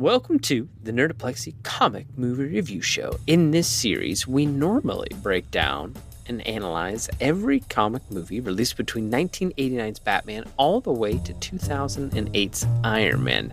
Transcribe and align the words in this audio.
Welcome 0.00 0.38
to 0.38 0.66
the 0.82 0.92
Nerdoplexy 0.92 1.52
Comic 1.62 2.06
Movie 2.16 2.44
Review 2.44 2.80
Show. 2.80 3.18
In 3.26 3.50
this 3.50 3.68
series, 3.68 4.26
we 4.26 4.46
normally 4.46 5.10
break 5.16 5.50
down 5.50 5.94
and 6.24 6.40
analyze 6.46 7.10
every 7.20 7.60
comic 7.60 8.10
movie 8.10 8.40
released 8.40 8.78
between 8.78 9.10
1989's 9.10 9.98
Batman 9.98 10.44
all 10.56 10.80
the 10.80 10.90
way 10.90 11.18
to 11.18 11.34
2008's 11.34 12.66
Iron 12.82 13.22
Man. 13.22 13.52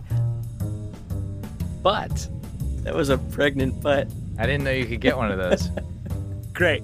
But 1.82 2.30
That 2.82 2.94
was 2.94 3.10
a 3.10 3.18
pregnant 3.18 3.82
butt. 3.82 4.08
I 4.38 4.46
didn't 4.46 4.64
know 4.64 4.70
you 4.70 4.86
could 4.86 5.02
get 5.02 5.18
one 5.18 5.30
of 5.30 5.36
those. 5.36 5.68
great. 6.54 6.82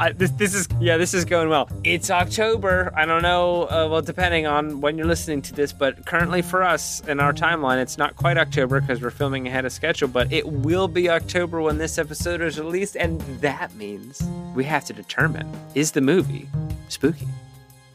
I, 0.00 0.12
this, 0.12 0.30
this 0.32 0.54
is 0.54 0.68
yeah, 0.80 0.96
this 0.96 1.12
is 1.12 1.24
going 1.24 1.48
well. 1.48 1.68
It's 1.82 2.08
October. 2.10 2.92
I 2.94 3.04
don't 3.04 3.22
know. 3.22 3.64
Uh, 3.64 3.88
well, 3.90 4.02
depending 4.02 4.46
on 4.46 4.80
when 4.80 4.96
you're 4.96 5.08
listening 5.08 5.42
to 5.42 5.54
this, 5.54 5.72
but 5.72 6.06
currently 6.06 6.40
for 6.40 6.62
us 6.62 7.00
in 7.08 7.18
our 7.18 7.32
timeline, 7.32 7.82
it's 7.82 7.98
not 7.98 8.14
quite 8.14 8.38
October 8.38 8.80
because 8.80 9.02
we're 9.02 9.10
filming 9.10 9.48
ahead 9.48 9.64
of 9.64 9.72
schedule. 9.72 10.06
But 10.06 10.32
it 10.32 10.46
will 10.46 10.86
be 10.86 11.10
October 11.10 11.60
when 11.60 11.78
this 11.78 11.98
episode 11.98 12.40
is 12.42 12.60
released, 12.60 12.96
and 12.96 13.20
that 13.40 13.74
means 13.74 14.22
we 14.54 14.62
have 14.64 14.84
to 14.84 14.92
determine 14.92 15.50
is 15.74 15.90
the 15.92 16.00
movie 16.00 16.48
spooky 16.88 17.26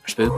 or 0.04 0.08
spooky. 0.08 0.36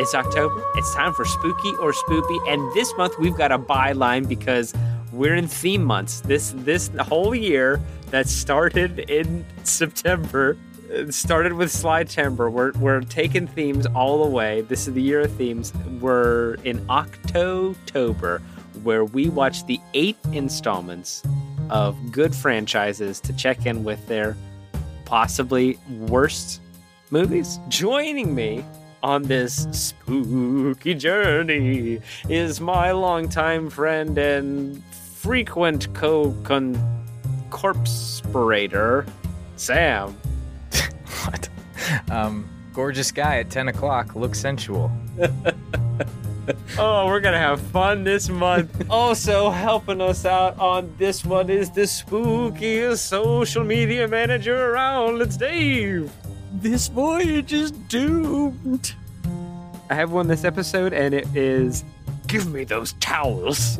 It's 0.00 0.14
October. 0.14 0.62
It's 0.76 0.94
time 0.94 1.14
for 1.14 1.24
spooky 1.24 1.72
or 1.80 1.92
spoopy, 1.92 2.48
and 2.48 2.72
this 2.74 2.94
month 2.96 3.18
we've 3.18 3.36
got 3.36 3.50
a 3.50 3.58
byline 3.58 4.28
because 4.28 4.72
we're 5.12 5.34
in 5.34 5.48
theme 5.48 5.82
months. 5.82 6.20
This 6.20 6.54
this 6.58 6.90
whole 7.00 7.34
year 7.34 7.80
that 8.10 8.28
started 8.28 9.00
in 9.10 9.44
September 9.64 10.56
started 11.10 11.52
with 11.52 11.70
Slide 11.70 12.08
Timber. 12.08 12.50
We're, 12.50 12.72
we're 12.72 13.00
taking 13.00 13.46
themes 13.46 13.86
all 13.86 14.24
the 14.24 14.30
way. 14.30 14.62
This 14.62 14.86
is 14.86 14.94
the 14.94 15.02
year 15.02 15.20
of 15.20 15.32
themes. 15.32 15.72
We're 16.00 16.54
in 16.64 16.84
October, 16.90 18.42
where 18.82 19.04
we 19.04 19.28
watch 19.28 19.64
the 19.66 19.80
eighth 19.94 20.32
installments 20.32 21.22
of 21.70 22.12
good 22.12 22.34
franchises 22.34 23.20
to 23.20 23.32
check 23.32 23.66
in 23.66 23.84
with 23.84 24.06
their 24.06 24.36
possibly 25.04 25.78
worst 25.88 26.60
movies. 27.10 27.58
Joining 27.68 28.34
me 28.34 28.64
on 29.02 29.22
this 29.22 29.66
spooky 29.72 30.94
journey 30.94 32.00
is 32.28 32.60
my 32.60 32.92
longtime 32.92 33.70
friend 33.70 34.16
and 34.18 34.82
frequent 34.84 35.92
co 35.94 36.32
corpspirator, 37.50 39.08
Sam. 39.56 40.16
What? 41.24 41.48
Um, 42.10 42.48
gorgeous 42.72 43.10
guy 43.12 43.38
at 43.38 43.50
10 43.50 43.68
o'clock, 43.68 44.14
looks 44.14 44.38
sensual. 44.40 44.90
Oh, 46.78 47.06
we're 47.06 47.20
gonna 47.20 47.38
have 47.38 47.60
fun 47.60 48.02
this 48.02 48.28
month. 48.28 48.86
also 48.90 49.50
helping 49.50 50.00
us 50.00 50.24
out 50.24 50.58
on 50.58 50.92
this 50.98 51.24
one 51.24 51.48
is 51.50 51.70
the 51.70 51.82
spookiest 51.82 52.98
social 52.98 53.62
media 53.62 54.08
manager 54.08 54.70
around. 54.72 55.22
It's 55.22 55.36
Dave. 55.36 56.10
This 56.54 56.88
voyage 56.88 57.52
is 57.52 57.70
doomed. 57.70 58.94
I 59.88 59.94
have 59.94 60.10
one 60.10 60.26
this 60.26 60.44
episode, 60.44 60.92
and 60.92 61.14
it 61.14 61.28
is 61.36 61.84
give 62.26 62.52
me 62.52 62.64
those 62.64 62.94
towels. 62.94 63.78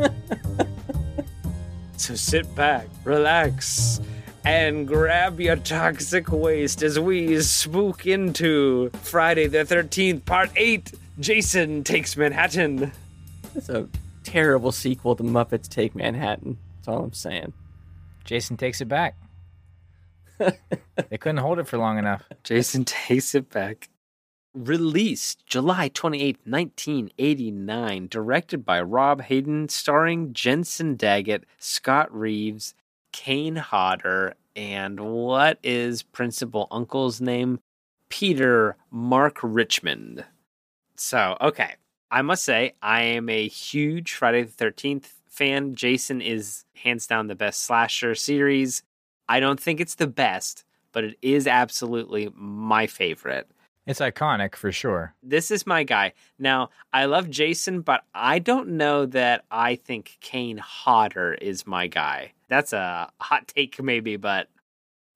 so 1.97 2.15
sit 2.15 2.55
back, 2.55 2.87
relax, 3.05 4.01
and 4.45 4.87
grab 4.89 5.41
your 5.41 5.57
toxic 5.57 6.31
waste 6.31 6.83
as 6.83 6.99
we 6.99 7.41
spook 7.43 8.07
into 8.07 8.91
Friday 9.03 9.47
the 9.47 9.59
13th, 9.59 10.25
Part 10.25 10.51
8 10.57 10.93
Jason 11.21 11.85
Takes 11.85 12.17
Manhattan. 12.17 12.93
That's 13.55 13.69
a 13.69 13.89
terrible 14.25 14.73
sequel 14.73 15.15
to 15.17 15.23
Muppets 15.23 15.69
Take 15.69 15.95
Manhattan. 15.95 16.59
That's 16.77 16.89
all 16.89 17.05
I'm 17.05 17.13
saying. 17.13 17.53
Jason 18.25 18.57
takes 18.57 18.81
it 18.81 18.89
back. 18.89 19.17
they 20.39 21.19
couldn't 21.19 21.39
hold 21.39 21.59
it 21.59 21.69
for 21.69 21.79
long 21.79 21.99
enough. 21.99 22.25
Jason 22.43 22.85
takes 22.85 23.35
it 23.35 23.51
back. 23.51 23.89
Released 24.55 25.47
July 25.47 25.89
28, 25.89 26.39
1989, 26.45 28.09
directed 28.09 28.65
by 28.67 28.83
Rob 28.83 29.23
Hedden, 29.23 29.69
starring 29.69 30.35
Jensen 30.35 30.95
Daggett, 30.97 31.45
Scott 31.59 32.15
Reeves, 32.15 32.75
Kane 33.13 33.57
Hodder, 33.57 34.35
and 34.57 35.01
what 35.01 35.59
is 35.63 36.03
Principal 36.03 36.69
Uncle's 36.71 37.21
name? 37.21 37.61
Peter 38.09 38.77
Mark 38.91 39.39
Richmond. 39.43 40.25
So, 40.97 41.37
okay. 41.41 41.75
I 42.11 42.21
must 42.23 42.45
say, 42.45 42.75
I 42.83 43.03
am 43.03 43.29
a 43.31 43.49
huge 43.49 44.13
Friday 44.13 44.43
the 44.43 44.65
13th 44.65 45.07
fan. 45.29 45.75
Jason 45.75 46.21
is 46.21 46.65
hands 46.77 47.07
down 47.07 47.27
the 47.27 47.35
best 47.35 47.63
slasher 47.63 48.15
series. 48.15 48.83
I 49.29 49.41
don't 49.41 49.59
think 49.59 49.81
it's 49.81 49.95
the 49.95 50.07
best, 50.07 50.65
but 50.93 51.05
it 51.05 51.17
is 51.23 51.47
absolutely 51.47 52.31
my 52.35 52.87
favorite. 52.87 53.49
It's 53.87 54.01
iconic 54.01 54.55
for 54.55 54.71
sure. 54.71 55.15
This 55.23 55.51
is 55.51 55.67
my 55.67 55.83
guy. 55.83 56.13
Now, 56.39 56.71
I 56.93 57.07
love 57.07 57.29
Jason, 57.29 57.81
but 57.81 58.05
I 58.15 58.39
don't 58.39 58.69
know 58.69 59.07
that 59.07 59.45
I 59.51 59.75
think 59.75 60.19
Kane 60.21 60.59
Hodder 60.59 61.35
is 61.35 61.67
my 61.67 61.89
guy. 61.89 62.33
That's 62.49 62.73
a 62.73 63.11
hot 63.21 63.49
take, 63.49 63.83
maybe, 63.83 64.17
but 64.17 64.49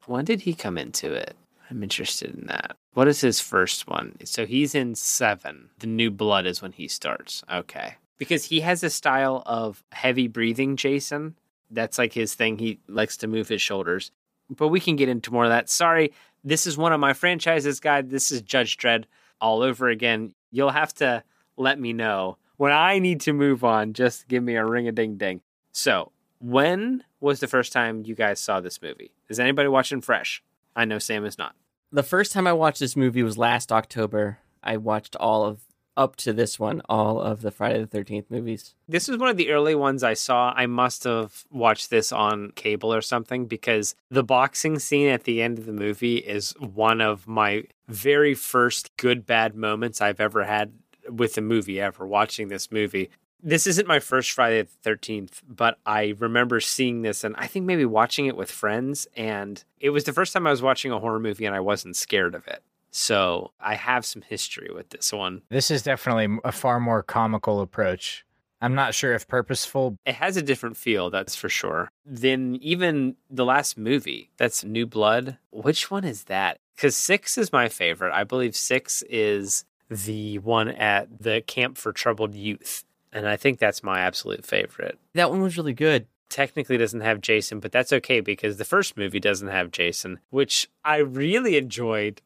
when 0.06 0.24
did 0.24 0.40
he 0.40 0.54
come 0.54 0.78
into 0.78 1.12
it? 1.12 1.36
I'm 1.70 1.82
interested 1.82 2.34
in 2.34 2.46
that. 2.46 2.76
What 2.94 3.08
is 3.08 3.20
his 3.20 3.40
first 3.40 3.88
one? 3.88 4.16
So 4.24 4.46
he's 4.46 4.74
in 4.74 4.94
seven. 4.94 5.70
The 5.78 5.86
new 5.86 6.10
blood 6.10 6.46
is 6.46 6.62
when 6.62 6.72
he 6.72 6.88
starts. 6.88 7.44
Okay. 7.52 7.96
Because 8.18 8.46
he 8.46 8.60
has 8.60 8.82
a 8.82 8.90
style 8.90 9.42
of 9.46 9.82
heavy 9.92 10.28
breathing, 10.28 10.76
Jason. 10.76 11.36
That's 11.70 11.98
like 11.98 12.12
his 12.12 12.34
thing. 12.34 12.58
He 12.58 12.78
likes 12.88 13.16
to 13.18 13.26
move 13.26 13.48
his 13.48 13.60
shoulders. 13.60 14.10
But 14.48 14.68
we 14.68 14.80
can 14.80 14.96
get 14.96 15.08
into 15.08 15.32
more 15.32 15.44
of 15.44 15.50
that. 15.50 15.68
Sorry, 15.68 16.12
this 16.46 16.64
is 16.64 16.78
one 16.78 16.92
of 16.92 17.00
my 17.00 17.12
franchises, 17.12 17.80
guy. 17.80 18.02
This 18.02 18.30
is 18.30 18.40
Judge 18.40 18.76
Dredd 18.76 19.04
all 19.40 19.62
over 19.62 19.88
again. 19.88 20.32
You'll 20.52 20.70
have 20.70 20.94
to 20.94 21.24
let 21.56 21.78
me 21.80 21.92
know 21.92 22.38
when 22.56 22.70
I 22.70 23.00
need 23.00 23.20
to 23.22 23.32
move 23.32 23.64
on. 23.64 23.92
Just 23.92 24.28
give 24.28 24.44
me 24.44 24.54
a 24.54 24.64
ring 24.64 24.86
a 24.86 24.92
ding 24.92 25.16
ding. 25.16 25.40
So, 25.72 26.12
when 26.38 27.02
was 27.20 27.40
the 27.40 27.48
first 27.48 27.72
time 27.72 28.04
you 28.06 28.14
guys 28.14 28.38
saw 28.38 28.60
this 28.60 28.80
movie? 28.80 29.12
Is 29.28 29.40
anybody 29.40 29.68
watching 29.68 30.00
fresh? 30.00 30.40
I 30.76 30.84
know 30.84 31.00
Sam 31.00 31.24
is 31.24 31.36
not. 31.36 31.56
The 31.90 32.04
first 32.04 32.30
time 32.30 32.46
I 32.46 32.52
watched 32.52 32.78
this 32.78 32.94
movie 32.94 33.24
was 33.24 33.36
last 33.36 33.72
October. 33.72 34.38
I 34.62 34.76
watched 34.76 35.16
all 35.16 35.44
of 35.44 35.65
up 35.96 36.16
to 36.16 36.32
this 36.32 36.58
one, 36.58 36.82
all 36.88 37.20
of 37.20 37.42
the 37.42 37.50
Friday 37.50 37.80
the 37.80 37.86
Thirteenth 37.86 38.30
movies. 38.30 38.74
This 38.88 39.08
is 39.08 39.16
one 39.18 39.28
of 39.28 39.36
the 39.36 39.50
early 39.50 39.74
ones 39.74 40.02
I 40.02 40.14
saw. 40.14 40.52
I 40.54 40.66
must 40.66 41.04
have 41.04 41.44
watched 41.50 41.90
this 41.90 42.12
on 42.12 42.50
cable 42.52 42.92
or 42.92 43.00
something 43.00 43.46
because 43.46 43.94
the 44.10 44.24
boxing 44.24 44.78
scene 44.78 45.08
at 45.08 45.24
the 45.24 45.42
end 45.42 45.58
of 45.58 45.66
the 45.66 45.72
movie 45.72 46.16
is 46.16 46.54
one 46.58 47.00
of 47.00 47.26
my 47.26 47.64
very 47.88 48.34
first 48.34 48.96
good 48.96 49.26
bad 49.26 49.54
moments 49.54 50.00
I've 50.00 50.20
ever 50.20 50.44
had 50.44 50.72
with 51.08 51.38
a 51.38 51.40
movie 51.42 51.80
ever 51.80 52.06
watching 52.06 52.48
this 52.48 52.70
movie. 52.70 53.10
This 53.42 53.66
isn't 53.66 53.86
my 53.86 54.00
first 54.00 54.32
Friday 54.32 54.62
the 54.62 54.90
13th, 54.90 55.42
but 55.46 55.78
I 55.86 56.14
remember 56.18 56.58
seeing 56.58 57.02
this 57.02 57.22
and 57.22 57.36
I 57.36 57.46
think 57.46 57.64
maybe 57.64 57.84
watching 57.84 58.26
it 58.26 58.36
with 58.36 58.50
friends. 58.50 59.06
And 59.16 59.62
it 59.78 59.90
was 59.90 60.04
the 60.04 60.12
first 60.12 60.32
time 60.32 60.46
I 60.46 60.50
was 60.50 60.62
watching 60.62 60.90
a 60.90 60.98
horror 60.98 61.20
movie 61.20 61.44
and 61.44 61.54
I 61.54 61.60
wasn't 61.60 61.96
scared 61.96 62.34
of 62.34 62.48
it. 62.48 62.62
So 62.90 63.52
I 63.60 63.74
have 63.74 64.04
some 64.06 64.22
history 64.22 64.70
with 64.74 64.90
this 64.90 65.12
one. 65.12 65.42
This 65.48 65.70
is 65.70 65.82
definitely 65.82 66.38
a 66.44 66.52
far 66.52 66.80
more 66.80 67.02
comical 67.02 67.60
approach. 67.60 68.24
I'm 68.60 68.74
not 68.74 68.94
sure 68.94 69.14
if 69.14 69.28
purposeful. 69.28 69.96
It 70.06 70.14
has 70.14 70.36
a 70.36 70.42
different 70.42 70.76
feel, 70.76 71.10
that's 71.10 71.36
for 71.36 71.48
sure. 71.48 71.90
Than 72.06 72.56
even 72.56 73.16
the 73.28 73.44
last 73.44 73.76
movie, 73.76 74.30
that's 74.38 74.64
New 74.64 74.86
Blood. 74.86 75.36
Which 75.50 75.90
one 75.90 76.04
is 76.04 76.24
that? 76.24 76.58
Because 76.74 76.96
six 76.96 77.36
is 77.36 77.52
my 77.52 77.68
favorite. 77.68 78.12
I 78.14 78.24
believe 78.24 78.56
six 78.56 79.02
is 79.10 79.64
the 79.90 80.38
one 80.38 80.68
at 80.68 81.22
the 81.22 81.42
Camp 81.46 81.76
for 81.76 81.92
Troubled 81.92 82.34
Youth. 82.34 82.84
And 83.12 83.28
I 83.28 83.36
think 83.36 83.58
that's 83.58 83.82
my 83.82 84.00
absolute 84.00 84.44
favorite. 84.44 84.98
That 85.14 85.30
one 85.30 85.42
was 85.42 85.56
really 85.56 85.72
good. 85.72 86.06
Technically 86.28 86.76
doesn't 86.76 87.02
have 87.02 87.20
Jason, 87.20 87.60
but 87.60 87.72
that's 87.72 87.92
okay 87.92 88.20
because 88.20 88.56
the 88.56 88.64
first 88.64 88.96
movie 88.96 89.20
doesn't 89.20 89.48
have 89.48 89.70
Jason, 89.70 90.18
which 90.30 90.68
I 90.84 90.96
really 90.96 91.56
enjoyed. 91.56 92.20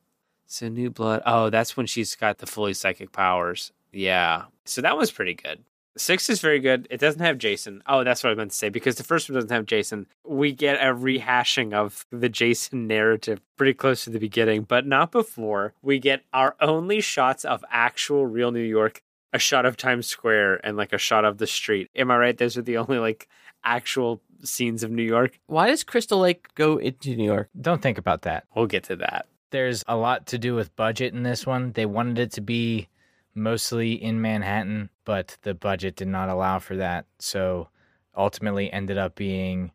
So 0.50 0.68
New 0.68 0.90
Blood. 0.90 1.22
Oh, 1.24 1.48
that's 1.48 1.76
when 1.76 1.86
she's 1.86 2.16
got 2.16 2.38
the 2.38 2.46
fully 2.46 2.74
psychic 2.74 3.12
powers. 3.12 3.70
Yeah. 3.92 4.46
So 4.64 4.80
that 4.82 4.96
was 4.96 5.12
pretty 5.12 5.34
good. 5.34 5.62
Six 5.96 6.28
is 6.28 6.40
very 6.40 6.58
good. 6.58 6.88
It 6.90 6.98
doesn't 6.98 7.20
have 7.20 7.38
Jason. 7.38 7.82
Oh, 7.86 8.02
that's 8.02 8.24
what 8.24 8.30
I 8.30 8.34
meant 8.34 8.50
to 8.50 8.56
say. 8.56 8.68
Because 8.68 8.96
the 8.96 9.04
first 9.04 9.28
one 9.28 9.34
doesn't 9.34 9.50
have 9.50 9.66
Jason. 9.66 10.06
We 10.24 10.52
get 10.52 10.84
a 10.84 10.92
rehashing 10.92 11.72
of 11.72 12.04
the 12.10 12.28
Jason 12.28 12.86
narrative 12.88 13.40
pretty 13.56 13.74
close 13.74 14.04
to 14.04 14.10
the 14.10 14.18
beginning, 14.18 14.62
but 14.62 14.86
not 14.86 15.12
before. 15.12 15.72
We 15.82 16.00
get 16.00 16.24
our 16.32 16.56
only 16.60 17.00
shots 17.00 17.44
of 17.44 17.64
actual 17.70 18.26
real 18.26 18.50
New 18.50 18.60
York 18.60 19.02
a 19.32 19.38
shot 19.38 19.66
of 19.66 19.76
Times 19.76 20.08
Square 20.08 20.66
and 20.66 20.76
like 20.76 20.92
a 20.92 20.98
shot 20.98 21.24
of 21.24 21.38
the 21.38 21.46
street. 21.46 21.90
Am 21.94 22.10
I 22.10 22.16
right? 22.16 22.36
Those 22.36 22.58
are 22.58 22.62
the 22.62 22.76
only 22.78 22.98
like 22.98 23.28
actual 23.62 24.20
scenes 24.42 24.82
of 24.82 24.90
New 24.90 25.04
York. 25.04 25.38
Why 25.46 25.68
does 25.68 25.84
Crystal 25.84 26.18
Lake 26.18 26.48
go 26.56 26.78
into 26.78 27.14
New 27.14 27.24
York? 27.24 27.50
Don't 27.60 27.82
think 27.82 27.98
about 27.98 28.22
that. 28.22 28.46
We'll 28.54 28.66
get 28.66 28.84
to 28.84 28.96
that. 28.96 29.26
There's 29.50 29.84
a 29.88 29.96
lot 29.96 30.26
to 30.28 30.38
do 30.38 30.54
with 30.54 30.74
budget 30.76 31.12
in 31.12 31.22
this 31.22 31.46
one. 31.46 31.72
They 31.72 31.86
wanted 31.86 32.18
it 32.18 32.32
to 32.32 32.40
be 32.40 32.88
mostly 33.34 33.92
in 33.92 34.20
Manhattan, 34.20 34.90
but 35.04 35.36
the 35.42 35.54
budget 35.54 35.96
did 35.96 36.08
not 36.08 36.28
allow 36.28 36.58
for 36.58 36.76
that. 36.76 37.06
So 37.18 37.68
ultimately 38.16 38.72
ended 38.72 38.98
up 38.98 39.14
being 39.14 39.72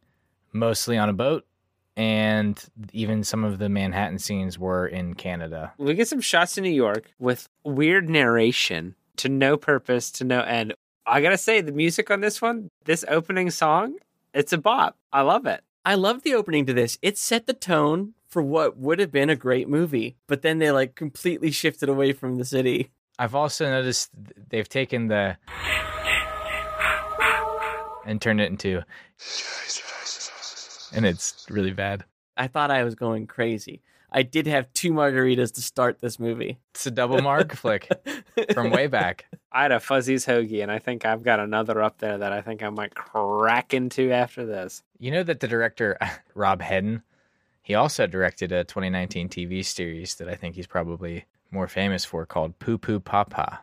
mostly 0.53 0.97
on 0.97 1.09
a 1.09 1.13
boat, 1.13 1.45
and 1.97 2.61
even 2.93 3.23
some 3.23 3.43
of 3.43 3.57
the 3.57 3.69
Manhattan 3.69 4.19
scenes 4.19 4.57
were 4.59 4.87
in 4.87 5.13
Canada. 5.13 5.73
We 5.77 5.93
get 5.93 6.07
some 6.07 6.21
shots 6.21 6.57
in 6.57 6.63
New 6.63 6.69
York 6.69 7.11
with 7.19 7.49
weird 7.63 8.09
narration 8.09 8.95
to 9.17 9.29
no 9.29 9.57
purpose, 9.57 10.11
to 10.11 10.23
no 10.23 10.41
end. 10.41 10.73
I 11.05 11.21
gotta 11.21 11.37
say, 11.37 11.61
the 11.61 11.71
music 11.71 12.09
on 12.09 12.21
this 12.21 12.41
one, 12.41 12.69
this 12.85 13.05
opening 13.07 13.49
song, 13.49 13.95
it's 14.33 14.53
a 14.53 14.57
bop. 14.57 14.97
I 15.13 15.21
love 15.21 15.45
it. 15.45 15.61
I 15.85 15.95
love 15.95 16.23
the 16.23 16.33
opening 16.33 16.65
to 16.65 16.73
this. 16.73 16.97
It 17.01 17.17
set 17.17 17.45
the 17.45 17.53
tone 17.53 18.13
for 18.35 18.41
what 18.41 18.75
would 18.77 18.99
have 18.99 19.13
been 19.13 19.29
a 19.29 19.35
great 19.37 19.69
movie, 19.69 20.17
but 20.27 20.41
then 20.41 20.59
they 20.59 20.69
like 20.69 20.93
completely 20.93 21.51
shifted 21.51 21.87
away 21.87 22.11
from 22.11 22.35
the 22.35 22.43
city. 22.43 22.91
I've 23.17 23.33
also 23.33 23.69
noticed 23.69 24.09
they've 24.49 24.67
taken 24.67 25.07
the 25.07 25.37
and 28.05 28.21
turned 28.21 28.41
it 28.41 28.51
into 28.51 28.83
and 30.91 31.05
it's 31.05 31.45
really 31.49 31.71
bad. 31.71 32.03
I 32.35 32.47
thought 32.47 32.71
I 32.71 32.83
was 32.83 32.93
going 32.93 33.25
crazy. 33.25 33.81
I 34.11 34.23
did 34.23 34.47
have 34.47 34.71
two 34.73 34.91
margaritas 34.91 35.53
to 35.53 35.61
start 35.61 36.01
this 36.01 36.19
movie. 36.19 36.59
It's 36.73 36.85
a 36.85 36.91
double 36.91 37.21
mark 37.21 37.55
flick 37.55 37.89
from 38.53 38.69
way 38.69 38.87
back. 38.87 39.27
I 39.49 39.61
had 39.61 39.71
a 39.71 39.79
Fuzzy's 39.79 40.25
Hoagie, 40.25 40.61
and 40.61 40.69
I 40.69 40.79
think 40.79 41.05
I've 41.05 41.23
got 41.23 41.39
another 41.39 41.81
up 41.81 41.99
there 41.99 42.17
that 42.17 42.33
I 42.33 42.41
think 42.41 42.63
I 42.63 42.69
might 42.69 42.95
crack 42.95 43.73
into 43.73 44.11
after 44.11 44.45
this. 44.45 44.83
You 44.99 45.11
know 45.11 45.23
that 45.23 45.39
the 45.39 45.47
director 45.47 45.97
Rob 46.35 46.61
Hedden, 46.61 47.01
he 47.65 47.73
also 47.73 48.05
directed 48.05 48.51
a 48.51 48.63
2019 48.63 49.27
TV 49.27 49.65
series 49.65 50.13
that 50.15 50.29
I 50.29 50.35
think 50.35 50.53
he's 50.53 50.67
probably 50.67 51.25
more 51.49 51.67
famous 51.67 52.05
for 52.05 52.23
called 52.23 52.59
Poo 52.59 52.77
Poo 52.77 52.99
Papa. 52.99 53.61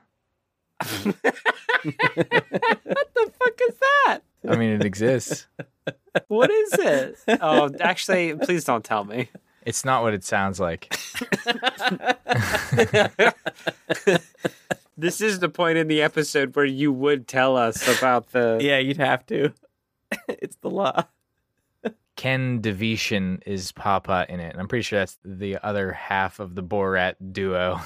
what 0.80 1.22
the 1.22 1.32
fuck 3.38 3.60
is 3.68 3.78
that? 3.78 4.18
I 4.48 4.56
mean, 4.56 4.70
it 4.70 4.84
exists. 4.84 5.46
What 6.26 6.50
is 6.50 6.72
it? 6.72 7.16
Oh, 7.40 7.70
actually, 7.78 8.34
please 8.34 8.64
don't 8.64 8.84
tell 8.84 9.04
me. 9.04 9.28
It's 9.64 9.84
not 9.84 10.02
what 10.02 10.14
it 10.14 10.24
sounds 10.24 10.58
like. 10.58 10.90
this 14.98 15.20
is 15.20 15.38
the 15.38 15.48
point 15.48 15.78
in 15.78 15.86
the 15.86 16.02
episode 16.02 16.56
where 16.56 16.64
you 16.64 16.92
would 16.92 17.28
tell 17.28 17.56
us 17.56 17.86
about 17.98 18.32
the. 18.32 18.58
Yeah, 18.60 18.78
you'd 18.78 18.96
have 18.96 19.24
to. 19.26 19.52
it's 20.28 20.56
the 20.56 20.70
law. 20.70 21.04
Ken 22.16 22.60
Davitian 22.60 23.42
is 23.46 23.72
Papa 23.72 24.26
in 24.28 24.40
it, 24.40 24.52
and 24.52 24.60
I'm 24.60 24.68
pretty 24.68 24.82
sure 24.82 24.98
that's 24.98 25.18
the 25.24 25.58
other 25.64 25.92
half 25.92 26.40
of 26.40 26.54
the 26.54 26.62
Borat 26.62 27.14
duo. 27.32 27.80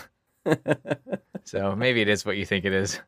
so 1.45 1.75
maybe 1.77 2.01
it 2.01 2.09
is 2.09 2.25
what 2.25 2.37
you 2.37 2.47
think 2.47 2.65
it 2.65 2.73
is. 2.73 3.01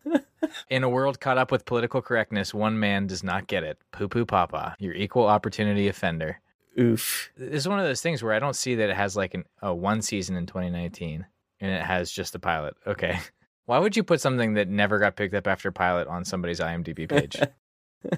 In 0.70 0.84
a 0.84 0.88
world 0.88 1.20
caught 1.20 1.38
up 1.38 1.50
with 1.50 1.64
political 1.64 2.00
correctness, 2.00 2.54
one 2.54 2.78
man 2.78 3.06
does 3.06 3.22
not 3.22 3.46
get 3.46 3.64
it. 3.64 3.78
Poo 3.92 4.08
poo 4.08 4.24
papa, 4.24 4.76
your 4.78 4.94
equal 4.94 5.26
opportunity 5.26 5.88
offender. 5.88 6.40
Oof. 6.78 7.30
This 7.36 7.62
is 7.62 7.68
one 7.68 7.80
of 7.80 7.86
those 7.86 8.00
things 8.00 8.22
where 8.22 8.32
I 8.32 8.38
don't 8.38 8.54
see 8.54 8.76
that 8.76 8.88
it 8.90 8.96
has 8.96 9.16
like 9.16 9.34
an, 9.34 9.44
a 9.60 9.74
one 9.74 10.00
season 10.00 10.36
in 10.36 10.46
2019 10.46 11.26
and 11.60 11.70
it 11.70 11.82
has 11.82 12.10
just 12.10 12.34
a 12.34 12.38
pilot. 12.38 12.76
Okay. 12.86 13.18
Why 13.66 13.78
would 13.78 13.96
you 13.96 14.02
put 14.02 14.20
something 14.20 14.54
that 14.54 14.68
never 14.68 14.98
got 14.98 15.16
picked 15.16 15.34
up 15.34 15.46
after 15.46 15.70
pilot 15.70 16.08
on 16.08 16.24
somebody's 16.24 16.60
IMDb 16.60 17.08
page? 17.08 17.36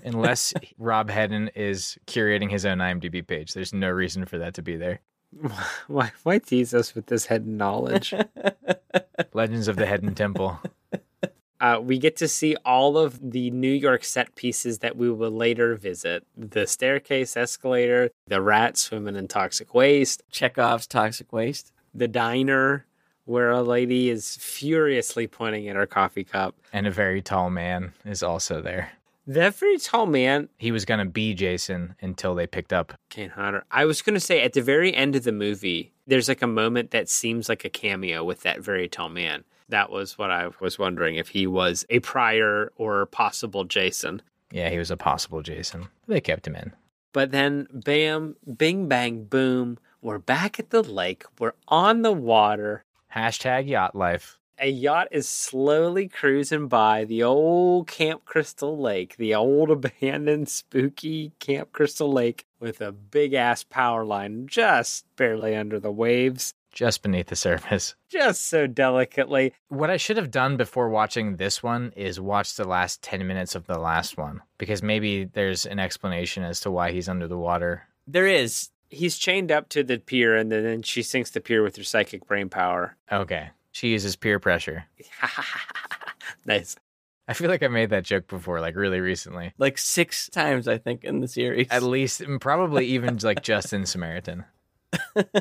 Unless 0.05 0.55
Rob 0.79 1.11
Hedden 1.11 1.51
is 1.55 1.99
curating 2.07 2.51
his 2.51 2.67
own 2.67 2.79
IMDb 2.79 3.27
page. 3.27 3.55
There's 3.55 3.73
no 3.73 3.89
reason 3.91 4.27
for 4.27 4.39
that 4.39 4.55
to 4.55 4.63
be 4.63 4.77
there. 4.77 5.01
Why, 5.87 6.11
why 6.25 6.39
tease 6.39 6.75
us 6.75 6.95
with 6.95 7.07
this 7.07 7.27
Hedden 7.27 7.57
knowledge? 7.57 8.13
Legends 9.33 9.69
of 9.69 9.77
the 9.77 9.87
Hedden 9.87 10.15
Temple. 10.15 10.59
Uh, 11.61 11.79
we 11.79 11.99
get 11.99 12.17
to 12.17 12.27
see 12.27 12.57
all 12.65 12.97
of 12.97 13.33
the 13.33 13.51
New 13.51 13.71
York 13.71 14.03
set 14.03 14.35
pieces 14.35 14.79
that 14.79 14.97
we 14.97 15.11
will 15.11 15.31
later 15.31 15.75
visit 15.77 16.27
the 16.35 16.67
staircase, 16.67 17.37
escalator, 17.37 18.09
the 18.29 18.41
rat 18.41 18.79
swimming 18.79 19.15
in 19.15 19.29
toxic 19.29 19.75
waste, 19.75 20.23
Chekhov's 20.33 20.87
toxic 20.87 21.35
waste. 21.35 21.71
the 21.93 22.09
diner 22.09 22.87
where 23.27 23.51
a 23.51 23.63
lady 23.63 24.09
is 24.09 24.37
furiously 24.37 25.27
pointing 25.27 25.69
at 25.69 25.77
her 25.77 25.87
coffee 25.87 26.25
cup. 26.25 26.55
And 26.73 26.87
a 26.87 26.91
very 26.91 27.21
tall 27.21 27.51
man 27.51 27.93
is 28.07 28.23
also 28.23 28.63
there. 28.63 28.93
That 29.27 29.55
very 29.55 29.79
tall 29.79 30.07
man, 30.07 30.49
He 30.57 30.73
was 30.73 30.85
going 30.85 30.99
to 30.99 31.11
be 31.11 31.35
Jason 31.35 31.95
until 32.01 32.35
they 32.35 32.47
picked 32.47 32.73
up. 32.73 32.95
Kane 33.11 33.31
Hodder. 33.31 33.65
I 33.71 33.85
was 33.85 34.03
going 34.03 34.15
to 34.15 34.21
say 34.21 34.43
at 34.43 34.55
the 34.55 34.63
very 34.63 34.95
end 34.95 35.15
of 35.15 35.25
the 35.25 35.33
movie, 35.33 35.93
there's 36.07 36.29
like 36.29 36.43
a 36.43 36.47
moment 36.47 36.91
that 36.91 37.09
seems 37.09 37.49
like 37.49 37.65
a 37.65 37.71
cameo 37.71 38.25
with 38.25 38.41
that 38.43 38.61
very 38.61 38.89
tall 38.89 39.09
man. 39.09 39.45
That 39.69 39.91
was 39.91 40.19
what 40.19 40.31
I 40.33 40.49
was 40.61 40.79
wondering 40.79 41.15
if 41.15 41.29
he 41.29 41.47
was 41.47 41.85
a 41.91 42.01
prior 42.01 42.73
or 42.77 43.07
possible 43.07 43.65
Jason. 43.65 44.21
Yeah, 44.51 44.69
he 44.69 44.79
was 44.79 44.91
a 44.91 44.97
possible 44.97 45.43
Jason. 45.43 45.87
They 46.09 46.21
kept 46.21 46.47
him 46.47 46.57
in. 46.57 46.73
But 47.13 47.31
then, 47.31 47.69
bam, 47.73 48.37
bing, 48.57 48.89
bang, 48.89 49.25
boom. 49.25 49.79
We're 50.03 50.19
back 50.19 50.59
at 50.59 50.71
the 50.71 50.83
lake. 50.83 51.25
We're 51.39 51.53
on 51.69 52.03
the 52.03 52.13
water. 52.13 52.85
Hashtag 53.15 53.69
yacht 53.69 53.95
life. 53.95 54.40
A 54.63 54.69
yacht 54.69 55.09
is 55.11 55.27
slowly 55.27 56.07
cruising 56.07 56.69
by 56.69 57.05
the 57.07 57.23
old 57.23 57.87
Camp 57.87 58.27
Crystal 58.27 58.79
Lake, 58.79 59.17
the 59.17 59.35
old 59.35 59.71
abandoned, 59.77 60.51
spooky 60.51 61.33
Camp 61.39 61.73
Crystal 61.73 62.13
Lake 62.13 62.45
with 62.59 62.83
a 62.83 62.93
big 62.93 63.33
ass 63.33 63.65
power 63.65 64.05
line 64.05 64.47
just 64.47 65.07
barely 65.17 65.57
under 65.57 65.81
the 65.81 65.91
waves, 65.91 66.53
Just 66.73 67.03
beneath 67.03 67.29
the 67.29 67.37
surface. 67.37 67.95
just 68.11 68.47
so 68.49 68.67
delicately. 68.67 69.55
What 69.69 69.89
I 69.89 69.97
should 69.97 70.19
have 70.19 70.31
done 70.31 70.59
before 70.59 70.91
watching 70.91 71.37
this 71.37 71.63
one 71.63 71.95
is 71.97 72.21
watch 72.21 72.55
the 72.57 72.69
last 72.69 73.01
10 73.03 73.27
minutes 73.27 73.55
of 73.55 73.67
the 73.67 73.79
last 73.79 74.19
one 74.19 74.43
because 74.59 74.83
maybe 74.83 75.25
there's 75.25 75.65
an 75.65 75.79
explanation 75.79 76.43
as 76.43 76.61
to 76.61 76.71
why 76.71 76.93
he's 76.93 77.09
under 77.09 77.27
the 77.27 77.39
water. 77.39 77.89
There 78.07 78.27
is. 78.27 78.69
He's 78.91 79.17
chained 79.17 79.51
up 79.53 79.69
to 79.71 79.85
the 79.85 79.99
pier, 79.99 80.35
and 80.37 80.51
then 80.53 80.83
she 80.83 81.03
sinks 81.05 81.31
the 81.31 81.41
pier 81.41 81.63
with 81.63 81.77
her 81.77 81.85
psychic 81.85 82.27
brain 82.27 82.49
power. 82.49 82.97
Okay. 83.11 83.51
She 83.73 83.89
uses 83.89 84.17
peer 84.17 84.39
pressure. 84.39 84.85
nice. 86.47 86.77
I 87.29 87.33
feel 87.33 87.49
like 87.49 87.63
I 87.63 87.69
made 87.69 87.91
that 87.91 88.05
joke 88.05 88.27
before, 88.27 88.61
like 88.61 88.75
really 88.75 88.99
recently. 89.01 89.53
Like 89.57 89.79
six 89.79 90.29
times, 90.29 90.67
I 90.67 90.79
think, 90.79 91.05
in 91.05 91.21
the 91.21 91.29
series. 91.29 91.69
At 91.71 91.85
least, 91.85 92.21
and 92.21 92.41
probably 92.41 92.87
even 92.87 93.19
like 93.19 93.43
Justin 93.45 93.87
Samaritan. 93.87 94.45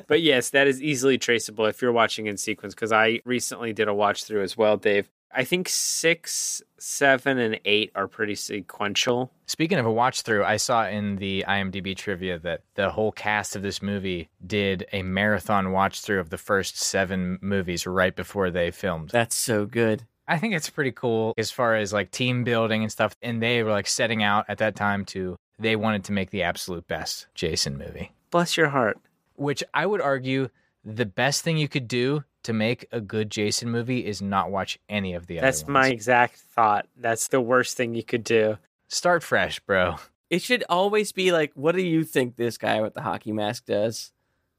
But 0.07 0.21
yes, 0.21 0.51
that 0.51 0.67
is 0.67 0.81
easily 0.81 1.17
traceable 1.17 1.65
if 1.65 1.81
you're 1.81 1.91
watching 1.91 2.27
in 2.27 2.37
sequence 2.37 2.75
because 2.75 2.91
I 2.91 3.21
recently 3.25 3.73
did 3.73 3.87
a 3.87 3.93
watch 3.93 4.25
through 4.25 4.43
as 4.43 4.55
well, 4.55 4.77
Dave. 4.77 5.09
I 5.33 5.43
think 5.43 5.69
six, 5.69 6.61
seven, 6.79 7.37
and 7.37 7.59
eight 7.65 7.91
are 7.95 8.07
pretty 8.07 8.35
sequential. 8.35 9.31
Speaking 9.45 9.77
of 9.77 9.85
a 9.85 9.91
watch 9.91 10.21
through, 10.23 10.43
I 10.43 10.57
saw 10.57 10.87
in 10.87 11.17
the 11.17 11.45
IMDb 11.47 11.95
trivia 11.95 12.39
that 12.39 12.61
the 12.75 12.89
whole 12.89 13.11
cast 13.11 13.55
of 13.55 13.61
this 13.61 13.81
movie 13.81 14.29
did 14.45 14.87
a 14.91 15.03
marathon 15.03 15.71
watch 15.71 16.01
through 16.01 16.19
of 16.19 16.29
the 16.29 16.37
first 16.37 16.77
seven 16.79 17.37
movies 17.41 17.85
right 17.85 18.15
before 18.15 18.49
they 18.49 18.71
filmed. 18.71 19.09
That's 19.09 19.35
so 19.35 19.65
good. 19.65 20.03
I 20.27 20.37
think 20.37 20.53
it's 20.53 20.69
pretty 20.69 20.91
cool 20.91 21.33
as 21.37 21.51
far 21.51 21.75
as 21.75 21.91
like 21.93 22.11
team 22.11 22.43
building 22.43 22.83
and 22.83 22.91
stuff. 22.91 23.15
And 23.21 23.41
they 23.41 23.63
were 23.63 23.71
like 23.71 23.87
setting 23.87 24.21
out 24.23 24.45
at 24.47 24.59
that 24.59 24.75
time 24.75 25.05
to, 25.05 25.35
they 25.57 25.75
wanted 25.75 26.03
to 26.05 26.11
make 26.11 26.29
the 26.29 26.43
absolute 26.43 26.87
best 26.87 27.27
Jason 27.35 27.77
movie, 27.77 28.11
Bless 28.31 28.55
your 28.55 28.69
heart. 28.69 28.99
which 29.35 29.63
I 29.73 29.85
would 29.85 30.01
argue 30.01 30.49
the 30.85 31.05
best 31.05 31.41
thing 31.43 31.57
you 31.57 31.67
could 31.67 31.87
do 31.87 32.23
to 32.43 32.53
make 32.53 32.87
a 32.91 33.01
good 33.01 33.29
Jason 33.29 33.69
movie 33.69 34.05
is 34.05 34.21
not 34.21 34.51
watch 34.51 34.79
any 34.87 35.13
of 35.13 35.27
the 35.27 35.39
other 35.39 35.47
That's 35.47 35.67
my 35.67 35.87
exact 35.87 36.37
thought. 36.37 36.87
That's 36.95 37.27
the 37.27 37.41
worst 37.41 37.75
thing 37.77 37.95
you 37.95 38.03
could 38.03 38.23
do. 38.23 38.57
Start 38.87 39.23
fresh, 39.23 39.59
bro. 39.59 39.95
It 40.29 40.41
should 40.41 40.63
always 40.69 41.11
be 41.11 41.31
like, 41.31 41.51
what 41.55 41.75
do 41.75 41.81
you 41.81 42.03
think 42.03 42.35
this 42.35 42.57
guy 42.57 42.81
with 42.81 42.93
the 42.93 43.01
hockey 43.01 43.31
mask 43.31 43.65
does? 43.65 44.11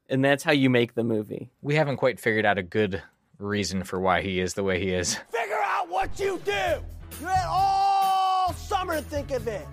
And 0.09 0.23
that's 0.23 0.43
how 0.43 0.51
you 0.51 0.69
make 0.69 0.93
the 0.93 1.03
movie. 1.03 1.49
We 1.61 1.75
haven't 1.75 1.97
quite 1.97 2.19
figured 2.19 2.45
out 2.45 2.57
a 2.57 2.63
good 2.63 3.01
reason 3.39 3.83
for 3.83 3.99
why 3.99 4.21
he 4.21 4.39
is 4.39 4.53
the 4.53 4.63
way 4.63 4.79
he 4.79 4.93
is. 4.93 5.15
Figure 5.31 5.61
out 5.63 5.89
what 5.89 6.19
you 6.19 6.39
do. 6.43 6.51
You 7.19 7.27
had 7.27 7.45
all 7.47 8.53
summer 8.53 8.97
to 8.97 9.01
think 9.01 9.31
of 9.31 9.47
it. 9.47 9.65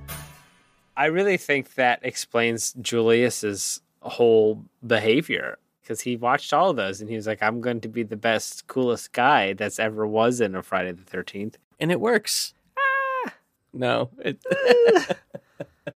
I 0.97 1.07
really 1.07 1.37
think 1.37 1.75
that 1.75 2.01
explains 2.03 2.73
Julius's 2.75 3.81
whole 4.01 4.65
behavior 4.87 5.59
because 5.89 6.03
he 6.03 6.17
watched 6.17 6.53
all 6.53 6.69
of 6.69 6.77
those 6.77 7.01
and 7.01 7.09
he 7.09 7.17
was 7.17 7.27
like, 7.27 7.43
I'm 7.43 7.63
going 7.63 7.81
to 7.81 7.89
be 7.89 8.03
the 8.03 8.15
best, 8.15 8.67
coolest 8.67 9.13
guy 9.13 9.55
that's 9.55 9.79
ever 9.79 10.07
was 10.07 10.39
in 10.39 10.55
a 10.55 10.63
Friday 10.63 10.93
the 10.93 11.03
13th. 11.03 11.55
And 11.81 11.91
it 11.91 11.99
works. 11.99 12.53
Ah! 12.77 13.33
No. 13.73 14.11
It, 14.19 14.39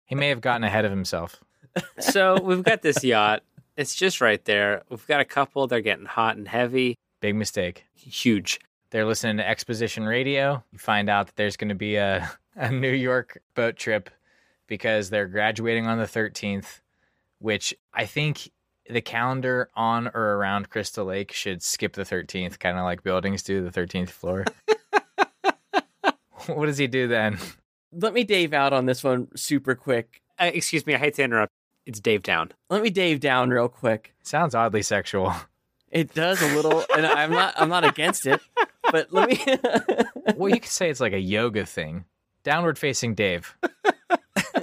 He 0.06 0.14
may 0.14 0.28
have 0.30 0.40
gotten 0.40 0.64
ahead 0.64 0.84
of 0.86 0.90
himself. 0.90 1.42
so 1.98 2.40
we've 2.40 2.62
got 2.62 2.80
this 2.82 3.04
yacht. 3.04 3.42
It's 3.76 3.94
just 3.94 4.20
right 4.20 4.42
there. 4.44 4.82
We've 4.88 5.06
got 5.06 5.20
a 5.20 5.24
couple. 5.24 5.66
They're 5.66 5.80
getting 5.80 6.06
hot 6.06 6.36
and 6.36 6.48
heavy. 6.48 6.96
Big 7.20 7.34
mistake. 7.34 7.84
Huge. 7.94 8.60
They're 8.90 9.06
listening 9.06 9.38
to 9.38 9.48
Exposition 9.48 10.04
Radio. 10.04 10.62
You 10.72 10.78
find 10.78 11.08
out 11.08 11.26
that 11.26 11.36
there's 11.36 11.56
going 11.56 11.70
to 11.70 11.74
be 11.74 11.96
a, 11.96 12.30
a 12.56 12.70
New 12.70 12.92
York 12.92 13.42
boat 13.54 13.76
trip 13.76 14.10
because 14.66 15.10
they're 15.10 15.28
graduating 15.28 15.86
on 15.86 15.98
the 15.98 16.04
13th, 16.04 16.80
which 17.38 17.74
I 17.94 18.06
think 18.06 18.50
the 18.88 19.00
calendar 19.00 19.70
on 19.74 20.08
or 20.08 20.36
around 20.36 20.70
Crystal 20.70 21.04
Lake 21.04 21.32
should 21.32 21.62
skip 21.62 21.94
the 21.94 22.02
13th, 22.02 22.58
kind 22.58 22.78
of 22.78 22.84
like 22.84 23.02
buildings 23.02 23.42
do 23.42 23.68
the 23.68 23.70
13th 23.70 24.10
floor. 24.10 24.44
what 26.46 26.66
does 26.66 26.78
he 26.78 26.86
do 26.86 27.08
then? 27.08 27.38
Let 27.92 28.14
me 28.14 28.24
Dave 28.24 28.52
out 28.52 28.72
on 28.72 28.86
this 28.86 29.04
one 29.04 29.28
super 29.36 29.74
quick. 29.74 30.22
Uh, 30.38 30.50
excuse 30.52 30.86
me, 30.86 30.94
I 30.94 30.98
hate 30.98 31.14
to 31.14 31.22
interrupt. 31.22 31.52
It's 31.84 32.00
Dave 32.00 32.22
Down. 32.22 32.52
Let 32.70 32.82
me 32.82 32.90
Dave 32.90 33.20
down 33.20 33.50
real 33.50 33.68
quick. 33.68 34.14
Sounds 34.22 34.54
oddly 34.54 34.82
sexual. 34.82 35.34
It 35.90 36.14
does 36.14 36.40
a 36.40 36.54
little, 36.54 36.84
and 36.96 37.04
I'm 37.04 37.30
not. 37.30 37.54
I'm 37.56 37.68
not 37.68 37.84
against 37.84 38.24
it, 38.26 38.40
but 38.90 39.12
let 39.12 39.28
me. 39.28 39.38
well, 40.36 40.48
you 40.48 40.58
could 40.58 40.70
say 40.70 40.88
it's 40.88 41.00
like 41.00 41.12
a 41.12 41.20
yoga 41.20 41.66
thing. 41.66 42.06
Downward 42.44 42.78
facing 42.78 43.14
Dave. 43.14 43.54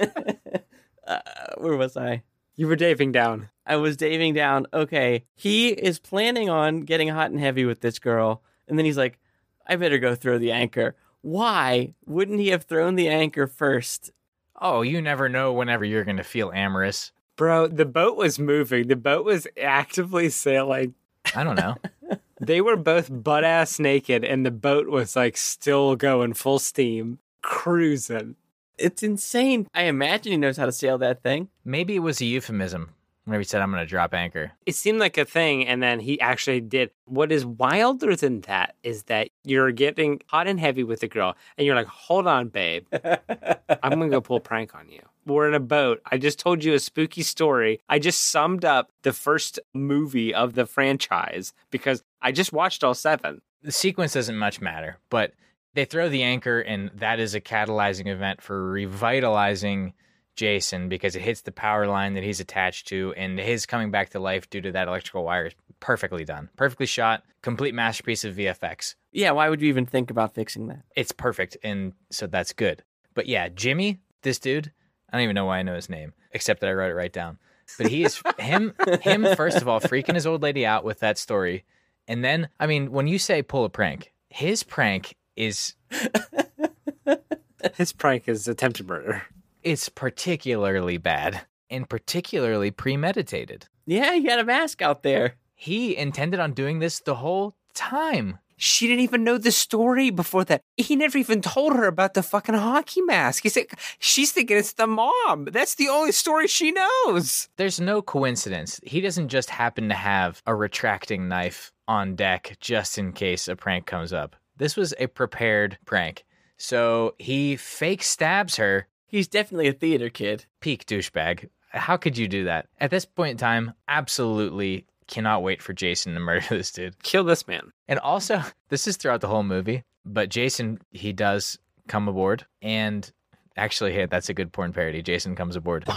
uh, 1.07 1.19
where 1.57 1.77
was 1.77 1.95
I? 1.95 2.23
You 2.55 2.67
were 2.67 2.75
daving 2.75 3.11
down. 3.11 3.49
I 3.69 3.77
was 3.77 3.95
daving 3.95 4.33
down. 4.33 4.65
Okay, 4.73 5.23
he 5.35 5.69
is 5.69 5.99
planning 5.99 6.49
on 6.49 6.81
getting 6.81 7.07
hot 7.07 7.29
and 7.29 7.39
heavy 7.39 7.65
with 7.65 7.81
this 7.81 7.99
girl, 7.99 8.41
and 8.67 8.77
then 8.77 8.85
he's 8.85 8.97
like, 8.97 9.19
"I 9.67 9.75
better 9.75 9.99
go 9.99 10.15
throw 10.15 10.39
the 10.39 10.51
anchor." 10.51 10.95
Why 11.21 11.93
wouldn't 12.05 12.39
he 12.39 12.47
have 12.49 12.63
thrown 12.63 12.95
the 12.95 13.09
anchor 13.09 13.45
first? 13.45 14.11
Oh, 14.59 14.81
you 14.81 15.01
never 15.01 15.29
know 15.29 15.53
whenever 15.53 15.85
you're 15.85 16.03
going 16.03 16.17
to 16.17 16.23
feel 16.23 16.51
amorous. 16.51 17.11
Bro, 17.35 17.67
the 17.69 17.85
boat 17.85 18.17
was 18.17 18.39
moving. 18.39 18.87
The 18.87 18.95
boat 18.95 19.23
was 19.23 19.47
actively 19.61 20.29
sailing. 20.29 20.95
I 21.35 21.43
don't 21.43 21.55
know. 21.55 21.75
they 22.41 22.61
were 22.61 22.75
both 22.75 23.09
butt 23.11 23.43
ass 23.43 23.79
naked, 23.79 24.23
and 24.23 24.45
the 24.45 24.51
boat 24.51 24.87
was 24.87 25.15
like 25.15 25.37
still 25.37 25.95
going 25.95 26.33
full 26.33 26.59
steam, 26.59 27.19
cruising. 27.41 28.35
It's 28.77 29.03
insane. 29.03 29.67
I 29.73 29.83
imagine 29.83 30.31
he 30.31 30.37
knows 30.37 30.57
how 30.57 30.65
to 30.65 30.71
sail 30.71 30.97
that 30.99 31.21
thing. 31.21 31.49
Maybe 31.63 31.97
it 31.97 31.99
was 31.99 32.21
a 32.21 32.25
euphemism. 32.25 32.95
Whenever 33.29 33.41
he 33.41 33.45
said, 33.45 33.61
I'm 33.61 33.69
going 33.69 33.83
to 33.83 33.87
drop 33.87 34.15
anchor. 34.15 34.53
It 34.65 34.73
seemed 34.73 34.97
like 34.99 35.15
a 35.15 35.23
thing, 35.23 35.67
and 35.67 35.83
then 35.83 35.99
he 35.99 36.19
actually 36.19 36.61
did. 36.61 36.89
What 37.05 37.31
is 37.31 37.45
wilder 37.45 38.15
than 38.15 38.41
that 38.41 38.73
is 38.81 39.03
that 39.03 39.29
you're 39.43 39.71
getting 39.71 40.23
hot 40.25 40.47
and 40.47 40.59
heavy 40.59 40.83
with 40.83 41.03
a 41.03 41.07
girl, 41.07 41.37
and 41.55 41.67
you're 41.67 41.75
like, 41.75 41.85
hold 41.85 42.25
on, 42.25 42.47
babe. 42.47 42.87
I'm 43.83 43.99
going 43.99 44.09
to 44.09 44.15
go 44.15 44.19
pull 44.19 44.37
a 44.37 44.39
prank 44.39 44.73
on 44.73 44.89
you. 44.89 45.01
We're 45.27 45.47
in 45.47 45.53
a 45.53 45.59
boat. 45.59 46.01
I 46.11 46.17
just 46.17 46.39
told 46.39 46.63
you 46.63 46.73
a 46.73 46.79
spooky 46.79 47.21
story. 47.21 47.81
I 47.87 47.99
just 47.99 48.31
summed 48.31 48.65
up 48.65 48.89
the 49.03 49.13
first 49.13 49.59
movie 49.75 50.33
of 50.33 50.55
the 50.55 50.65
franchise 50.65 51.53
because 51.69 52.01
I 52.23 52.31
just 52.31 52.51
watched 52.51 52.83
all 52.83 52.95
seven. 52.95 53.43
The 53.61 53.71
sequence 53.71 54.13
doesn't 54.13 54.39
much 54.39 54.59
matter, 54.59 54.97
but 55.11 55.33
they 55.75 55.85
throw 55.85 56.09
the 56.09 56.23
anchor, 56.23 56.61
and 56.61 56.89
that 56.95 57.19
is 57.19 57.35
a 57.35 57.41
catalyzing 57.41 58.07
event 58.07 58.41
for 58.41 58.71
revitalizing 58.71 59.93
Jason 60.39 60.87
because 60.87 61.17
it 61.17 61.21
hits 61.21 61.41
the 61.41 61.51
power 61.51 61.85
line 61.85 62.13
that 62.13 62.23
he's 62.23 62.39
attached 62.39 62.87
to, 62.87 63.13
and 63.17 63.37
his 63.37 63.65
coming 63.65 63.91
back 63.91 64.11
to 64.11 64.19
life 64.19 64.49
due 64.49 64.61
to 64.61 64.71
that 64.71 64.87
electrical 64.87 65.25
wire 65.25 65.47
is 65.47 65.53
perfectly 65.81 66.23
done, 66.23 66.49
perfectly 66.55 66.85
shot, 66.85 67.23
complete 67.41 67.75
masterpiece 67.75 68.23
of 68.23 68.35
VFX. 68.35 68.95
Yeah, 69.11 69.31
why 69.31 69.49
would 69.49 69.61
you 69.61 69.67
even 69.67 69.85
think 69.85 70.09
about 70.09 70.33
fixing 70.33 70.67
that? 70.67 70.83
It's 70.95 71.11
perfect, 71.11 71.57
and 71.61 71.91
so 72.09 72.25
that's 72.25 72.53
good. 72.53 72.83
But 73.15 73.25
yeah, 73.25 73.49
Jimmy, 73.49 73.99
this 74.21 74.39
dude, 74.39 74.71
I 75.09 75.17
don't 75.17 75.23
even 75.23 75.35
know 75.35 75.43
why 75.43 75.59
I 75.59 75.63
know 75.63 75.75
his 75.75 75.89
name, 75.89 76.13
except 76.31 76.61
that 76.61 76.69
I 76.69 76.73
wrote 76.73 76.91
it 76.91 76.95
right 76.95 77.11
down. 77.11 77.37
But 77.77 77.87
he 77.87 78.05
is 78.05 78.21
him, 78.39 78.73
him 79.01 79.27
first 79.35 79.57
of 79.61 79.67
all, 79.67 79.81
freaking 79.81 80.15
his 80.15 80.25
old 80.25 80.41
lady 80.41 80.65
out 80.65 80.85
with 80.85 80.99
that 80.99 81.17
story, 81.17 81.65
and 82.07 82.23
then 82.23 82.47
I 82.61 82.65
mean, 82.65 82.93
when 82.93 83.07
you 83.07 83.19
say 83.19 83.41
pull 83.41 83.65
a 83.65 83.69
prank, 83.69 84.13
his 84.29 84.63
prank 84.63 85.17
is 85.35 85.73
his 87.75 87.91
prank 87.91 88.29
is 88.29 88.47
attempted 88.47 88.87
murder 88.87 89.23
it's 89.63 89.89
particularly 89.89 90.97
bad 90.97 91.41
and 91.69 91.87
particularly 91.87 92.71
premeditated. 92.71 93.67
Yeah, 93.85 94.13
he 94.15 94.25
had 94.25 94.39
a 94.39 94.45
mask 94.45 94.81
out 94.81 95.03
there. 95.03 95.35
He 95.55 95.95
intended 95.97 96.39
on 96.39 96.53
doing 96.53 96.79
this 96.79 96.99
the 96.99 97.15
whole 97.15 97.55
time. 97.73 98.39
She 98.61 98.87
didn't 98.87 99.03
even 99.03 99.23
know 99.23 99.37
the 99.37 99.51
story 99.51 100.09
before 100.09 100.43
that. 100.45 100.61
He 100.75 100.97
never 100.97 101.17
even 101.17 101.41
told 101.41 101.73
her 101.73 101.87
about 101.87 102.13
the 102.13 102.21
fucking 102.21 102.55
hockey 102.55 103.01
mask. 103.01 103.43
He's 103.43 103.55
like, 103.55 103.73
she's 103.99 104.33
thinking 104.33 104.57
it's 104.57 104.73
the 104.73 104.85
mom. 104.85 105.47
That's 105.51 105.75
the 105.75 105.87
only 105.87 106.11
story 106.11 106.47
she 106.47 106.71
knows. 106.71 107.47
There's 107.55 107.79
no 107.79 108.01
coincidence. 108.01 108.79
He 108.83 108.99
doesn't 108.99 109.29
just 109.29 109.49
happen 109.49 109.87
to 109.87 109.95
have 109.95 110.41
a 110.45 110.53
retracting 110.55 111.29
knife 111.29 111.71
on 111.87 112.15
deck 112.17 112.57
just 112.59 112.97
in 112.97 113.13
case 113.13 113.47
a 113.47 113.55
prank 113.55 113.85
comes 113.85 114.11
up. 114.11 114.35
This 114.57 114.75
was 114.75 114.93
a 114.99 115.07
prepared 115.07 115.77
prank. 115.85 116.25
So 116.57 117.15
he 117.17 117.55
fake 117.55 118.03
stabs 118.03 118.57
her 118.57 118.87
He's 119.09 119.27
definitely 119.27 119.67
a 119.67 119.73
theater 119.73 120.09
kid. 120.09 120.45
Peak 120.61 120.85
douchebag. 120.85 121.49
How 121.71 121.97
could 121.97 122.17
you 122.17 122.27
do 122.27 122.45
that? 122.45 122.67
At 122.79 122.91
this 122.91 123.05
point 123.05 123.31
in 123.31 123.37
time, 123.37 123.73
absolutely 123.87 124.85
cannot 125.07 125.41
wait 125.43 125.61
for 125.61 125.73
Jason 125.73 126.13
to 126.13 126.19
murder 126.21 126.45
this 126.49 126.71
dude. 126.71 127.01
Kill 127.01 127.23
this 127.23 127.47
man. 127.47 127.71
And 127.87 127.99
also, 127.99 128.41
this 128.69 128.87
is 128.87 128.97
throughout 128.97 129.21
the 129.21 129.27
whole 129.27 129.43
movie, 129.43 129.83
but 130.05 130.29
Jason, 130.29 130.79
he 130.91 131.11
does 131.11 131.57
come 131.87 132.07
aboard. 132.07 132.45
And 132.61 133.11
actually, 133.57 133.93
hey, 133.93 134.05
that's 134.05 134.29
a 134.29 134.33
good 134.33 134.51
porn 134.53 134.73
parody. 134.73 135.01
Jason 135.01 135.35
comes 135.35 135.55
aboard. 135.55 135.85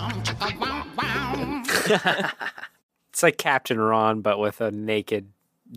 it's 3.10 3.22
like 3.22 3.36
Captain 3.36 3.78
Ron, 3.78 4.22
but 4.22 4.38
with 4.38 4.62
a 4.62 4.70
naked 4.70 5.28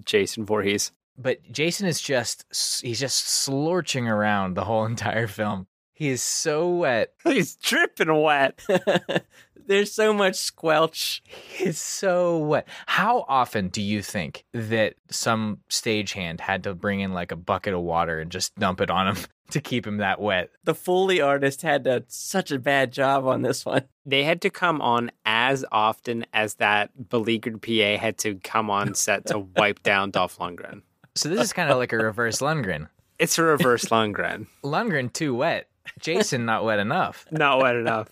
Jason 0.06 0.46
Voorhees. 0.46 0.94
But 1.18 1.39
Jason 1.51 1.88
is 1.88 2.01
just, 2.01 2.46
he's 2.82 3.00
just 3.00 3.25
slorching 3.25 4.08
around 4.10 4.54
the 4.56 4.63
whole 4.63 4.86
entire 4.88 5.27
film. 5.27 5.68
He 5.96 6.10
is 6.10 6.22
so 6.22 6.70
wet. 6.70 7.14
He's 7.24 7.56
dripping 7.56 8.14
wet. 8.22 8.62
There's 9.68 9.94
so 9.94 10.14
much 10.14 10.36
squelch. 10.36 11.24
He's 11.25 11.80
so 11.80 12.38
wet. 12.38 12.68
How 12.86 13.25
often 13.28 13.70
do 13.70 13.82
you 13.82 14.02
think 14.04 14.46
that 14.52 14.96
some 15.10 15.60
stagehand 15.70 16.42
had 16.42 16.64
to 16.64 16.75
bring 16.75 17.00
in 17.00 17.14
like 17.14 17.32
a 17.32 17.36
bucket 17.38 17.74
of 17.74 17.82
water 17.82 18.20
and 18.20 18.30
just 18.30 18.54
dump 18.56 18.82
it 18.82 18.92
on 18.92 19.16
him 19.16 19.25
to 19.52 19.62
keep 19.62 19.88
him 19.88 19.98
that 19.98 20.20
wet? 20.20 20.52
The 20.66 20.75
Foley 20.75 21.22
artist 21.22 21.62
had 21.64 21.88
a, 21.88 22.04
such 22.10 22.52
a 22.52 22.60
bad 22.60 22.92
job 22.92 23.25
on 23.25 23.42
this 23.42 23.66
one. 23.66 23.86
They 24.06 24.24
had 24.25 24.42
to 24.42 24.50
come 24.50 24.82
on 24.82 25.12
as 25.25 25.66
often 25.72 26.25
as 26.34 26.56
that 26.56 27.10
beleaguered 27.10 27.62
PA 27.62 27.98
had 27.98 28.18
to 28.20 28.36
come 28.36 28.70
on 28.70 28.94
set 28.94 29.28
to 29.28 29.40
wipe 29.40 29.82
down 29.82 30.12
Dolph 30.12 30.38
Lundgren. 30.38 30.82
So 31.16 31.30
this 31.30 31.40
is 31.40 31.54
kind 31.54 31.72
of 31.72 31.78
like 31.78 31.94
a 31.94 31.98
reverse 31.98 32.40
Lundgren. 32.40 32.90
It's 33.18 33.40
a 33.40 33.44
reverse 33.44 33.86
Lundgren. 33.86 34.48
Lundgren 34.64 35.12
too 35.12 35.34
wet. 35.34 35.70
Jason 36.00 36.46
not 36.46 36.63
wet 36.65 36.80
enough. 36.80 37.25
Not 37.32 37.62
wet 37.62 37.75
enough. 37.75 38.10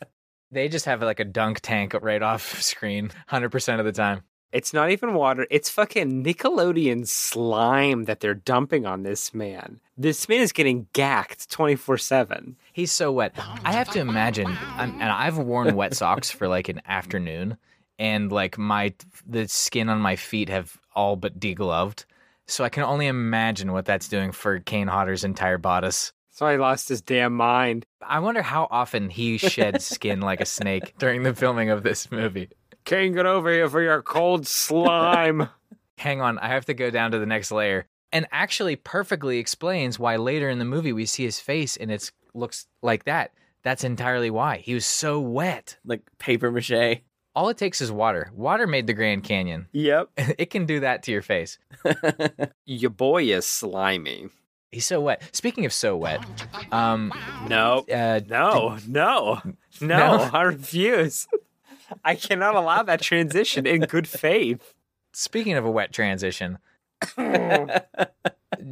They 0.51 0.67
just 0.69 0.85
have 0.85 1.01
like 1.01 1.19
a 1.19 1.25
dunk 1.25 1.61
tank 1.61 1.95
right 2.01 2.21
off 2.21 2.61
screen 2.61 3.11
100% 3.31 3.79
of 3.79 3.85
the 3.85 3.91
time. 3.91 4.21
It's 4.51 4.71
not 4.71 4.91
even 4.91 5.15
water. 5.15 5.47
It's 5.49 5.71
fucking 5.71 6.23
Nickelodeon 6.23 7.07
slime 7.07 8.03
that 8.03 8.19
they're 8.19 8.35
dumping 8.35 8.85
on 8.85 9.01
this 9.01 9.33
man. 9.33 9.79
This 9.97 10.29
man 10.29 10.41
is 10.41 10.51
getting 10.51 10.85
gacked 10.93 11.49
24 11.49 11.97
7. 11.97 12.55
He's 12.71 12.91
so 12.91 13.11
wet. 13.11 13.33
Oh 13.35 13.55
I 13.65 13.71
have 13.71 13.89
to 13.89 13.99
imagine, 13.99 14.55
I'm, 14.75 14.91
and 14.91 15.03
I've 15.03 15.39
worn 15.39 15.75
wet 15.75 15.95
socks 15.95 16.29
for 16.29 16.47
like 16.47 16.69
an 16.69 16.83
afternoon, 16.85 17.57
and 17.97 18.31
like 18.31 18.59
my, 18.59 18.93
the 19.25 19.47
skin 19.47 19.89
on 19.89 19.99
my 19.99 20.15
feet 20.15 20.49
have 20.49 20.77
all 20.93 21.15
but 21.15 21.39
degloved. 21.39 22.05
So 22.45 22.63
I 22.63 22.69
can 22.69 22.83
only 22.83 23.07
imagine 23.07 23.71
what 23.71 23.85
that's 23.85 24.07
doing 24.07 24.31
for 24.31 24.59
Kane 24.59 24.87
Hodder's 24.87 25.23
entire 25.23 25.57
bodice. 25.57 26.13
So 26.33 26.47
I 26.47 26.55
lost 26.55 26.89
his 26.89 27.03
damn 27.03 27.35
mind. 27.35 27.85
I 28.01 28.17
wonder 28.17 28.41
how 28.41 28.67
often 28.71 29.11
he 29.11 29.37
sheds 29.37 29.85
skin 29.85 30.19
like 30.19 30.41
a 30.41 30.47
snake 30.47 30.95
during 30.99 31.21
the 31.21 31.35
filming 31.35 31.69
of 31.69 31.83
this 31.83 32.11
movie. 32.11 32.49
Can't 32.85 33.13
get 33.13 33.27
over 33.27 33.51
here 33.51 33.69
for 33.69 33.83
your 33.83 34.01
cold 34.01 34.47
slime. 34.47 35.47
Hang 35.99 36.21
on, 36.21 36.39
I 36.39 36.47
have 36.47 36.65
to 36.65 36.73
go 36.73 36.89
down 36.89 37.11
to 37.11 37.19
the 37.19 37.27
next 37.27 37.51
layer. 37.51 37.85
And 38.11 38.25
actually 38.31 38.75
perfectly 38.75 39.37
explains 39.37 39.99
why 39.99 40.15
later 40.15 40.49
in 40.49 40.57
the 40.57 40.65
movie 40.65 40.91
we 40.91 41.05
see 41.05 41.23
his 41.23 41.39
face 41.39 41.77
and 41.77 41.91
it 41.91 42.11
looks 42.33 42.65
like 42.81 43.05
that. 43.05 43.31
That's 43.61 43.83
entirely 43.83 44.31
why. 44.31 44.57
He 44.57 44.73
was 44.73 44.87
so 44.87 45.19
wet. 45.19 45.77
Like 45.85 46.01
paper 46.17 46.51
mache. 46.51 47.03
All 47.35 47.49
it 47.49 47.59
takes 47.59 47.79
is 47.79 47.91
water. 47.91 48.31
Water 48.33 48.65
made 48.65 48.87
the 48.87 48.93
Grand 48.93 49.23
Canyon. 49.23 49.67
Yep. 49.71 50.09
it 50.17 50.49
can 50.49 50.65
do 50.65 50.79
that 50.79 51.03
to 51.03 51.11
your 51.11 51.21
face. 51.21 51.59
your 52.65 52.89
boy 52.89 53.25
is 53.25 53.45
slimy. 53.45 54.29
He's 54.73 54.85
so 54.85 55.01
wet. 55.01 55.21
Speaking 55.31 55.65
of 55.65 55.73
so 55.73 55.95
wet, 55.95 56.23
um, 56.71 57.13
no, 57.47 57.85
uh, 57.91 58.21
no, 58.27 58.77
no, 58.87 59.41
no, 59.79 59.87
no, 59.87 60.29
I 60.33 60.41
refuse. 60.41 61.27
I 62.03 62.15
cannot 62.15 62.55
allow 62.55 62.83
that 62.83 63.01
transition 63.01 63.65
in 63.65 63.81
good 63.81 64.07
faith. 64.07 64.73
Speaking 65.13 65.53
of 65.53 65.65
a 65.65 65.71
wet 65.71 65.93
transition, 65.93 66.57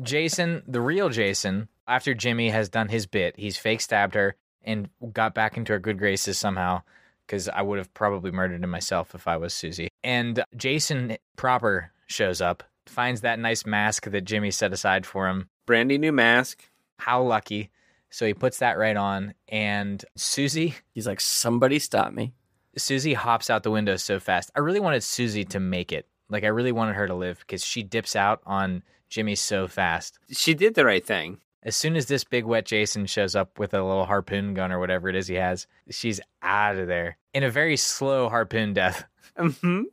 Jason, 0.01 0.63
the 0.67 0.81
real 0.81 1.09
Jason, 1.09 1.67
after 1.87 2.13
Jimmy 2.13 2.49
has 2.49 2.69
done 2.69 2.89
his 2.89 3.05
bit, 3.05 3.35
he's 3.37 3.57
fake 3.57 3.81
stabbed 3.81 4.15
her 4.15 4.35
and 4.63 4.89
got 5.13 5.33
back 5.33 5.57
into 5.57 5.73
her 5.73 5.79
good 5.79 5.99
graces 5.99 6.37
somehow. 6.37 6.81
Because 7.25 7.47
I 7.47 7.61
would 7.61 7.77
have 7.77 7.93
probably 7.93 8.31
murdered 8.31 8.63
him 8.63 8.69
myself 8.69 9.15
if 9.15 9.27
I 9.27 9.37
was 9.37 9.53
Susie. 9.53 9.89
And 10.03 10.43
Jason 10.57 11.17
proper 11.37 11.91
shows 12.07 12.41
up, 12.41 12.63
finds 12.87 13.21
that 13.21 13.39
nice 13.39 13.65
mask 13.65 14.09
that 14.09 14.25
Jimmy 14.25 14.51
set 14.51 14.73
aside 14.73 15.05
for 15.05 15.29
him, 15.29 15.47
brandy 15.65 15.97
new 15.97 16.11
mask. 16.11 16.63
How 16.97 17.21
lucky. 17.21 17.71
So 18.09 18.25
he 18.25 18.33
puts 18.33 18.59
that 18.59 18.77
right 18.77 18.97
on, 18.97 19.33
and 19.47 20.03
Susie. 20.15 20.75
He's 20.93 21.07
like, 21.07 21.21
somebody 21.21 21.79
stop 21.79 22.13
me. 22.13 22.33
Susie 22.77 23.13
hops 23.13 23.49
out 23.49 23.63
the 23.63 23.71
window 23.71 23.95
so 23.95 24.19
fast. 24.19 24.51
I 24.55 24.59
really 24.59 24.79
wanted 24.79 25.03
Susie 25.03 25.45
to 25.45 25.59
make 25.59 25.91
it. 25.91 26.07
Like, 26.29 26.43
I 26.43 26.47
really 26.47 26.71
wanted 26.71 26.95
her 26.95 27.07
to 27.07 27.13
live 27.13 27.39
because 27.39 27.63
she 27.63 27.83
dips 27.83 28.15
out 28.15 28.41
on 28.45 28.83
Jimmy 29.09 29.35
so 29.35 29.67
fast. 29.67 30.19
She 30.31 30.53
did 30.53 30.75
the 30.75 30.85
right 30.85 31.05
thing. 31.05 31.39
As 31.63 31.75
soon 31.75 31.95
as 31.95 32.07
this 32.07 32.23
big 32.23 32.45
wet 32.45 32.65
Jason 32.65 33.05
shows 33.05 33.35
up 33.35 33.59
with 33.59 33.73
a 33.73 33.83
little 33.83 34.05
harpoon 34.05 34.53
gun 34.53 34.71
or 34.71 34.79
whatever 34.79 35.09
it 35.09 35.15
is 35.15 35.27
he 35.27 35.35
has, 35.35 35.67
she's 35.89 36.19
out 36.41 36.77
of 36.77 36.87
there 36.87 37.17
in 37.33 37.43
a 37.43 37.51
very 37.51 37.77
slow 37.77 38.29
harpoon 38.29 38.73
death. 38.73 39.05
hmm 39.37 39.83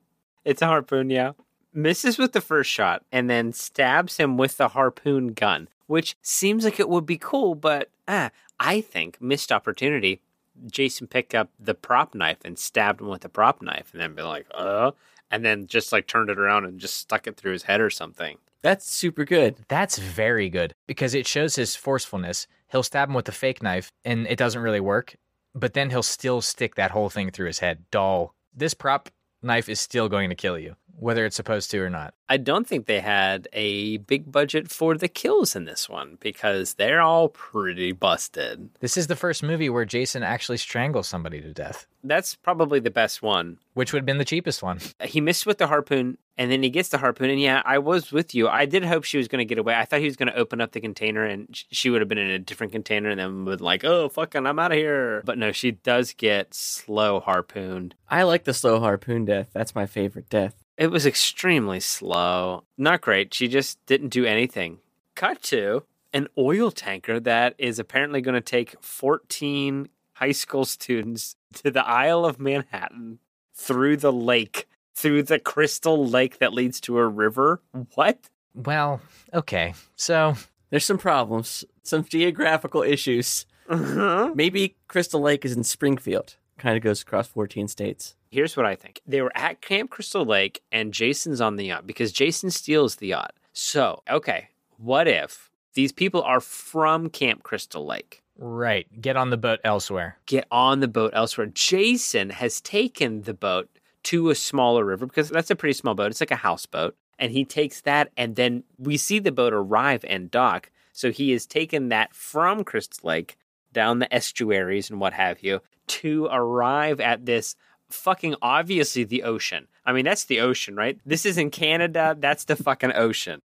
It's 0.45 0.63
a 0.63 0.67
harpoon, 0.67 1.11
yeah. 1.11 1.33
Misses 1.73 2.19
with 2.19 2.33
the 2.33 2.41
first 2.41 2.71
shot 2.71 3.05
and 3.13 3.29
then 3.29 3.53
stabs 3.53 4.17
him 4.17 4.37
with 4.37 4.57
the 4.57 4.69
harpoon 4.69 5.29
gun, 5.29 5.69
which 5.87 6.17
seems 6.23 6.65
like 6.65 6.81
it 6.81 6.89
would 6.89 7.07
be 7.07 7.19
cool, 7.19 7.55
but 7.55 7.91
ah, 8.07 8.31
I 8.59 8.81
think 8.81 9.21
missed 9.21 9.53
opportunity. 9.53 10.23
Jason 10.67 11.07
picked 11.07 11.35
up 11.35 11.51
the 11.61 11.75
prop 11.75 12.15
knife 12.15 12.39
and 12.45 12.59
stabbed 12.59 13.01
him 13.01 13.09
with 13.09 13.21
the 13.21 13.29
prop 13.29 13.63
knife, 13.63 13.91
and 13.93 14.01
then 14.01 14.15
be 14.15 14.23
like, 14.23 14.47
uh, 14.53 14.91
and 15.31 15.45
then 15.45 15.67
just 15.67 15.93
like 15.93 16.07
turned 16.07 16.31
it 16.31 16.39
around 16.39 16.65
and 16.65 16.81
just 16.81 16.97
stuck 16.97 17.27
it 17.27 17.37
through 17.37 17.53
his 17.53 17.65
head 17.65 17.81
or 17.81 17.91
something. 17.91 18.39
That's 18.63 18.91
super 18.91 19.25
good. 19.25 19.57
That's 19.69 19.99
very 19.99 20.49
good 20.49 20.75
because 20.87 21.15
it 21.15 21.27
shows 21.27 21.55
his 21.55 21.77
forcefulness. 21.77 22.49
He'll 22.69 22.83
stab 22.83 23.09
him 23.09 23.15
with 23.15 23.29
a 23.29 23.33
fake 23.33 23.63
knife 23.63 23.93
and 24.05 24.27
it 24.27 24.37
doesn't 24.37 24.63
really 24.63 24.81
work, 24.81 25.17
but 25.55 25.75
then 25.75 25.91
he'll 25.91 26.03
still 26.03 26.41
stick 26.41 26.75
that 26.75 26.91
whole 26.91 27.09
thing 27.09 27.31
through 27.31 27.47
his 27.47 27.61
head. 27.61 27.85
Dull. 27.91 28.35
This 28.55 28.75
prop 28.75 29.11
knife 29.43 29.69
is 29.69 29.79
still 29.79 30.09
going 30.09 30.31
to 30.31 30.35
kill 30.35 30.59
you, 30.59 30.75
whether 30.99 31.25
it's 31.25 31.37
supposed 31.37 31.71
to 31.71 31.79
or 31.81 31.91
not. 31.91 32.15
I 32.29 32.37
don't 32.37 32.67
think 32.67 32.87
they 32.87 33.01
had 33.01 33.49
a 33.53 33.99
big 33.99 34.31
budget 34.31 34.71
for 34.71 34.97
the 34.97 35.09
kills 35.09 35.57
in 35.57 35.65
this 35.65 35.89
one 35.89 36.19
because 36.21 36.75
they're 36.75 37.01
all 37.01 37.29
pretty 37.29 37.93
busted. 37.93 38.69
This 38.81 38.97
is 38.97 39.07
the 39.07 39.17
first 39.17 39.43
movie 39.43 39.71
where 39.71 39.85
Jason 39.85 40.23
actually 40.23 40.59
strangles 40.59 41.09
somebody 41.09 41.41
to 41.41 41.53
death, 41.55 41.87
That's 42.05 42.35
probably 42.35 42.81
the 42.81 42.91
best 42.91 43.23
one. 43.23 43.59
which 43.75 43.93
would 43.93 44.01
have 44.01 44.07
been 44.07 44.19
the 44.19 44.25
cheapest 44.25 44.63
one. 44.63 44.81
He 45.05 45.21
missed 45.23 45.47
with 45.47 45.57
the 45.59 45.69
harpoon 45.69 46.19
and 46.37 46.53
then 46.53 46.63
he 46.63 46.69
gets 46.71 46.91
the 46.91 46.99
harpoon. 46.99 47.31
And 47.31 47.41
yeah, 47.41 47.63
I 47.65 47.79
was 47.79 48.13
with 48.13 48.35
you. 48.35 48.47
I 48.49 48.67
did 48.67 48.85
hope 48.85 49.05
she 49.05 49.17
was 49.17 49.27
going 49.29 49.39
to 49.39 49.45
get 49.49 49.59
away. 49.59 49.75
I 49.75 49.85
thought 49.87 50.01
he 50.01 50.05
was 50.07 50.17
going 50.17 50.31
to 50.31 50.37
open 50.39 50.61
up 50.61 50.73
the 50.73 50.81
container 50.81 51.25
and 51.25 51.49
she 51.71 51.89
would 51.89 52.01
have 52.03 52.09
been 52.09 52.19
in 52.19 52.31
a 52.31 52.39
different 52.39 52.73
container 52.73 53.09
and 53.09 53.19
then 53.19 53.45
would 53.47 53.61
like, 53.63 53.85
oh, 53.85 54.09
fucking, 54.11 54.47
I'm 54.47 54.59
out 54.59 54.73
of 54.73 54.77
here. 54.79 55.23
But 55.25 55.39
no, 55.39 55.51
she 55.53 55.71
does 55.73 56.13
get 56.13 56.53
slow 56.55 57.21
harpooned. 57.21 57.95
I 58.09 58.25
like 58.25 58.45
the 58.45 58.53
slow 58.55 58.81
harpoon 58.81 59.25
death. 59.25 59.49
That's 59.53 59.75
my 59.75 59.87
favorite 59.87 60.29
death. 60.29 60.55
It 60.79 60.91
was 60.93 61.05
extremely 61.05 61.81
slow. 61.81 62.63
Not 62.79 63.01
great. 63.01 63.35
She 63.35 63.49
just 63.49 63.85
didn't 63.87 64.11
do 64.11 64.25
anything. 64.25 64.79
Cut 65.17 65.43
to 65.45 65.83
an 66.13 66.29
oil 66.39 66.71
tanker 66.71 67.19
that 67.21 67.55
is 67.59 67.79
apparently 67.81 68.21
going 68.21 68.37
to 68.37 68.41
take 68.41 68.81
14 68.81 69.89
high 70.15 70.33
school 70.33 70.65
students 70.65 71.37
to 71.55 71.71
the 71.73 71.85
Isle 71.85 72.25
of 72.25 72.39
Manhattan 72.39 73.19
through 73.55 73.97
the 73.97 74.13
lake, 74.13 74.69
through 74.95 75.25
the 75.25 75.41
crystal 75.41 76.07
lake 76.07 76.39
that 76.39 76.55
leads 76.55 76.81
to 76.83 76.99
a 76.99 77.07
river. 77.09 77.61
What? 77.95 78.31
Well, 78.55 79.01
okay. 79.35 79.75
So, 79.97 80.35
There's 80.71 80.85
some 80.85 80.99
problems, 80.99 81.65
some 81.83 82.05
geographical 82.05 82.83
issues. 82.83 83.47
Uh-huh. 83.69 84.33
Maybe 84.35 84.77
Crystal 84.87 85.21
Lake 85.21 85.45
is 85.45 85.57
in 85.57 85.65
Springfield. 85.65 86.37
Kind 86.59 86.77
of 86.77 86.83
goes 86.83 87.03
across 87.03 87.29
14 87.29 87.69
states. 87.69 88.15
Here's 88.31 88.57
what 88.57 88.67
I 88.67 88.75
think. 88.75 89.01
They 89.07 89.23
were 89.23 89.33
at 89.35 89.63
Camp 89.63 89.91
Crystal 89.91 90.25
Lake 90.25 90.61
and 90.71 90.93
Jason's 90.93 91.41
on 91.41 91.57
the 91.57 91.67
yacht 91.67 91.87
because 91.87 92.13
Jason 92.13 92.51
steals 92.51 92.97
the 92.97 93.09
yacht. 93.09 93.35
So, 93.53 94.03
okay, 94.11 94.49
what 94.77 95.09
if 95.09 95.51
these 95.75 95.93
people 95.93 96.23
are 96.23 96.41
from 96.41 97.09
Camp 97.11 97.43
Crystal 97.43 97.87
Lake? 97.87 98.23
right, 98.41 98.87
get 99.01 99.17
on 99.17 99.31
the 99.31 99.37
boat 99.37 99.59
elsewhere. 99.65 100.17
get 100.27 100.47
on 100.51 100.79
the 100.81 100.87
boat 100.89 101.11
elsewhere. 101.13 101.49
Jason 101.53 102.31
has 102.31 102.61
taken 102.61 103.23
the 103.23 103.35
boat 103.35 103.69
to 104.05 104.31
a 104.31 104.35
smaller 104.35 104.85
river 104.85 105.07
because 105.07 105.29
that's 105.29 105.51
a 105.51 105.57
pretty 105.57 105.73
small 105.73 105.95
boat. 105.95 106.11
It's 106.11 106.21
like 106.21 106.31
a 106.31 106.37
houseboat. 106.37 106.95
And 107.19 107.33
he 107.33 107.45
takes 107.45 107.81
that, 107.81 108.13
and 108.17 108.37
then 108.37 108.63
we 108.79 108.97
see 108.97 109.19
the 109.19 109.33
boat 109.33 109.53
arrive 109.53 110.05
and 110.09 110.31
dock. 110.31 110.71
So 110.93 111.11
he 111.11 111.33
has 111.33 111.47
taken 111.47 111.89
that 111.89 112.15
from 112.15 112.63
Crystal 112.63 113.09
Lake 113.09 113.37
down 113.73 113.99
the 113.99 114.13
estuaries 114.15 114.89
and 114.89 115.01
what 115.01 115.13
have 115.15 115.43
you 115.43 115.61
to 115.89 116.29
arrive 116.31 117.01
at 117.01 117.27
this 117.27 117.57
fucking 117.91 118.35
obviously 118.43 119.05
the 119.05 119.23
ocean. 119.23 119.67
I 119.85 119.93
mean, 119.93 120.05
that's 120.05 120.25
the 120.25 120.41
ocean, 120.41 120.77
right? 120.77 120.99
This 121.07 121.25
is 121.25 121.39
in 121.39 121.51
Canada. 121.51 122.17
That's 122.19 122.45
the 122.45 122.57
fucking 122.57 122.93
ocean. 122.95 123.41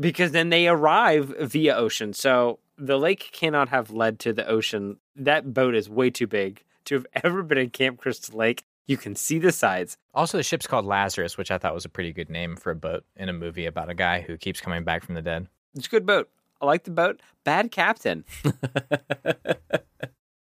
Because 0.00 0.32
then 0.32 0.50
they 0.50 0.66
arrive 0.66 1.34
via 1.40 1.76
ocean. 1.76 2.12
So 2.12 2.58
the 2.76 2.98
lake 2.98 3.30
cannot 3.32 3.68
have 3.68 3.90
led 3.90 4.18
to 4.20 4.32
the 4.32 4.46
ocean. 4.46 4.98
That 5.14 5.54
boat 5.54 5.74
is 5.74 5.88
way 5.88 6.10
too 6.10 6.26
big 6.26 6.64
to 6.86 6.96
have 6.96 7.06
ever 7.24 7.42
been 7.42 7.58
in 7.58 7.70
Camp 7.70 7.98
Crystal 7.98 8.36
Lake. 8.36 8.64
You 8.86 8.96
can 8.96 9.16
see 9.16 9.38
the 9.38 9.50
sides. 9.50 9.96
Also, 10.14 10.36
the 10.36 10.44
ship's 10.44 10.66
called 10.66 10.84
Lazarus, 10.84 11.36
which 11.36 11.50
I 11.50 11.58
thought 11.58 11.74
was 11.74 11.84
a 11.84 11.88
pretty 11.88 12.12
good 12.12 12.30
name 12.30 12.54
for 12.56 12.70
a 12.70 12.76
boat 12.76 13.04
in 13.16 13.28
a 13.28 13.32
movie 13.32 13.66
about 13.66 13.90
a 13.90 13.94
guy 13.94 14.20
who 14.20 14.36
keeps 14.36 14.60
coming 14.60 14.84
back 14.84 15.04
from 15.04 15.16
the 15.16 15.22
dead. 15.22 15.48
It's 15.74 15.86
a 15.86 15.90
good 15.90 16.06
boat. 16.06 16.28
I 16.60 16.66
like 16.66 16.84
the 16.84 16.92
boat. 16.92 17.20
Bad 17.44 17.70
captain. 17.70 18.24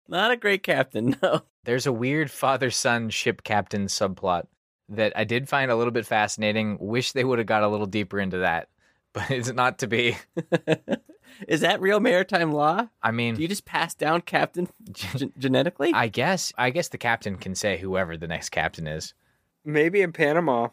Not 0.09 0.31
a 0.31 0.37
great 0.37 0.63
captain, 0.63 1.17
no. 1.23 1.43
There's 1.65 1.87
a 1.87 1.93
weird 1.93 2.31
father 2.31 2.71
son 2.71 3.11
ship 3.11 3.43
captain 3.43 3.87
subplot 3.87 4.47
that 4.89 5.13
I 5.17 5.25
did 5.25 5.49
find 5.49 5.71
a 5.71 5.77
little 5.77 5.91
bit 5.91 6.07
fascinating. 6.07 6.79
Wish 6.81 7.13
they 7.13 7.25
would 7.25 7.39
have 7.39 7.47
got 7.47 7.63
a 7.63 7.69
little 7.69 7.87
deeper 7.87 8.21
into 8.21 8.39
that, 8.39 8.69
but 9.13 9.31
it's 9.31 9.53
not 9.53 9.79
to 9.79 9.87
be. 9.87 10.17
is 11.49 11.61
that 11.61 11.81
real 11.81 12.01
maritime 12.01 12.53
law? 12.53 12.89
I 13.03 13.11
mean, 13.11 13.35
Do 13.35 13.39
mean, 13.39 13.43
you 13.43 13.49
just 13.49 13.65
pass 13.65 13.95
down 13.95 14.21
captain 14.23 14.69
gen- 14.93 15.33
genetically? 15.39 15.93
I 15.93 16.09
guess 16.09 16.53
I 16.57 16.71
guess 16.71 16.89
the 16.89 16.99
captain 16.99 17.37
can 17.37 17.55
say 17.55 17.79
whoever 17.79 18.17
the 18.17 18.29
next 18.29 18.51
captain 18.51 18.87
is. 18.87 19.15
Maybe 19.65 20.03
in 20.03 20.13
Panama. 20.13 20.69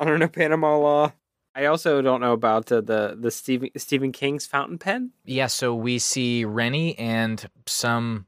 I 0.00 0.04
don't 0.04 0.20
know 0.20 0.28
Panama 0.28 0.78
law. 0.78 1.12
I 1.54 1.66
also 1.66 2.00
don't 2.02 2.20
know 2.20 2.32
about 2.32 2.70
uh, 2.70 2.80
the 2.80 3.16
the 3.20 3.32
Stephen 3.32 3.70
Stephen 3.76 4.12
King's 4.12 4.46
fountain 4.46 4.78
pen. 4.78 5.10
Yeah, 5.24 5.48
so 5.48 5.74
we 5.74 5.98
see 5.98 6.44
Rennie 6.44 6.96
and 6.98 7.44
some 7.66 8.26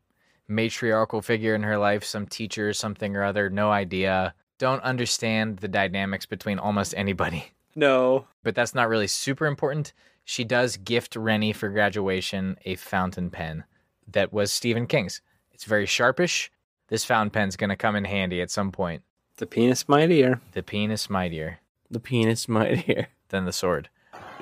matriarchal 0.50 1.22
figure 1.22 1.54
in 1.54 1.62
her 1.62 1.78
life, 1.78 2.04
some 2.04 2.26
teacher, 2.26 2.72
something 2.72 3.16
or 3.16 3.24
other, 3.24 3.48
no 3.48 3.70
idea. 3.70 4.34
Don't 4.58 4.82
understand 4.82 5.58
the 5.58 5.68
dynamics 5.68 6.26
between 6.26 6.58
almost 6.58 6.94
anybody. 6.96 7.52
No. 7.76 8.26
But 8.42 8.56
that's 8.56 8.74
not 8.74 8.88
really 8.88 9.06
super 9.06 9.46
important. 9.46 9.92
She 10.24 10.42
does 10.42 10.76
gift 10.76 11.14
Rennie 11.14 11.52
for 11.52 11.68
graduation 11.68 12.56
a 12.64 12.74
fountain 12.74 13.30
pen 13.30 13.62
that 14.08 14.32
was 14.32 14.52
Stephen 14.52 14.88
King's. 14.88 15.22
It's 15.52 15.64
very 15.64 15.86
sharpish. 15.86 16.50
This 16.88 17.04
fountain 17.04 17.30
pen's 17.30 17.56
going 17.56 17.70
to 17.70 17.76
come 17.76 17.94
in 17.94 18.04
handy 18.04 18.42
at 18.42 18.50
some 18.50 18.72
point. 18.72 19.04
The 19.36 19.46
penis 19.46 19.88
mightier. 19.88 20.40
The 20.52 20.64
penis 20.64 21.08
mightier 21.08 21.60
the 21.90 22.00
penis 22.00 22.48
mightier. 22.48 23.08
than 23.28 23.44
the 23.44 23.52
sword. 23.52 23.88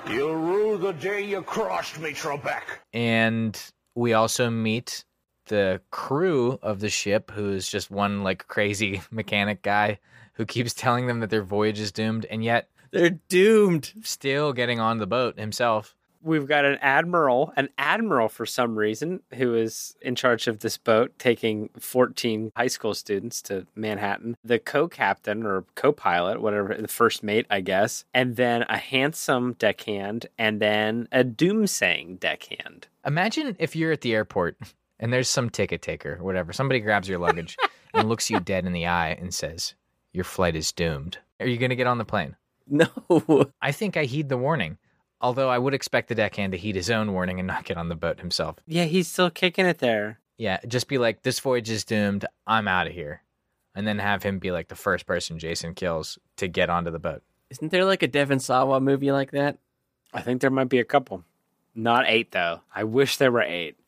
You'll 0.09 0.35
rue 0.35 0.77
the 0.77 0.93
day 0.93 1.23
you 1.23 1.41
crossed 1.41 1.99
me, 1.99 2.11
Trebek. 2.11 2.63
And 2.93 3.59
we 3.95 4.13
also 4.13 4.49
meet 4.49 5.03
the 5.49 5.81
crew 5.91 6.57
of 6.61 6.79
the 6.79 6.89
ship, 6.89 7.29
who 7.31 7.51
is 7.51 7.69
just 7.69 7.91
one 7.91 8.23
like 8.23 8.47
crazy 8.47 9.01
mechanic 9.11 9.61
guy 9.61 9.99
who 10.33 10.45
keeps 10.45 10.73
telling 10.73 11.05
them 11.07 11.19
that 11.19 11.29
their 11.29 11.43
voyage 11.43 11.79
is 11.79 11.91
doomed, 11.91 12.25
and 12.25 12.43
yet 12.43 12.69
They're 12.91 13.09
doomed. 13.27 13.91
still 14.03 14.53
getting 14.53 14.79
on 14.79 14.97
the 14.97 15.05
boat 15.07 15.37
himself. 15.37 15.95
We've 16.21 16.47
got 16.47 16.65
an 16.65 16.77
admiral, 16.81 17.53
an 17.55 17.69
admiral 17.77 18.27
for 18.27 18.45
some 18.45 18.77
reason, 18.77 19.21
who 19.35 19.55
is 19.55 19.95
in 20.01 20.15
charge 20.15 20.47
of 20.47 20.59
this 20.59 20.77
boat 20.77 21.13
taking 21.17 21.69
14 21.79 22.51
high 22.57 22.67
school 22.67 22.93
students 22.93 23.41
to 23.43 23.67
Manhattan. 23.73 24.35
The 24.43 24.59
co 24.59 24.89
captain 24.89 25.45
or 25.45 25.63
co 25.75 25.93
pilot, 25.93 26.41
whatever, 26.41 26.73
the 26.75 26.89
first 26.89 27.23
mate, 27.23 27.45
I 27.49 27.61
guess. 27.61 28.03
And 28.13 28.35
then 28.35 28.63
a 28.63 28.77
handsome 28.77 29.53
deckhand, 29.53 30.25
and 30.37 30.59
then 30.61 31.07
a 31.11 31.23
doomsaying 31.23 32.19
deckhand. 32.19 32.87
Imagine 33.05 33.55
if 33.57 33.75
you're 33.75 33.93
at 33.93 34.01
the 34.01 34.13
airport 34.13 34.57
and 34.99 35.11
there's 35.13 35.29
some 35.29 35.49
ticket 35.49 35.81
taker 35.81 36.17
or 36.19 36.23
whatever. 36.23 36.53
Somebody 36.53 36.79
grabs 36.79 37.07
your 37.07 37.19
luggage 37.19 37.57
and 37.93 38.09
looks 38.09 38.29
you 38.29 38.39
dead 38.39 38.65
in 38.65 38.73
the 38.73 38.87
eye 38.87 39.11
and 39.11 39.33
says, 39.33 39.73
Your 40.13 40.23
flight 40.23 40.55
is 40.55 40.71
doomed. 40.71 41.17
Are 41.39 41.47
you 41.47 41.57
going 41.57 41.69
to 41.69 41.75
get 41.75 41.87
on 41.87 41.97
the 41.97 42.05
plane? 42.05 42.35
No. 42.67 42.87
I 43.61 43.71
think 43.71 43.97
I 43.97 44.05
heed 44.05 44.29
the 44.29 44.37
warning. 44.37 44.77
Although 45.21 45.49
I 45.49 45.57
would 45.57 45.73
expect 45.73 46.07
the 46.07 46.15
deckhand 46.15 46.53
to 46.53 46.57
heed 46.57 46.75
his 46.75 46.89
own 46.89 47.11
warning 47.11 47.39
and 47.39 47.47
not 47.47 47.65
get 47.65 47.77
on 47.77 47.89
the 47.89 47.95
boat 47.95 48.19
himself. 48.19 48.57
Yeah, 48.65 48.85
he's 48.85 49.07
still 49.07 49.29
kicking 49.29 49.65
it 49.65 49.79
there. 49.79 50.19
Yeah, 50.37 50.59
just 50.67 50.87
be 50.87 50.97
like, 50.97 51.23
This 51.23 51.39
voyage 51.39 51.69
is 51.69 51.83
doomed. 51.83 52.25
I'm 52.47 52.67
out 52.67 52.87
of 52.87 52.93
here. 52.93 53.23
And 53.75 53.87
then 53.87 53.99
have 53.99 54.23
him 54.23 54.39
be 54.39 54.51
like 54.51 54.67
the 54.67 54.75
first 54.75 55.05
person 55.05 55.39
Jason 55.39 55.73
kills 55.73 56.17
to 56.37 56.47
get 56.47 56.69
onto 56.69 56.91
the 56.91 56.99
boat. 56.99 57.23
Isn't 57.49 57.71
there 57.71 57.85
like 57.85 58.03
a 58.03 58.07
Devon 58.07 58.39
Sawa 58.39 58.79
movie 58.79 59.11
like 59.11 59.31
that? 59.31 59.57
I 60.13 60.21
think 60.21 60.41
there 60.41 60.49
might 60.49 60.69
be 60.69 60.79
a 60.79 60.85
couple. 60.85 61.23
Not 61.75 62.05
eight, 62.07 62.31
though. 62.31 62.61
I 62.73 62.83
wish 62.83 63.17
there 63.17 63.31
were 63.31 63.41
eight. 63.41 63.78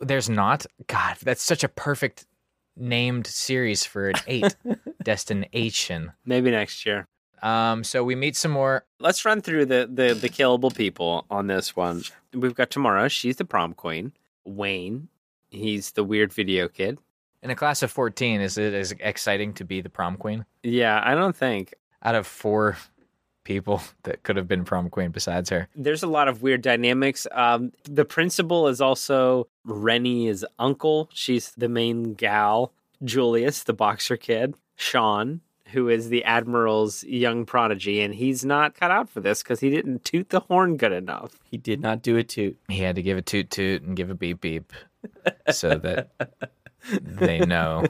There's 0.00 0.28
not. 0.28 0.66
God, 0.86 1.16
that's 1.22 1.42
such 1.42 1.64
a 1.64 1.68
perfect 1.68 2.26
named 2.76 3.26
series 3.26 3.84
for 3.84 4.10
an 4.10 4.16
eight 4.26 4.54
destination. 5.02 6.12
Maybe 6.24 6.50
next 6.50 6.86
year. 6.86 7.06
Um, 7.42 7.84
so 7.84 8.02
we 8.02 8.14
meet 8.14 8.36
some 8.36 8.50
more. 8.50 8.84
Let's 8.98 9.24
run 9.24 9.40
through 9.40 9.66
the, 9.66 9.88
the, 9.92 10.14
the 10.14 10.28
killable 10.28 10.74
people 10.74 11.24
on 11.30 11.46
this 11.46 11.76
one. 11.76 12.02
We've 12.32 12.54
got 12.54 12.70
Tamara. 12.70 13.08
She's 13.08 13.36
the 13.36 13.44
prom 13.44 13.74
queen. 13.74 14.12
Wayne. 14.44 15.08
He's 15.50 15.92
the 15.92 16.04
weird 16.04 16.32
video 16.32 16.68
kid. 16.68 16.98
In 17.42 17.50
a 17.50 17.54
class 17.54 17.82
of 17.82 17.90
14, 17.92 18.40
is 18.40 18.58
it 18.58 18.74
as 18.74 18.92
exciting 18.98 19.54
to 19.54 19.64
be 19.64 19.80
the 19.80 19.88
prom 19.88 20.16
queen? 20.16 20.44
Yeah, 20.62 21.00
I 21.04 21.14
don't 21.14 21.36
think. 21.36 21.74
Out 22.02 22.14
of 22.14 22.26
four 22.26 22.76
people 23.48 23.80
that 24.04 24.22
could 24.22 24.36
have 24.36 24.46
been 24.46 24.64
prom 24.64 24.90
queen 24.90 25.10
besides 25.10 25.50
her. 25.50 25.68
There's 25.74 26.04
a 26.04 26.06
lot 26.06 26.28
of 26.28 26.42
weird 26.42 26.62
dynamics. 26.62 27.26
Um, 27.32 27.72
the 27.84 28.04
principal 28.04 28.68
is 28.68 28.80
also 28.80 29.48
Rennie's 29.64 30.44
uncle. 30.58 31.08
She's 31.12 31.50
the 31.56 31.68
main 31.68 32.14
gal. 32.14 32.72
Julius, 33.02 33.62
the 33.62 33.72
boxer 33.72 34.16
kid. 34.16 34.54
Sean, 34.76 35.40
who 35.72 35.88
is 35.88 36.08
the 36.08 36.24
admiral's 36.24 37.04
young 37.04 37.46
prodigy, 37.46 38.00
and 38.00 38.14
he's 38.14 38.44
not 38.44 38.74
cut 38.74 38.90
out 38.90 39.08
for 39.08 39.20
this 39.20 39.42
because 39.42 39.60
he 39.60 39.70
didn't 39.70 40.04
toot 40.04 40.28
the 40.28 40.40
horn 40.40 40.76
good 40.76 40.92
enough. 40.92 41.40
He 41.44 41.56
did 41.56 41.80
not 41.80 42.02
do 42.02 42.16
a 42.16 42.22
toot. 42.24 42.58
He 42.68 42.80
had 42.80 42.96
to 42.96 43.02
give 43.02 43.16
a 43.16 43.22
toot 43.22 43.50
toot 43.50 43.82
and 43.82 43.96
give 43.96 44.10
a 44.10 44.14
beep 44.14 44.40
beep 44.40 44.72
so 45.50 45.76
that 45.76 46.10
they 46.92 47.40
know. 47.40 47.86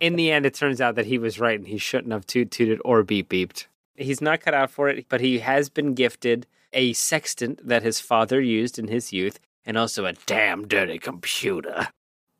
In 0.00 0.16
the 0.16 0.30
end, 0.30 0.46
it 0.46 0.54
turns 0.54 0.80
out 0.80 0.94
that 0.94 1.06
he 1.06 1.18
was 1.18 1.38
right 1.38 1.58
and 1.58 1.68
he 1.68 1.78
shouldn't 1.78 2.12
have 2.12 2.26
toot 2.26 2.50
tooted 2.50 2.80
or 2.84 3.02
beep 3.02 3.28
beeped. 3.28 3.66
He's 4.00 4.20
not 4.20 4.40
cut 4.40 4.54
out 4.54 4.70
for 4.70 4.88
it, 4.88 5.06
but 5.08 5.20
he 5.20 5.40
has 5.40 5.68
been 5.68 5.94
gifted 5.94 6.46
a 6.72 6.92
sextant 6.92 7.66
that 7.66 7.82
his 7.82 8.00
father 8.00 8.40
used 8.40 8.78
in 8.78 8.88
his 8.88 9.12
youth 9.12 9.38
and 9.64 9.76
also 9.76 10.06
a 10.06 10.14
damn 10.26 10.66
dirty 10.66 10.98
computer. 10.98 11.88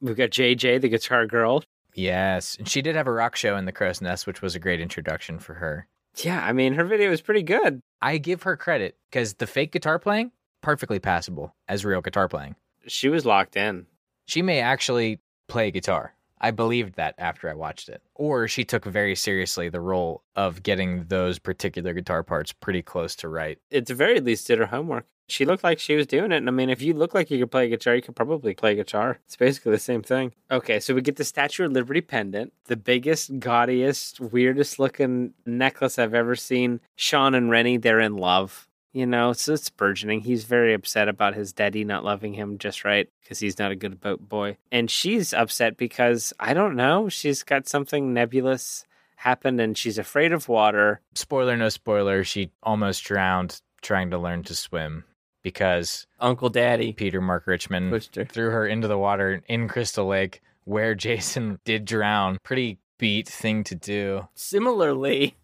We've 0.01 0.16
got 0.16 0.31
JJ, 0.31 0.81
the 0.81 0.88
guitar 0.88 1.27
girl. 1.27 1.62
Yes. 1.94 2.57
And 2.57 2.68
she 2.68 2.81
did 2.81 2.96
have 2.96 3.07
a 3.07 3.12
rock 3.12 3.37
show 3.37 3.57
in 3.57 3.66
the 3.66 3.73
Crow's 3.73 4.01
Nest, 4.01 4.27
which 4.27 4.40
was 4.40 4.55
a 4.55 4.61
great 4.61 4.81
introduction 4.81 5.38
for 5.38 5.55
her. 5.55 5.87
Yeah, 6.16 6.44
I 6.44 6.53
mean, 6.53 6.75
her 6.75 6.85
video 6.85 7.11
was 7.11 7.20
pretty 7.20 7.42
good. 7.42 7.81
I 8.01 8.18
give 8.18 8.42
her 8.44 8.57
credit 8.57 8.96
because 9.11 9.35
the 9.35 9.46
fake 9.46 9.73
guitar 9.73 9.99
playing, 9.99 10.33
perfectly 10.62 10.99
passable 10.99 11.55
as 11.68 11.85
real 11.85 12.01
guitar 12.01 12.29
playing. 12.29 12.57
She 12.87 13.09
was 13.09 13.27
locked 13.27 13.57
in. 13.57 13.87
She 14.27 14.42
may 14.42 14.61
actually 14.61 15.20
play 15.49 15.70
guitar. 15.70 16.14
I 16.40 16.50
believed 16.50 16.94
that 16.94 17.14
after 17.18 17.50
I 17.50 17.55
watched 17.55 17.88
it. 17.88 18.03
Or 18.14 18.48
she 18.48 18.64
took 18.64 18.85
very 18.85 19.14
seriously 19.14 19.68
the 19.68 19.81
role 19.81 20.22
of 20.35 20.62
getting 20.62 21.05
those 21.05 21.38
particular 21.38 21.92
guitar 21.92 22.22
parts 22.22 22.53
pretty 22.53 22.83
close 22.83 23.14
to 23.16 23.29
right. 23.29 23.59
At 23.72 23.87
the 23.87 23.94
very 23.94 24.20
least, 24.20 24.46
did 24.46 24.59
her 24.59 24.66
homework. 24.66 25.07
She 25.29 25.44
looked 25.44 25.62
like 25.62 25.79
she 25.79 25.94
was 25.94 26.09
doing 26.09 26.33
it. 26.33 26.38
And 26.38 26.48
I 26.48 26.50
mean, 26.50 26.70
if 26.70 26.83
you 26.83 26.92
look 26.92 27.14
like 27.14 27.31
you 27.31 27.38
could 27.38 27.53
play 27.53 27.68
guitar, 27.68 27.94
you 27.94 28.03
could 28.03 28.16
probably 28.16 28.53
play 28.53 28.74
guitar. 28.74 29.20
It's 29.26 29.37
basically 29.37 29.70
the 29.70 29.79
same 29.79 30.03
thing. 30.03 30.33
Okay, 30.50 30.81
so 30.81 30.92
we 30.92 31.03
get 31.03 31.16
the 31.16 31.24
Statue 31.24 31.66
of 31.66 31.72
Liberty 31.72 32.00
pendant, 32.00 32.53
the 32.64 32.76
biggest, 32.76 33.38
gaudiest, 33.38 34.18
weirdest 34.18 34.81
looking 34.81 35.35
necklace 35.46 36.00
I've 36.00 36.14
ever 36.14 36.35
seen. 36.35 36.81
Sean 36.96 37.35
and 37.35 37.48
Rennie, 37.48 37.76
they're 37.76 38.00
in 38.00 38.16
love. 38.16 38.66
You 38.92 39.07
know, 39.07 39.33
so 39.33 39.55
it's 39.55 39.70
burgeoning. 39.70 40.22
He's 40.22 40.44
very 40.44 40.74
upset 40.74 41.09
about 41.09 41.35
his 41.35 41.53
daddy 41.53 41.85
not 41.85 42.05
loving 42.05 42.35
him 42.35 42.59
just 42.59 42.85
right 42.85 43.09
because 43.22 43.38
he's 43.38 43.59
not 43.59 43.70
a 43.70 43.76
good 43.76 44.00
boat 44.00 44.29
boy. 44.29 44.57
And 44.72 44.90
she's 44.90 45.33
upset 45.33 45.76
because, 45.76 46.33
I 46.40 46.55
don't 46.55 46.74
know, 46.74 47.09
she's 47.09 47.44
got 47.44 47.68
something 47.68 48.12
nebulous 48.12 48.85
happened 49.16 49.61
and 49.61 49.76
she's 49.76 49.98
afraid 49.98 50.33
of 50.33 50.48
water. 50.48 51.00
Spoiler, 51.14 51.57
no 51.57 51.68
spoiler, 51.68 52.24
she 52.24 52.50
almost 52.62 53.05
drowned 53.05 53.61
trying 53.83 54.11
to 54.11 54.18
learn 54.18 54.42
to 54.44 54.55
swim 54.55 55.05
because 55.42 56.07
Uncle 56.18 56.48
Daddy 56.48 56.92
Peter 56.92 57.20
Mark 57.20 57.46
Richmond 57.46 57.90
pushed 57.90 58.16
her. 58.16 58.24
threw 58.24 58.50
her 58.50 58.66
into 58.66 58.88
the 58.88 58.98
water 58.98 59.42
in 59.46 59.68
Crystal 59.68 60.07
Lake 60.07 60.40
where 60.64 60.94
Jason 60.96 61.61
did 61.64 61.85
drown. 61.85 62.38
Pretty 62.42 62.79
beat 62.98 63.29
thing 63.29 63.64
to 63.64 63.74
do. 63.74 64.29
Similarly, 64.35 65.35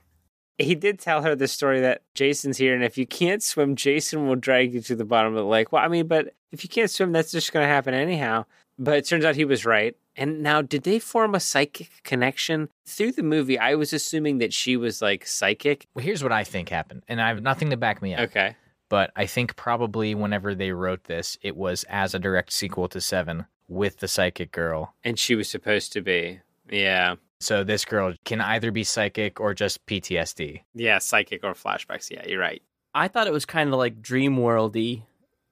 he 0.59 0.75
did 0.75 0.99
tell 0.99 1.23
her 1.23 1.35
the 1.35 1.49
story 1.49 1.81
that 1.81 2.03
Jason's 2.15 2.59
here, 2.59 2.75
and 2.75 2.85
if 2.85 2.97
you 2.97 3.07
can't 3.07 3.43
swim, 3.43 3.77
Jason 3.77 4.27
will 4.27 4.37
drag 4.37 4.75
you 4.75 4.81
to 4.83 4.97
the 4.97 5.05
bottom 5.05 5.33
of 5.33 5.37
the 5.37 5.45
lake. 5.45 5.73
Well, 5.73 5.85
I 5.85 5.89
mean, 5.89 6.07
but 6.07 6.35
if 6.53 6.63
you 6.63 6.69
can't 6.69 6.91
swim, 6.91 7.13
that's 7.13 7.33
just 7.33 7.53
going 7.53 7.65
to 7.65 7.69
happen 7.69 7.95
anyhow. 7.95 8.47
But 8.79 8.99
it 8.99 9.07
turns 9.07 9.25
out 9.25 9.37
he 9.37 9.45
was 9.45 9.65
right. 9.65 9.97
And 10.17 10.43
now, 10.43 10.63
did 10.63 10.85
they 10.85 10.99
form 10.99 11.35
a 11.35 11.41
psychic 11.41 11.91
connection 12.05 12.71
through 12.87 13.13
the 13.13 13.23
movie? 13.23 13.59
I 13.59 13.75
was 13.75 13.93
assuming 13.93 14.39
that 14.39 14.53
she 14.53 14.77
was 14.77 15.03
like 15.03 15.27
psychic. 15.27 15.87
Well, 15.95 16.05
here's 16.05 16.23
what 16.23 16.33
I 16.33 16.45
think 16.45 16.69
happened, 16.69 17.03
and 17.09 17.21
I 17.21 17.29
have 17.29 17.43
nothing 17.43 17.71
to 17.71 17.77
back 17.77 18.01
me 18.01 18.15
up. 18.15 18.21
Okay. 18.21 18.57
But 18.89 19.11
I 19.17 19.27
think 19.27 19.57
probably 19.57 20.15
whenever 20.15 20.55
they 20.55 20.73
wrote 20.73 21.05
this, 21.05 21.37
it 21.43 21.57
was 21.57 21.85
as 21.89 22.15
a 22.15 22.19
direct 22.19 22.53
sequel 22.53 22.89
to 22.89 23.01
Seven 23.01 23.47
with 23.69 23.99
the 23.99 24.09
psychic 24.09 24.53
girl. 24.53 24.95
And 25.05 25.19
she 25.19 25.35
was 25.35 25.49
supposed 25.49 25.93
to 25.95 26.01
be. 26.01 26.41
Yeah. 26.71 27.17
So 27.41 27.65
this 27.65 27.85
girl 27.85 28.15
can 28.25 28.41
either 28.41 28.71
be 28.71 28.85
psychic 28.85 29.41
or 29.41 29.55
just 29.55 29.85
PTSD. 29.87 30.63
Yeah, 30.75 30.99
psychic 30.99 31.45
or 31.45 31.55
flashbacks. 31.55 32.11
Yeah, 32.11 32.25
you're 32.27 32.41
right. 32.41 32.63
I 32.95 33.09
thought 33.09 33.27
it 33.27 33.33
was 33.33 33.45
kind 33.45 33.69
of 33.71 33.79
like 33.79 34.01
dream 34.01 34.37
worldy, 34.37 35.03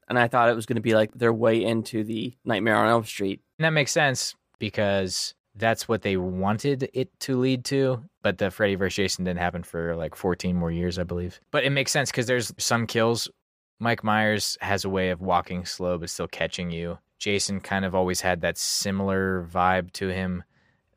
and 0.09 0.19
I 0.19 0.29
thought 0.29 0.49
it 0.49 0.57
was 0.57 0.67
going 0.67 0.77
to 0.77 0.83
be 0.83 0.95
like 0.95 1.13
their 1.13 1.33
way 1.33 1.63
into 1.63 2.03
the 2.05 2.35
Nightmare 2.45 2.77
on 2.77 2.89
Elm 2.89 3.05
Street. 3.05 3.41
And 3.59 3.65
that 3.65 3.71
makes 3.71 3.93
sense 3.93 4.35
because 4.59 5.35
that's 5.55 5.87
what 5.87 6.03
they 6.03 6.17
wanted 6.17 6.89
it 6.95 7.11
to 7.21 7.39
lead 7.39 7.65
to. 7.67 8.03
But 8.23 8.39
the 8.39 8.51
Freddy 8.51 8.75
vs. 8.75 8.97
Jason 8.97 9.25
didn't 9.25 9.41
happen 9.41 9.63
for 9.63 9.95
like 9.95 10.15
14 10.15 10.57
more 10.57 10.71
years, 10.71 10.99
I 10.99 11.05
believe. 11.05 11.39
But 11.51 11.65
it 11.65 11.71
makes 11.71 11.93
sense 11.93 12.11
because 12.11 12.27
there's 12.27 12.53
some 12.59 12.87
kills. 12.87 13.29
Mike 13.79 14.03
Myers 14.03 14.57
has 14.61 14.85
a 14.85 14.89
way 14.89 15.11
of 15.11 15.21
walking 15.21 15.65
slow 15.65 15.99
but 15.99 16.11
still 16.11 16.29
catching 16.29 16.71
you. 16.71 16.99
Jason 17.19 17.61
kind 17.61 17.85
of 17.85 17.95
always 17.95 18.21
had 18.21 18.41
that 18.41 18.59
similar 18.59 19.49
vibe 19.53 19.93
to 19.93 20.09
him. 20.09 20.45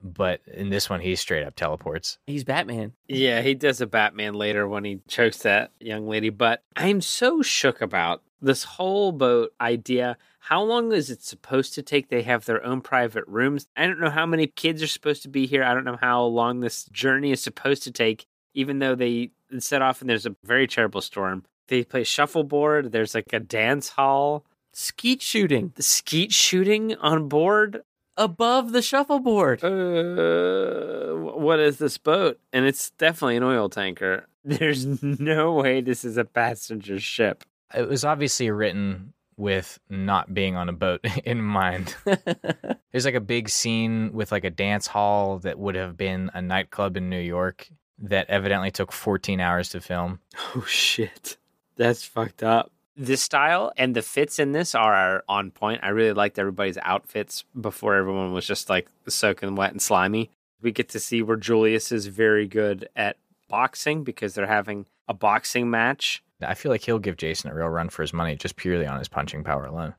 But 0.02 0.42
in 0.48 0.70
this 0.70 0.90
one, 0.90 1.02
he 1.02 1.16
straight 1.16 1.46
up 1.46 1.56
teleports. 1.56 2.18
He's 2.28 2.44
Batman. 2.44 2.94
Yeah, 3.08 3.42
he 3.42 3.54
does 3.54 3.82
a 3.82 3.88
Batman 3.88 4.34
later 4.34 4.68
when 4.68 4.84
he 4.84 5.00
chokes 5.08 5.40
that 5.40 5.72
young 5.80 6.08
lady. 6.08 6.30
But 6.30 6.64
I'm 6.76 7.02
so 7.02 7.42
shook 7.42 7.82
about 7.82 8.24
this 8.42 8.64
whole 8.64 9.12
boat 9.12 9.54
idea. 9.60 10.18
How 10.40 10.62
long 10.62 10.92
is 10.92 11.10
it 11.10 11.24
supposed 11.24 11.74
to 11.74 11.82
take? 11.82 12.10
They 12.10 12.22
have 12.22 12.46
their 12.46 12.64
own 12.64 12.82
private 12.82 13.26
rooms. 13.28 13.68
I 13.76 13.86
don't 13.88 14.00
know 14.00 14.10
how 14.10 14.26
many 14.26 14.48
kids 14.48 14.82
are 14.82 14.88
supposed 14.88 15.24
to 15.24 15.30
be 15.30 15.46
here. 15.46 15.64
I 15.64 15.74
don't 15.74 15.84
know 15.86 15.98
how 16.00 16.24
long 16.24 16.60
this 16.60 16.86
journey 16.86 17.32
is 17.32 17.42
supposed 17.42 17.84
to 17.84 17.92
take, 17.92 18.26
even 18.54 18.80
though 18.80 18.96
they 18.96 19.32
set 19.60 19.82
off 19.82 20.02
and 20.02 20.10
there's 20.10 20.26
a 20.26 20.36
very 20.44 20.68
terrible 20.68 21.02
storm. 21.02 21.46
They 21.68 21.84
play 21.84 22.04
shuffleboard. 22.04 22.92
There's 22.92 23.16
like 23.16 23.34
a 23.34 23.40
dance 23.40 23.90
hall. 23.90 24.46
Skeet 24.74 25.24
shooting 25.24 25.74
The 25.76 25.82
skeet 25.82 26.32
shooting 26.32 26.96
on 26.98 27.28
board. 27.28 27.82
Above 28.18 28.72
the 28.72 28.82
shuffleboard. 28.82 29.64
Uh, 29.64 31.14
what 31.38 31.60
is 31.60 31.78
this 31.78 31.98
boat? 31.98 32.40
And 32.52 32.66
it's 32.66 32.90
definitely 32.92 33.38
an 33.38 33.44
oil 33.44 33.70
tanker. 33.70 34.28
There's 34.44 34.86
no 35.04 35.54
way 35.54 35.82
this 35.82 36.04
is 36.04 36.18
a 36.18 36.26
passenger 36.26 37.00
ship. 37.00 37.44
It 37.76 37.88
was 37.88 38.04
obviously 38.04 38.50
written 38.50 39.14
with 39.36 39.80
not 39.90 40.34
being 40.34 40.56
on 40.56 40.68
a 40.68 40.74
boat 40.74 41.02
in 41.26 41.42
mind. 41.42 41.96
There's 42.06 43.06
like 43.06 43.16
a 43.16 43.22
big 43.22 43.50
scene 43.50 44.12
with 44.14 44.32
like 44.32 44.44
a 44.44 44.50
dance 44.50 44.88
hall 44.88 45.40
that 45.40 45.60
would 45.60 45.76
have 45.76 45.96
been 45.96 46.32
a 46.34 46.42
nightclub 46.42 46.98
in 46.98 47.10
New 47.10 47.20
York 47.20 47.70
that 48.00 48.30
evidently 48.30 48.72
took 48.72 48.92
14 48.92 49.40
hours 49.40 49.70
to 49.70 49.82
film. 49.82 50.20
Oh 50.56 50.66
shit. 50.68 51.38
That's 51.76 52.04
fucked 52.04 52.42
up. 52.44 52.72
The 53.00 53.16
style 53.16 53.72
and 53.78 53.96
the 53.96 54.02
fits 54.02 54.40
in 54.40 54.54
this 54.54 54.74
are 54.74 55.24
on 55.30 55.52
point. 55.52 55.82
I 55.84 55.90
really 55.90 56.14
liked 56.14 56.40
everybody's 56.40 56.80
outfits 56.82 57.44
before 57.60 57.96
everyone 57.96 58.34
was 58.34 58.48
just 58.48 58.70
like 58.70 58.88
soaking 59.08 59.56
wet 59.56 59.72
and 59.72 59.82
slimy. 59.82 60.32
We 60.62 60.72
get 60.72 60.90
to 60.90 61.00
see 61.00 61.22
where 61.22 61.38
Julius 61.38 61.92
is 61.92 62.08
very 62.08 62.48
good 62.48 62.90
at 62.96 63.18
boxing 63.50 64.04
because 64.04 64.34
they're 64.34 64.48
having 64.48 64.88
a 65.08 65.14
boxing 65.14 65.70
match. 65.70 66.24
I 66.42 66.56
feel 66.56 66.72
like 66.72 66.82
he'll 66.82 66.98
give 67.00 67.18
Jason 67.18 67.52
a 67.52 67.54
real 67.54 67.68
run 67.70 67.90
for 67.90 68.02
his 68.02 68.14
money 68.14 68.36
just 68.36 68.56
purely 68.56 68.88
on 68.88 68.98
his 68.98 69.08
punching 69.08 69.44
power 69.44 69.66
alone. 69.66 69.94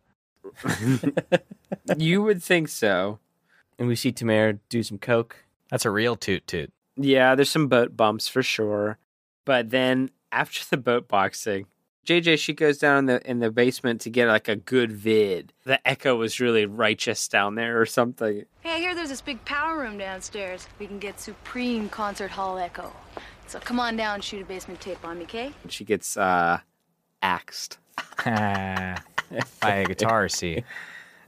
you 1.96 2.22
would 2.22 2.42
think 2.42 2.68
so. 2.68 3.20
and 3.78 3.86
we 3.86 3.94
see 3.94 4.10
Tamara 4.10 4.54
do 4.68 4.82
some 4.82 4.98
coke. 4.98 5.44
That's 5.70 5.84
a 5.84 5.90
real 5.90 6.16
toot 6.16 6.46
toot. 6.46 6.72
Yeah, 6.96 7.36
there's 7.36 7.50
some 7.50 7.68
boat 7.68 7.96
bumps 7.96 8.26
for 8.28 8.42
sure. 8.42 8.98
But 9.44 9.70
then 9.70 10.10
after 10.32 10.64
the 10.70 10.76
boat 10.76 11.06
boxing, 11.06 11.66
JJ 12.08 12.38
she 12.38 12.54
goes 12.54 12.78
down 12.78 13.00
in 13.00 13.04
the 13.04 13.30
in 13.30 13.38
the 13.40 13.50
basement 13.50 14.00
to 14.00 14.08
get 14.08 14.28
like 14.28 14.48
a 14.48 14.56
good 14.56 14.90
vid. 14.90 15.52
The 15.64 15.86
echo 15.86 16.16
was 16.16 16.40
really 16.40 16.64
righteous 16.64 17.28
down 17.28 17.54
there 17.54 17.78
or 17.78 17.84
something. 17.84 18.46
Hey, 18.60 18.70
I 18.70 18.78
hear 18.78 18.94
there's 18.94 19.10
this 19.10 19.20
big 19.20 19.44
power 19.44 19.78
room 19.78 19.98
downstairs. 19.98 20.66
We 20.78 20.86
can 20.86 20.98
get 20.98 21.20
supreme 21.20 21.90
concert 21.90 22.30
hall 22.30 22.56
echo. 22.56 22.90
So 23.46 23.58
come 23.60 23.78
on 23.78 23.96
down, 23.96 24.22
shoot 24.22 24.40
a 24.40 24.46
basement 24.46 24.80
tape 24.80 25.04
on 25.04 25.18
me, 25.18 25.24
okay? 25.24 25.52
And 25.62 25.70
she 25.70 25.84
gets 25.84 26.16
uh 26.16 26.60
axed. 27.20 27.76
By 28.24 28.96
a 29.62 29.84
guitar, 29.84 30.30
see. 30.30 30.64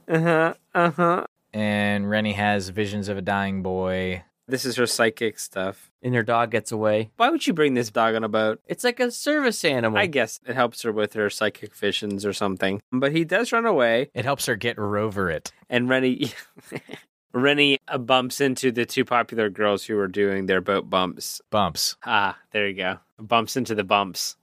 Uh-huh. 0.07 0.55
Uh-huh. 0.73 1.25
And 1.53 2.09
Rennie 2.09 2.33
has 2.33 2.67
visions 2.67 3.07
of 3.07 3.17
a 3.17 3.21
dying 3.21 3.61
boy. 3.61 4.23
This 4.51 4.65
is 4.65 4.75
her 4.75 4.85
psychic 4.85 5.39
stuff. 5.39 5.89
And 6.03 6.13
her 6.13 6.23
dog 6.23 6.51
gets 6.51 6.71
away. 6.73 7.09
Why 7.15 7.29
would 7.29 7.47
you 7.47 7.53
bring 7.53 7.73
this 7.73 7.89
dog 7.89 8.15
on 8.15 8.23
a 8.25 8.29
boat? 8.29 8.59
It's 8.67 8.83
like 8.83 8.99
a 8.99 9.09
service 9.11 9.63
animal. 9.63 9.97
I 9.97 10.07
guess 10.07 10.41
it 10.45 10.55
helps 10.55 10.81
her 10.81 10.91
with 10.91 11.13
her 11.13 11.29
psychic 11.29 11.73
visions 11.73 12.25
or 12.25 12.33
something. 12.33 12.81
But 12.91 13.13
he 13.13 13.23
does 13.23 13.53
run 13.53 13.65
away, 13.65 14.09
It 14.13 14.25
helps 14.25 14.47
her 14.47 14.55
get 14.57 14.77
Rover 14.77 15.29
it. 15.29 15.51
and 15.69 15.87
Rennie 15.87 16.33
Rennie 17.33 17.79
uh, 17.87 17.97
bumps 17.97 18.41
into 18.41 18.71
the 18.73 18.85
two 18.85 19.05
popular 19.05 19.49
girls 19.49 19.85
who 19.85 19.97
are 19.97 20.07
doing 20.09 20.47
their 20.47 20.59
boat 20.59 20.89
bumps. 20.89 21.41
Bumps. 21.49 21.95
Ah, 22.05 22.37
there 22.51 22.67
you 22.67 22.75
go. 22.75 22.97
Bumps 23.19 23.55
into 23.55 23.73
the 23.73 23.85
bumps. 23.85 24.35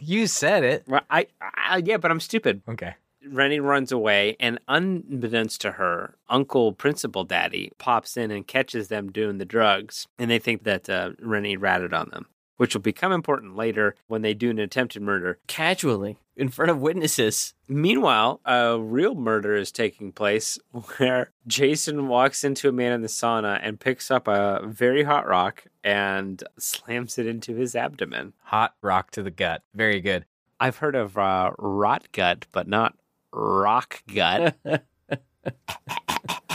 you 0.00 0.26
said 0.26 0.64
it. 0.64 0.82
Well, 0.88 1.02
I, 1.08 1.28
I 1.40 1.80
yeah, 1.84 1.98
but 1.98 2.10
I'm 2.10 2.20
stupid. 2.20 2.62
Okay. 2.68 2.94
Rennie 3.26 3.60
runs 3.60 3.90
away, 3.92 4.36
and 4.38 4.58
unbeknownst 4.68 5.60
to 5.62 5.72
her, 5.72 6.14
Uncle 6.28 6.72
Principal 6.72 7.24
Daddy 7.24 7.72
pops 7.78 8.16
in 8.16 8.30
and 8.30 8.46
catches 8.46 8.88
them 8.88 9.10
doing 9.10 9.38
the 9.38 9.44
drugs, 9.44 10.06
and 10.18 10.30
they 10.30 10.38
think 10.38 10.64
that 10.64 10.88
uh, 10.88 11.10
Rennie 11.20 11.56
ratted 11.56 11.92
on 11.92 12.10
them. 12.10 12.26
which 12.58 12.74
will 12.74 12.82
become 12.82 13.12
important 13.12 13.56
later 13.56 13.94
when 14.08 14.22
they 14.22 14.34
do 14.34 14.50
an 14.50 14.58
attempted 14.58 15.00
murder. 15.00 15.38
Casually, 15.46 16.18
in 16.36 16.48
front 16.48 16.70
of 16.72 16.80
witnesses. 16.80 17.54
Meanwhile, 17.68 18.40
a 18.44 18.78
real 18.80 19.14
murder 19.14 19.54
is 19.54 19.70
taking 19.72 20.10
place 20.12 20.58
where 20.98 21.30
Jason 21.46 22.08
walks 22.08 22.42
into 22.44 22.68
a 22.68 22.72
man 22.72 22.92
in 22.92 23.02
the 23.02 23.08
sauna 23.08 23.60
and 23.62 23.78
picks 23.80 24.10
up 24.10 24.26
a 24.28 24.60
very 24.66 25.04
hot 25.04 25.26
rock 25.26 25.64
and 25.84 26.42
slams 26.58 27.16
it 27.18 27.26
into 27.26 27.54
his 27.54 27.74
abdomen. 27.76 28.32
Hot 28.44 28.74
rock 28.82 29.12
to 29.12 29.22
the 29.22 29.30
gut. 29.30 29.62
Very 29.74 30.00
good. 30.00 30.24
I've 30.60 30.78
heard 30.78 30.96
of 30.96 31.16
uh, 31.16 31.52
rot 31.58 32.08
gut, 32.12 32.46
but 32.50 32.66
not 32.66 32.96
rock 33.32 34.02
gut. 34.12 34.56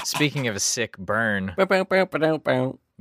Speaking 0.03 0.47
of 0.47 0.55
a 0.55 0.59
sick 0.59 0.97
burn. 0.97 1.53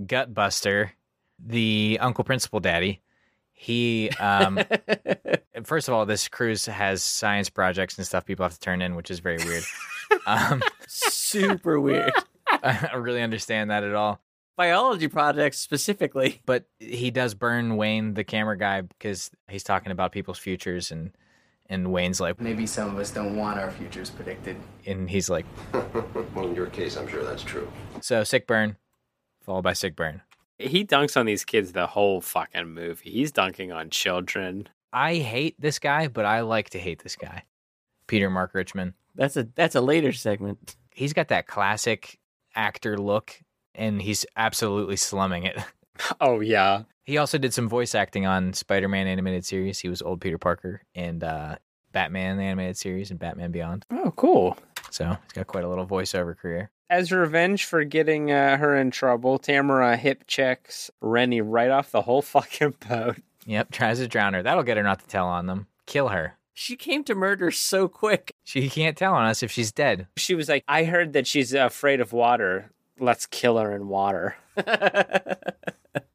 Gutbuster, 0.00 0.90
the 1.38 1.98
Uncle 2.00 2.24
Principal 2.24 2.60
Daddy, 2.60 3.00
he 3.52 4.10
um 4.20 4.58
first 5.64 5.88
of 5.88 5.94
all, 5.94 6.06
this 6.06 6.28
cruise 6.28 6.66
has 6.66 7.02
science 7.02 7.50
projects 7.50 7.96
and 7.98 8.06
stuff 8.06 8.24
people 8.24 8.44
have 8.44 8.54
to 8.54 8.60
turn 8.60 8.82
in, 8.82 8.94
which 8.94 9.10
is 9.10 9.20
very 9.20 9.38
weird. 9.44 9.64
um 10.26 10.62
Super 10.86 11.80
weird. 11.80 12.12
I 12.46 12.88
don't 12.92 13.02
really 13.02 13.22
understand 13.22 13.70
that 13.70 13.84
at 13.84 13.94
all. 13.94 14.20
Biology 14.56 15.08
projects 15.08 15.58
specifically. 15.58 16.40
But 16.44 16.66
he 16.78 17.10
does 17.10 17.34
burn 17.34 17.76
Wayne, 17.76 18.14
the 18.14 18.24
camera 18.24 18.56
guy, 18.56 18.82
because 18.82 19.30
he's 19.48 19.64
talking 19.64 19.92
about 19.92 20.12
people's 20.12 20.38
futures 20.38 20.90
and 20.90 21.12
and 21.72 21.90
Wayne's 21.92 22.20
like 22.20 22.40
Maybe 22.40 22.66
some 22.66 22.88
of 22.90 22.98
us 22.98 23.10
don't 23.10 23.36
want 23.36 23.58
our 23.58 23.70
futures 23.70 24.10
predicted. 24.10 24.56
and 24.86 25.08
he's 25.10 25.28
like 25.30 25.46
Well, 26.34 26.46
in 26.48 26.54
your 26.54 26.66
case, 26.66 26.96
I'm 26.96 27.08
sure 27.08 27.24
that's 27.24 27.42
true. 27.42 27.70
so 28.00 28.22
sick 28.24 28.46
burn, 28.46 28.76
followed 29.40 29.62
by 29.62 29.72
sick 29.72 29.96
burn. 29.96 30.22
he 30.58 30.84
dunks 30.84 31.16
on 31.16 31.26
these 31.26 31.44
kids 31.44 31.72
the 31.72 31.86
whole 31.88 32.20
fucking 32.20 32.68
movie. 32.68 33.10
He's 33.10 33.32
dunking 33.32 33.72
on 33.72 33.90
children. 33.90 34.68
I 34.92 35.16
hate 35.16 35.60
this 35.60 35.78
guy, 35.78 36.08
but 36.08 36.24
I 36.26 36.40
like 36.42 36.70
to 36.70 36.78
hate 36.78 37.02
this 37.02 37.16
guy. 37.16 37.44
Peter 38.06 38.28
Mark 38.28 38.52
Richmond. 38.54 38.92
That's 39.14 39.36
a 39.36 39.44
that's 39.54 39.74
a 39.74 39.80
later 39.80 40.12
segment. 40.12 40.76
He's 40.94 41.12
got 41.14 41.28
that 41.28 41.46
classic 41.46 42.18
actor 42.54 42.98
look 42.98 43.40
and 43.74 44.02
he's 44.02 44.26
absolutely 44.36 44.96
slumming 44.96 45.44
it. 45.44 45.56
Oh, 46.20 46.40
yeah. 46.40 46.82
He 47.04 47.18
also 47.18 47.38
did 47.38 47.52
some 47.52 47.68
voice 47.68 47.94
acting 47.94 48.26
on 48.26 48.52
Spider-Man 48.52 49.06
animated 49.06 49.44
series. 49.44 49.80
He 49.80 49.88
was 49.88 50.02
old 50.02 50.20
Peter 50.20 50.38
Parker 50.38 50.82
and 50.94 51.22
uh, 51.24 51.56
Batman 51.92 52.36
the 52.36 52.44
animated 52.44 52.76
series 52.76 53.10
and 53.10 53.18
Batman 53.18 53.50
Beyond. 53.52 53.86
Oh, 53.90 54.12
cool. 54.16 54.56
So 54.90 55.06
he's 55.06 55.32
got 55.32 55.46
quite 55.46 55.64
a 55.64 55.68
little 55.68 55.86
voiceover 55.86 56.36
career. 56.36 56.70
As 56.90 57.10
revenge 57.10 57.64
for 57.64 57.84
getting 57.84 58.30
uh, 58.30 58.58
her 58.58 58.76
in 58.76 58.90
trouble, 58.90 59.38
Tamara 59.38 59.96
hip 59.96 60.24
checks 60.26 60.90
Rennie 61.00 61.40
right 61.40 61.70
off 61.70 61.90
the 61.90 62.02
whole 62.02 62.22
fucking 62.22 62.74
boat. 62.88 63.16
Yep, 63.46 63.72
tries 63.72 63.98
to 63.98 64.06
drown 64.06 64.34
her. 64.34 64.42
That'll 64.42 64.62
get 64.62 64.76
her 64.76 64.82
not 64.82 65.00
to 65.00 65.06
tell 65.06 65.26
on 65.26 65.46
them. 65.46 65.66
Kill 65.86 66.08
her. 66.08 66.36
She 66.54 66.76
came 66.76 67.02
to 67.04 67.14
murder 67.14 67.50
so 67.50 67.88
quick. 67.88 68.34
She 68.44 68.68
can't 68.68 68.96
tell 68.96 69.14
on 69.14 69.26
us 69.26 69.42
if 69.42 69.50
she's 69.50 69.72
dead. 69.72 70.06
She 70.18 70.34
was 70.34 70.48
like, 70.48 70.64
I 70.68 70.84
heard 70.84 71.14
that 71.14 71.26
she's 71.26 71.54
afraid 71.54 72.00
of 72.00 72.12
water. 72.12 72.70
Let's 73.02 73.26
kill 73.26 73.58
her 73.58 73.74
in 73.74 73.88
water. 73.88 74.36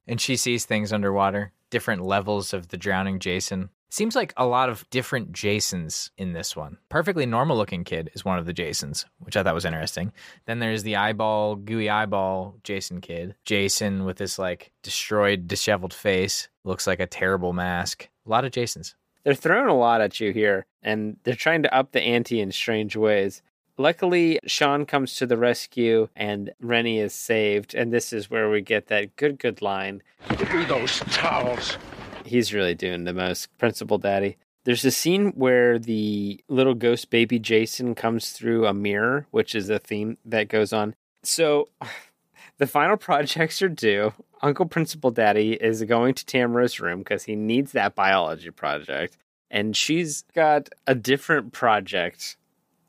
And 0.07 0.21
she 0.21 0.37
sees 0.37 0.65
things 0.65 0.93
underwater, 0.93 1.51
different 1.69 2.01
levels 2.01 2.53
of 2.53 2.69
the 2.69 2.77
drowning 2.77 3.19
Jason. 3.19 3.69
Seems 3.89 4.15
like 4.15 4.33
a 4.35 4.45
lot 4.45 4.69
of 4.69 4.89
different 4.89 5.31
Jasons 5.31 6.11
in 6.17 6.33
this 6.33 6.55
one. 6.55 6.77
Perfectly 6.89 7.25
normal 7.25 7.57
looking 7.57 7.83
kid 7.83 8.09
is 8.13 8.25
one 8.25 8.39
of 8.39 8.45
the 8.45 8.53
Jasons, 8.53 9.05
which 9.19 9.37
I 9.37 9.43
thought 9.43 9.53
was 9.53 9.65
interesting. 9.65 10.11
Then 10.45 10.59
there's 10.59 10.83
the 10.83 10.95
eyeball, 10.95 11.55
gooey 11.55 11.89
eyeball 11.89 12.55
Jason 12.63 13.01
kid. 13.01 13.35
Jason 13.45 14.05
with 14.05 14.17
this 14.17 14.39
like 14.39 14.71
destroyed, 14.81 15.47
disheveled 15.47 15.93
face. 15.93 16.49
Looks 16.63 16.87
like 16.87 16.99
a 16.99 17.07
terrible 17.07 17.53
mask. 17.53 18.09
A 18.25 18.29
lot 18.29 18.45
of 18.45 18.51
Jasons. 18.51 18.95
They're 19.23 19.33
throwing 19.33 19.67
a 19.67 19.77
lot 19.77 19.99
at 19.99 20.19
you 20.19 20.31
here, 20.31 20.65
and 20.81 21.17
they're 21.23 21.35
trying 21.35 21.63
to 21.63 21.75
up 21.75 21.91
the 21.91 22.01
ante 22.01 22.39
in 22.39 22.51
strange 22.51 22.95
ways. 22.95 23.41
Luckily, 23.79 24.39
Sean 24.47 24.87
comes 24.87 25.15
to 25.17 25.27
the 25.27 25.37
rescue, 25.37 26.09
and 26.15 26.51
Rennie 26.59 26.99
is 26.99 27.13
saved. 27.13 27.75
And 27.75 27.93
this 27.93 28.11
is 28.11 28.29
where 28.29 28.49
we 28.49 28.61
get 28.61 28.87
that 28.87 29.15
good, 29.17 29.37
good 29.37 29.61
line. 29.61 30.01
Give 30.35 30.51
me 30.51 30.65
those 30.65 30.99
towels. 31.11 31.77
He's 32.25 32.53
really 32.53 32.73
doing 32.73 33.03
the 33.03 33.13
most, 33.13 33.55
Principal 33.59 33.99
Daddy. 33.99 34.37
There's 34.63 34.83
a 34.83 34.91
scene 34.91 35.29
where 35.31 35.77
the 35.77 36.43
little 36.49 36.73
ghost 36.73 37.11
baby 37.11 37.37
Jason 37.37 37.93
comes 37.93 38.31
through 38.31 38.65
a 38.65 38.73
mirror, 38.73 39.27
which 39.29 39.53
is 39.53 39.69
a 39.69 39.77
theme 39.79 40.17
that 40.25 40.49
goes 40.49 40.73
on. 40.73 40.95
So 41.21 41.69
the 42.57 42.67
final 42.67 42.97
projects 42.97 43.61
are 43.61 43.69
due. 43.69 44.11
Uncle 44.41 44.65
Principal 44.65 45.11
Daddy 45.11 45.53
is 45.53 45.83
going 45.83 46.15
to 46.15 46.25
Tamara's 46.25 46.79
room 46.79 46.99
because 46.99 47.25
he 47.25 47.35
needs 47.35 47.73
that 47.73 47.95
biology 47.95 48.49
project. 48.49 49.17
And 49.51 49.77
she's 49.77 50.23
got 50.33 50.67
a 50.87 50.95
different 50.95 51.53
project 51.53 52.37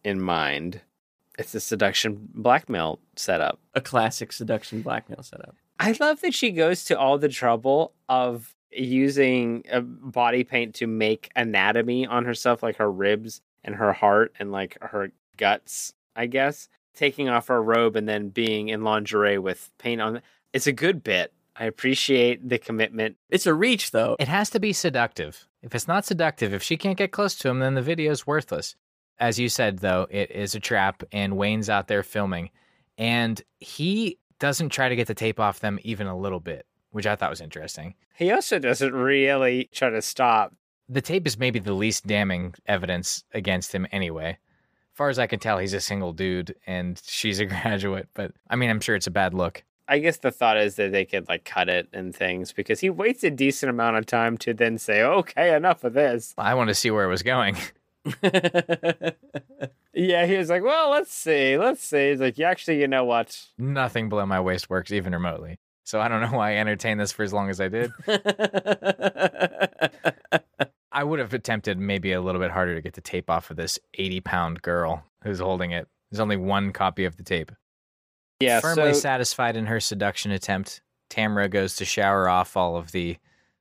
in 0.08 0.20
mind. 0.20 0.80
It's 1.38 1.54
a 1.54 1.60
seduction 1.60 2.28
blackmail 2.34 2.98
setup. 3.14 3.60
A 3.74 3.80
classic 3.80 4.32
seduction 4.32 4.82
blackmail 4.82 5.22
setup. 5.22 5.54
I 5.78 5.96
love 6.00 6.20
that 6.22 6.34
she 6.34 6.50
goes 6.50 6.84
to 6.86 6.98
all 6.98 7.18
the 7.18 7.28
trouble 7.28 7.92
of 8.08 8.54
using 8.72 9.64
a 9.70 9.80
body 9.80 10.42
paint 10.42 10.74
to 10.76 10.86
make 10.86 11.30
anatomy 11.36 12.06
on 12.06 12.24
herself, 12.24 12.62
like 12.62 12.76
her 12.76 12.90
ribs 12.90 13.40
and 13.62 13.76
her 13.76 13.92
heart 13.92 14.32
and 14.40 14.50
like 14.50 14.76
her 14.80 15.12
guts, 15.36 15.94
I 16.16 16.26
guess. 16.26 16.68
Taking 16.94 17.28
off 17.28 17.46
her 17.46 17.62
robe 17.62 17.94
and 17.94 18.08
then 18.08 18.30
being 18.30 18.68
in 18.68 18.82
lingerie 18.82 19.38
with 19.38 19.70
paint 19.78 20.00
on. 20.00 20.20
It's 20.52 20.66
a 20.66 20.72
good 20.72 21.04
bit. 21.04 21.32
I 21.54 21.64
appreciate 21.64 22.48
the 22.48 22.58
commitment. 22.58 23.16
It's 23.30 23.46
a 23.46 23.54
reach 23.54 23.92
though. 23.92 24.16
It 24.18 24.28
has 24.28 24.50
to 24.50 24.60
be 24.60 24.72
seductive. 24.72 25.46
If 25.62 25.74
it's 25.74 25.88
not 25.88 26.04
seductive, 26.04 26.52
if 26.52 26.62
she 26.62 26.76
can't 26.76 26.98
get 26.98 27.12
close 27.12 27.36
to 27.36 27.48
him, 27.48 27.60
then 27.60 27.74
the 27.74 27.82
video's 27.82 28.26
worthless. 28.26 28.74
As 29.20 29.38
you 29.38 29.48
said, 29.48 29.78
though, 29.78 30.06
it 30.10 30.30
is 30.30 30.54
a 30.54 30.60
trap, 30.60 31.02
and 31.12 31.36
Wayne's 31.36 31.68
out 31.68 31.88
there 31.88 32.02
filming, 32.02 32.50
and 32.96 33.40
he 33.58 34.18
doesn't 34.38 34.68
try 34.70 34.88
to 34.88 34.96
get 34.96 35.08
the 35.08 35.14
tape 35.14 35.40
off 35.40 35.60
them 35.60 35.78
even 35.82 36.06
a 36.06 36.16
little 36.16 36.40
bit, 36.40 36.66
which 36.90 37.06
I 37.06 37.16
thought 37.16 37.30
was 37.30 37.40
interesting. 37.40 37.94
He 38.14 38.30
also 38.30 38.58
doesn't 38.58 38.92
really 38.92 39.68
try 39.72 39.90
to 39.90 40.02
stop. 40.02 40.54
The 40.88 41.00
tape 41.00 41.26
is 41.26 41.38
maybe 41.38 41.58
the 41.58 41.72
least 41.72 42.06
damning 42.06 42.54
evidence 42.66 43.24
against 43.32 43.74
him 43.74 43.86
anyway. 43.92 44.30
As 44.30 44.96
far 44.96 45.08
as 45.08 45.18
I 45.18 45.26
can 45.26 45.38
tell, 45.38 45.58
he's 45.58 45.74
a 45.74 45.80
single 45.80 46.12
dude 46.12 46.54
and 46.66 47.00
she's 47.04 47.40
a 47.40 47.46
graduate, 47.46 48.08
but 48.14 48.32
I 48.48 48.56
mean, 48.56 48.70
I'm 48.70 48.80
sure 48.80 48.96
it's 48.96 49.06
a 49.06 49.12
bad 49.12 49.34
look. 49.34 49.64
I 49.90 50.00
guess 50.00 50.18
the 50.18 50.30
thought 50.30 50.58
is 50.58 50.76
that 50.76 50.92
they 50.92 51.06
could 51.06 51.28
like 51.28 51.44
cut 51.44 51.68
it 51.70 51.88
and 51.94 52.14
things 52.14 52.52
because 52.52 52.80
he 52.80 52.90
waits 52.90 53.24
a 53.24 53.30
decent 53.30 53.70
amount 53.70 53.96
of 53.96 54.04
time 54.04 54.36
to 54.38 54.52
then 54.52 54.76
say, 54.76 55.02
okay, 55.02 55.54
enough 55.54 55.82
of 55.82 55.94
this. 55.94 56.34
I 56.36 56.54
want 56.54 56.68
to 56.68 56.74
see 56.74 56.90
where 56.90 57.04
it 57.04 57.08
was 57.08 57.22
going. 57.22 57.56
Yeah, 59.98 60.26
he 60.26 60.36
was 60.36 60.48
like, 60.48 60.62
well, 60.62 60.90
let's 60.90 61.12
see, 61.12 61.58
let's 61.58 61.82
see. 61.82 62.10
He's 62.10 62.20
like, 62.20 62.38
yeah, 62.38 62.50
actually, 62.50 62.80
you 62.80 62.86
know 62.86 63.04
what? 63.04 63.48
Nothing 63.58 64.08
below 64.08 64.24
my 64.26 64.38
waist 64.38 64.70
works 64.70 64.92
even 64.92 65.12
remotely. 65.12 65.58
So 65.82 66.00
I 66.00 66.06
don't 66.06 66.20
know 66.20 66.36
why 66.36 66.52
I 66.52 66.56
entertained 66.56 67.00
this 67.00 67.10
for 67.10 67.24
as 67.24 67.32
long 67.32 67.50
as 67.50 67.60
I 67.60 67.66
did. 67.66 67.90
I 70.92 71.02
would 71.02 71.18
have 71.18 71.34
attempted 71.34 71.78
maybe 71.78 72.12
a 72.12 72.20
little 72.20 72.40
bit 72.40 72.52
harder 72.52 72.76
to 72.76 72.80
get 72.80 72.94
the 72.94 73.00
tape 73.00 73.28
off 73.28 73.50
of 73.50 73.56
this 73.56 73.76
80 73.94 74.20
pound 74.20 74.62
girl 74.62 75.02
who's 75.24 75.40
holding 75.40 75.72
it. 75.72 75.88
There's 76.10 76.20
only 76.20 76.36
one 76.36 76.72
copy 76.72 77.04
of 77.04 77.16
the 77.16 77.24
tape. 77.24 77.50
Yeah, 78.38 78.60
Firmly 78.60 78.94
so 78.94 79.00
satisfied 79.00 79.56
in 79.56 79.66
her 79.66 79.80
seduction 79.80 80.30
attempt, 80.30 80.80
Tamara 81.10 81.48
goes 81.48 81.74
to 81.76 81.84
shower 81.84 82.28
off 82.28 82.56
all 82.56 82.76
of 82.76 82.92
the. 82.92 83.16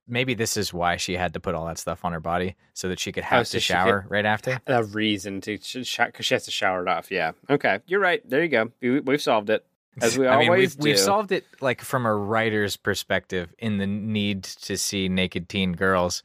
Maybe 0.08 0.34
this 0.34 0.58
is 0.58 0.74
why 0.74 0.96
she 0.98 1.14
had 1.16 1.34
to 1.34 1.40
put 1.40 1.54
all 1.56 1.66
that 1.66 1.78
stuff 1.78 2.06
on 2.06 2.14
her 2.14 2.20
body 2.20 2.56
so 2.74 2.88
that 2.90 3.00
she 3.00 3.12
could 3.12 3.24
have 3.24 3.42
Oh, 3.42 3.44
so 3.44 3.58
to 3.58 3.60
shower 3.60 4.06
right 4.10 4.26
after. 4.26 4.60
a 4.68 4.84
reason 4.84 5.42
to 5.42 5.58
because 5.58 5.88
she 6.26 6.34
has 6.34 6.46
to 6.46 6.52
shower 6.52 6.82
it 6.82 6.88
off. 6.88 7.12
Yeah. 7.12 7.32
Okay, 7.50 7.80
you're 7.88 8.00
right. 8.00 8.22
There 8.28 8.42
you 8.42 8.50
go. 8.50 8.72
We, 8.82 9.00
we've 9.02 9.22
solved 9.22 9.50
it 9.50 9.66
as 10.02 10.18
we 10.18 10.28
I 10.28 10.38
mean, 10.40 10.50
always 10.50 10.78
we've, 10.78 10.84
we've 10.84 11.00
solved 11.00 11.32
it 11.32 11.46
like 11.62 11.82
from 11.82 12.06
a 12.06 12.14
writer's 12.16 12.78
perspective 12.78 13.54
in 13.60 13.78
the 13.78 13.88
need 13.88 14.44
to 14.44 14.78
see 14.78 15.10
naked 15.10 15.50
teen 15.50 15.74
girls. 15.74 16.24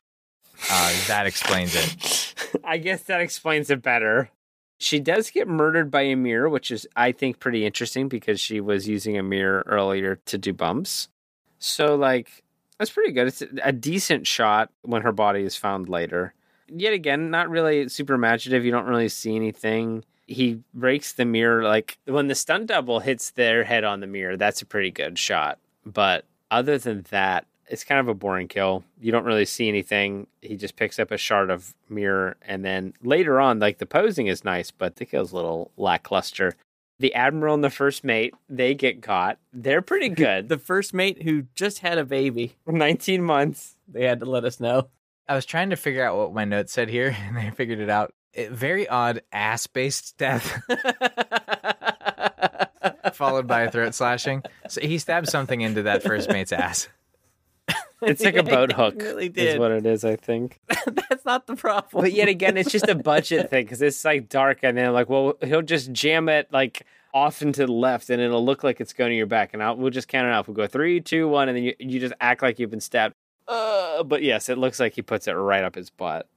Uh, 0.71 0.93
that 1.09 1.27
explains 1.27 1.75
it. 1.75 2.35
I 2.65 2.79
guess 2.79 3.03
that 3.05 3.21
explains 3.21 3.69
it 3.71 3.83
better. 3.83 4.31
She 4.79 5.01
does 5.01 5.31
get 5.31 5.49
murdered 5.49 5.91
by 5.91 6.03
a 6.03 6.17
mirror, 6.17 6.49
which 6.49 6.71
is, 6.71 6.87
I 6.97 7.13
think, 7.13 7.39
pretty 7.41 7.65
interesting 7.65 8.09
because 8.09 8.41
she 8.41 8.61
was 8.61 8.89
using 8.89 9.17
a 9.17 9.23
mirror 9.23 9.63
earlier 9.67 10.17
to 10.27 10.39
do 10.39 10.53
bumps. 10.53 11.09
So, 11.59 11.95
like, 11.95 12.42
that's 12.83 12.91
pretty 12.91 13.13
good. 13.13 13.29
It's 13.29 13.45
a 13.63 13.71
decent 13.71 14.27
shot 14.27 14.71
when 14.83 15.03
her 15.03 15.13
body 15.13 15.45
is 15.45 15.55
found 15.55 15.89
later. 15.89 16.35
Yet 16.67 16.93
again, 16.93 17.31
not 17.31 17.49
really 17.49 17.89
super 17.89 18.15
imaginative. 18.15 18.65
You 18.65 18.73
don't 18.73 18.87
really 18.87 19.09
see 19.09 19.37
anything. 19.37 20.05
He 20.27 20.59
breaks 20.75 21.13
the 21.13 21.25
mirror. 21.25 21.63
Like, 21.63 21.97
when 22.07 22.27
the 22.27 22.35
stunt 22.35 22.67
double 22.67 22.99
hits 22.99 23.31
their 23.31 23.63
head 23.63 23.85
on 23.85 24.01
the 24.01 24.09
mirror, 24.09 24.37
that's 24.37 24.63
a 24.63 24.67
pretty 24.67 24.91
good 24.91 25.17
shot. 25.17 25.61
But 25.87 26.25
other 26.51 26.77
than 26.77 27.07
that, 27.11 27.47
it's 27.69 27.85
kind 27.85 28.01
of 28.01 28.09
a 28.09 28.15
boring 28.15 28.49
kill. 28.49 28.83
You 29.01 29.13
don't 29.13 29.25
really 29.25 29.45
see 29.45 29.69
anything. 29.69 30.27
He 30.41 30.57
just 30.57 30.75
picks 30.75 30.99
up 30.99 31.13
a 31.13 31.17
shard 31.17 31.51
of 31.51 31.77
mirror, 31.89 32.37
and 32.43 32.65
then 32.65 32.95
later 33.05 33.41
on, 33.41 33.61
like 33.61 33.79
the 33.79 33.87
posing 33.87 34.27
is 34.27 34.45
nice, 34.45 34.73
but 34.73 34.97
the 34.97 35.07
kill's 35.07 35.31
a 35.31 35.37
little 35.37 35.71
lackluster. 35.77 36.57
The 37.03 37.15
admiral 37.15 37.55
and 37.55 37.65
the 37.65 37.69
first 37.69 38.05
mate, 38.05 38.33
they 38.49 38.75
get 38.75 39.03
caught. 39.03 39.41
They're 39.53 39.83
pretty 39.83 40.09
good. 40.25 40.49
the 40.49 40.57
first 40.57 40.95
mate 40.95 41.21
who 41.23 41.47
just 41.57 41.81
had 41.81 41.99
a 41.99 42.05
baby. 42.05 42.55
19 42.67 43.25
months. 43.25 43.77
They 43.89 44.05
had 44.05 44.21
to 44.21 44.27
let 44.27 44.45
us 44.45 44.61
know. 44.61 44.87
I 45.29 45.35
was 45.35 45.45
trying 45.45 45.71
to 45.71 45.77
figure 45.77 46.05
out 46.05 46.17
what 46.17 46.33
my 46.33 46.45
notes 46.45 46.73
said 46.73 46.89
here, 46.89 47.09
and 47.27 47.37
I 47.37 47.51
figured 47.51 47.81
it 47.81 47.91
out. 47.91 48.15
It, 48.33 48.53
very 48.53 48.89
odd 48.89 49.23
ass 49.33 49.67
based 49.67 50.17
death, 50.17 50.63
followed 53.15 53.49
by 53.49 53.63
a 53.63 53.71
throat 53.71 53.95
slashing. 53.95 54.45
So 54.69 54.81
he 54.81 54.99
stabbed 54.99 55.29
something 55.29 55.61
into 55.61 55.83
that 55.83 56.05
first 56.05 56.31
mate's 56.31 56.53
ass. 56.53 56.89
It's 58.09 58.25
like 58.25 58.37
a 58.37 58.43
boat 58.55 58.73
he 58.73 58.77
hook. 58.77 58.95
really 59.01 59.27
Is 59.27 59.59
what 59.59 59.71
it 59.71 59.87
is, 59.87 60.05
I 60.05 60.17
think. 60.17 60.61
That's 61.09 61.25
not 61.25 61.47
the 61.47 61.57
problem. 61.57 62.03
But 62.03 62.13
yet 62.13 62.29
again, 62.29 62.57
it's 62.57 62.71
just 62.71 62.89
a 62.89 62.95
budget 62.95 63.49
thing 63.51 63.65
because 63.65 63.81
it's 63.81 64.05
like 64.05 64.29
dark, 64.29 64.59
and 64.63 64.77
then 64.77 64.93
like, 64.93 65.09
well, 65.09 65.35
he'll 65.43 65.63
just 65.63 65.93
jam 65.93 66.29
it 66.29 66.49
like 66.53 66.85
off 67.15 67.43
into 67.43 67.67
the 67.67 67.73
left, 67.73 68.11
and 68.11 68.21
it'll 68.21 68.45
look 68.45 68.65
like 68.65 68.81
it's 68.81 68.93
going 68.93 69.11
to 69.11 69.17
your 69.17 69.27
back, 69.27 69.55
and 69.55 69.63
I'll, 69.63 69.77
we'll 69.77 69.91
just 69.91 70.09
count 70.09 70.27
it 70.27 70.33
off. 70.33 70.49
We'll 70.49 70.57
go 70.57 70.67
three, 70.67 71.01
two, 71.01 71.29
one, 71.29 71.49
and 71.49 71.57
then 71.57 71.65
you 71.65 71.75
you 71.79 72.01
just 72.01 72.15
act 72.21 72.43
like 72.43 72.59
you've 72.59 72.71
been 72.71 72.81
stabbed. 72.81 73.15
Uh, 73.47 74.03
but 74.03 74.23
yes, 74.23 74.49
it 74.49 74.59
looks 74.59 74.81
like 74.81 74.95
he 74.95 75.03
puts 75.03 75.29
it 75.29 75.33
right 75.33 75.65
up 75.65 75.75
his 75.75 75.91
butt. 75.91 76.29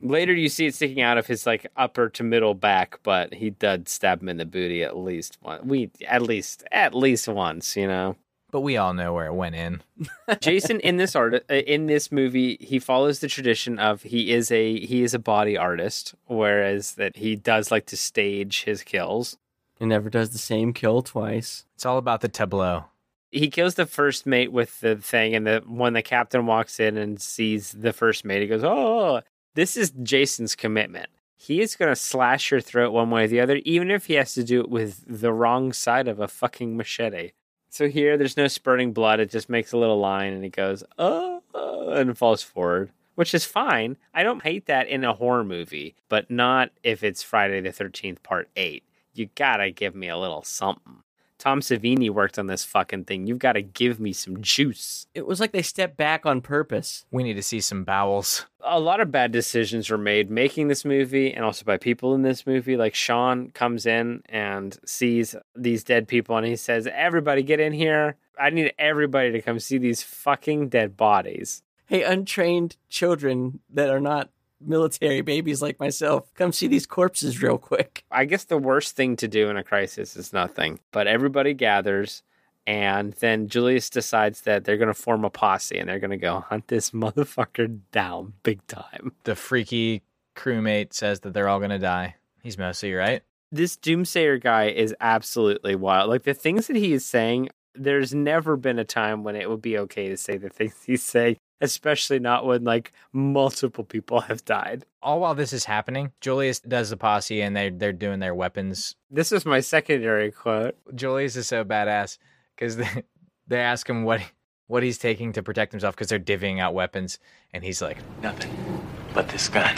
Later, 0.00 0.32
you 0.32 0.48
see 0.48 0.66
it 0.66 0.74
sticking 0.76 1.02
out 1.02 1.18
of 1.18 1.26
his 1.26 1.44
like 1.44 1.66
upper 1.76 2.08
to 2.10 2.22
middle 2.22 2.54
back, 2.54 3.00
but 3.02 3.34
he 3.34 3.50
did 3.50 3.88
stab 3.88 4.22
him 4.22 4.28
in 4.28 4.36
the 4.36 4.44
booty 4.44 4.84
at 4.84 4.96
least 4.96 5.38
one. 5.40 5.66
We 5.66 5.90
at 6.06 6.22
least 6.22 6.62
at 6.70 6.94
least 6.94 7.26
once, 7.28 7.76
you 7.76 7.88
know. 7.88 8.16
But 8.50 8.60
we 8.60 8.76
all 8.78 8.94
know 8.94 9.12
where 9.12 9.26
it 9.26 9.34
went 9.34 9.54
in. 9.54 9.82
Jason 10.40 10.80
in 10.80 10.96
this 10.96 11.14
art 11.14 11.44
uh, 11.50 11.54
in 11.54 11.86
this 11.86 12.10
movie 12.10 12.56
he 12.60 12.78
follows 12.78 13.18
the 13.20 13.28
tradition 13.28 13.78
of 13.78 14.02
he 14.02 14.32
is 14.32 14.50
a 14.50 14.80
he 14.80 15.02
is 15.02 15.12
a 15.12 15.18
body 15.18 15.56
artist 15.56 16.14
whereas 16.26 16.92
that 16.94 17.16
he 17.16 17.36
does 17.36 17.70
like 17.70 17.86
to 17.86 17.96
stage 17.96 18.64
his 18.64 18.82
kills. 18.82 19.36
He 19.78 19.86
never 19.86 20.08
does 20.10 20.30
the 20.30 20.38
same 20.38 20.72
kill 20.72 21.02
twice. 21.02 21.64
It's 21.74 21.86
all 21.86 21.98
about 21.98 22.20
the 22.20 22.28
tableau. 22.28 22.84
He 23.30 23.50
kills 23.50 23.74
the 23.74 23.86
first 23.86 24.26
mate 24.26 24.50
with 24.50 24.80
the 24.80 24.96
thing 24.96 25.34
and 25.34 25.46
the 25.46 25.62
when 25.66 25.92
the 25.92 26.02
captain 26.02 26.46
walks 26.46 26.80
in 26.80 26.96
and 26.96 27.20
sees 27.20 27.72
the 27.72 27.92
first 27.92 28.24
mate 28.24 28.40
he 28.40 28.48
goes, 28.48 28.64
"Oh, 28.64 29.20
this 29.54 29.76
is 29.76 29.90
Jason's 29.90 30.56
commitment." 30.56 31.08
He 31.36 31.60
is 31.60 31.76
going 31.76 31.90
to 31.90 31.96
slash 31.96 32.50
your 32.50 32.60
throat 32.60 32.92
one 32.92 33.10
way 33.10 33.24
or 33.24 33.28
the 33.28 33.40
other 33.40 33.60
even 33.64 33.90
if 33.90 34.06
he 34.06 34.14
has 34.14 34.32
to 34.34 34.42
do 34.42 34.60
it 34.60 34.70
with 34.70 35.04
the 35.06 35.32
wrong 35.32 35.72
side 35.72 36.08
of 36.08 36.18
a 36.18 36.26
fucking 36.26 36.76
machete. 36.76 37.32
So 37.70 37.88
here, 37.88 38.16
there's 38.16 38.36
no 38.36 38.48
spurting 38.48 38.92
blood. 38.92 39.20
It 39.20 39.30
just 39.30 39.48
makes 39.48 39.72
a 39.72 39.76
little 39.76 39.98
line, 39.98 40.32
and 40.32 40.44
it 40.44 40.52
goes, 40.52 40.82
oh, 40.98 41.42
oh," 41.54 41.90
and 41.90 42.16
falls 42.16 42.42
forward, 42.42 42.90
which 43.14 43.34
is 43.34 43.44
fine. 43.44 43.96
I 44.14 44.22
don't 44.22 44.42
hate 44.42 44.66
that 44.66 44.88
in 44.88 45.04
a 45.04 45.12
horror 45.14 45.44
movie, 45.44 45.94
but 46.08 46.30
not 46.30 46.70
if 46.82 47.02
it's 47.04 47.22
Friday 47.22 47.60
the 47.60 47.70
13th, 47.70 48.22
part 48.22 48.48
eight. 48.56 48.84
You 49.14 49.28
gotta 49.34 49.70
give 49.70 49.94
me 49.94 50.08
a 50.08 50.16
little 50.16 50.42
something. 50.42 51.02
Tom 51.38 51.60
Savini 51.60 52.10
worked 52.10 52.38
on 52.38 52.48
this 52.48 52.64
fucking 52.64 53.04
thing. 53.04 53.26
You've 53.26 53.38
got 53.38 53.52
to 53.52 53.62
give 53.62 54.00
me 54.00 54.12
some 54.12 54.42
juice. 54.42 55.06
It 55.14 55.26
was 55.26 55.40
like 55.40 55.52
they 55.52 55.62
stepped 55.62 55.96
back 55.96 56.26
on 56.26 56.40
purpose. 56.40 57.04
We 57.10 57.22
need 57.22 57.34
to 57.34 57.42
see 57.42 57.60
some 57.60 57.84
bowels. 57.84 58.46
a 58.62 58.80
lot 58.80 59.00
of 59.00 59.12
bad 59.12 59.30
decisions 59.30 59.88
were 59.88 59.98
made 59.98 60.30
making 60.30 60.68
this 60.68 60.84
movie 60.84 61.32
and 61.32 61.44
also 61.44 61.64
by 61.64 61.76
people 61.76 62.14
in 62.14 62.22
this 62.22 62.46
movie. 62.46 62.76
Like 62.76 62.94
Sean 62.94 63.50
comes 63.50 63.86
in 63.86 64.22
and 64.28 64.76
sees 64.84 65.36
these 65.54 65.84
dead 65.84 66.08
people 66.08 66.36
and 66.36 66.46
he 66.46 66.56
says, 66.56 66.88
Everybody 66.92 67.42
get 67.42 67.60
in 67.60 67.72
here. 67.72 68.16
I 68.38 68.50
need 68.50 68.72
everybody 68.78 69.32
to 69.32 69.42
come 69.42 69.58
see 69.58 69.78
these 69.78 70.02
fucking 70.02 70.68
dead 70.68 70.96
bodies. 70.96 71.62
Hey, 71.86 72.02
untrained 72.02 72.76
children 72.88 73.60
that 73.70 73.88
are 73.88 74.00
not 74.00 74.30
military 74.60 75.20
babies 75.20 75.62
like 75.62 75.78
myself, 75.80 76.32
come 76.34 76.52
see 76.52 76.66
these 76.66 76.86
corpses 76.86 77.42
real 77.42 77.58
quick. 77.58 78.04
I 78.10 78.24
guess 78.24 78.44
the 78.44 78.58
worst 78.58 78.96
thing 78.96 79.16
to 79.16 79.28
do 79.28 79.48
in 79.48 79.56
a 79.56 79.64
crisis 79.64 80.16
is 80.16 80.32
nothing, 80.32 80.80
but 80.92 81.06
everybody 81.06 81.54
gathers. 81.54 82.22
And 82.66 83.14
then 83.14 83.48
Julius 83.48 83.88
decides 83.88 84.42
that 84.42 84.64
they're 84.64 84.76
going 84.76 84.88
to 84.88 84.94
form 84.94 85.24
a 85.24 85.30
posse 85.30 85.78
and 85.78 85.88
they're 85.88 85.98
going 85.98 86.10
to 86.10 86.18
go 86.18 86.40
hunt 86.40 86.68
this 86.68 86.90
motherfucker 86.92 87.80
down 87.92 88.34
big 88.42 88.66
time. 88.66 89.12
The 89.24 89.34
freaky 89.34 90.02
crewmate 90.36 90.92
says 90.92 91.20
that 91.20 91.32
they're 91.32 91.48
all 91.48 91.58
going 91.58 91.70
to 91.70 91.78
die. 91.78 92.16
He's 92.42 92.58
mostly 92.58 92.92
right. 92.92 93.22
this 93.50 93.76
doomsayer 93.76 94.40
guy 94.40 94.68
is 94.68 94.94
absolutely 95.00 95.74
wild. 95.74 96.10
Like 96.10 96.24
the 96.24 96.34
things 96.34 96.66
that 96.66 96.76
he 96.76 96.92
is 96.92 97.04
saying, 97.04 97.48
there's 97.74 98.14
never 98.14 98.56
been 98.56 98.78
a 98.78 98.84
time 98.84 99.24
when 99.24 99.36
it 99.36 99.48
would 99.48 99.62
be 99.62 99.78
okay 99.78 100.08
to 100.08 100.16
say 100.16 100.36
the 100.36 100.48
things 100.48 100.74
he's 100.86 101.02
saying, 101.02 101.36
especially 101.60 102.18
not 102.18 102.46
when 102.46 102.64
like 102.64 102.92
multiple 103.12 103.84
people 103.84 104.20
have 104.20 104.44
died. 104.44 104.84
All 105.02 105.20
while 105.20 105.34
this 105.34 105.52
is 105.52 105.64
happening, 105.64 106.12
Julius 106.20 106.60
does 106.60 106.90
the 106.90 106.96
posse 106.96 107.40
and 107.40 107.56
they're, 107.56 107.70
they're 107.70 107.92
doing 107.92 108.20
their 108.20 108.34
weapons. 108.34 108.96
This 109.10 109.32
is 109.32 109.44
my 109.44 109.60
secondary 109.60 110.30
quote. 110.30 110.76
Julius 110.94 111.36
is 111.36 111.46
so 111.46 111.64
badass 111.64 112.18
because 112.54 112.76
they, 112.76 113.04
they 113.46 113.58
ask 113.60 113.88
him 113.88 114.04
what, 114.04 114.20
what 114.66 114.82
he's 114.82 114.98
taking 114.98 115.32
to 115.32 115.42
protect 115.42 115.72
himself 115.72 115.94
because 115.94 116.08
they're 116.08 116.18
divvying 116.18 116.60
out 116.60 116.74
weapons. 116.74 117.18
And 117.52 117.64
he's 117.64 117.82
like, 117.82 117.98
Nothing 118.22 118.82
but 119.14 119.28
this 119.28 119.48
gun. 119.48 119.76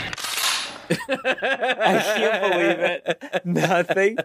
I 0.89 2.03
can't 2.17 2.51
believe 2.51 2.79
it. 2.79 3.41
Nothing. 3.45 4.17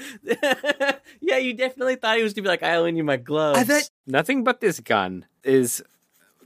yeah, 1.20 1.36
you 1.36 1.54
definitely 1.54 1.96
thought 1.96 2.16
he 2.16 2.22
was 2.22 2.34
gonna 2.34 2.44
be 2.44 2.48
like, 2.48 2.62
I 2.62 2.76
only 2.76 2.92
need 2.92 3.02
my 3.02 3.16
gloves. 3.16 3.58
I 3.58 3.64
bet 3.64 3.90
nothing 4.06 4.44
but 4.44 4.60
this 4.60 4.80
gun 4.80 5.26
is 5.44 5.82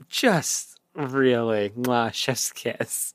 just 0.09 0.79
really 0.93 1.69
mwah, 1.71 2.13
chef's 2.13 2.51
kiss. 2.51 3.13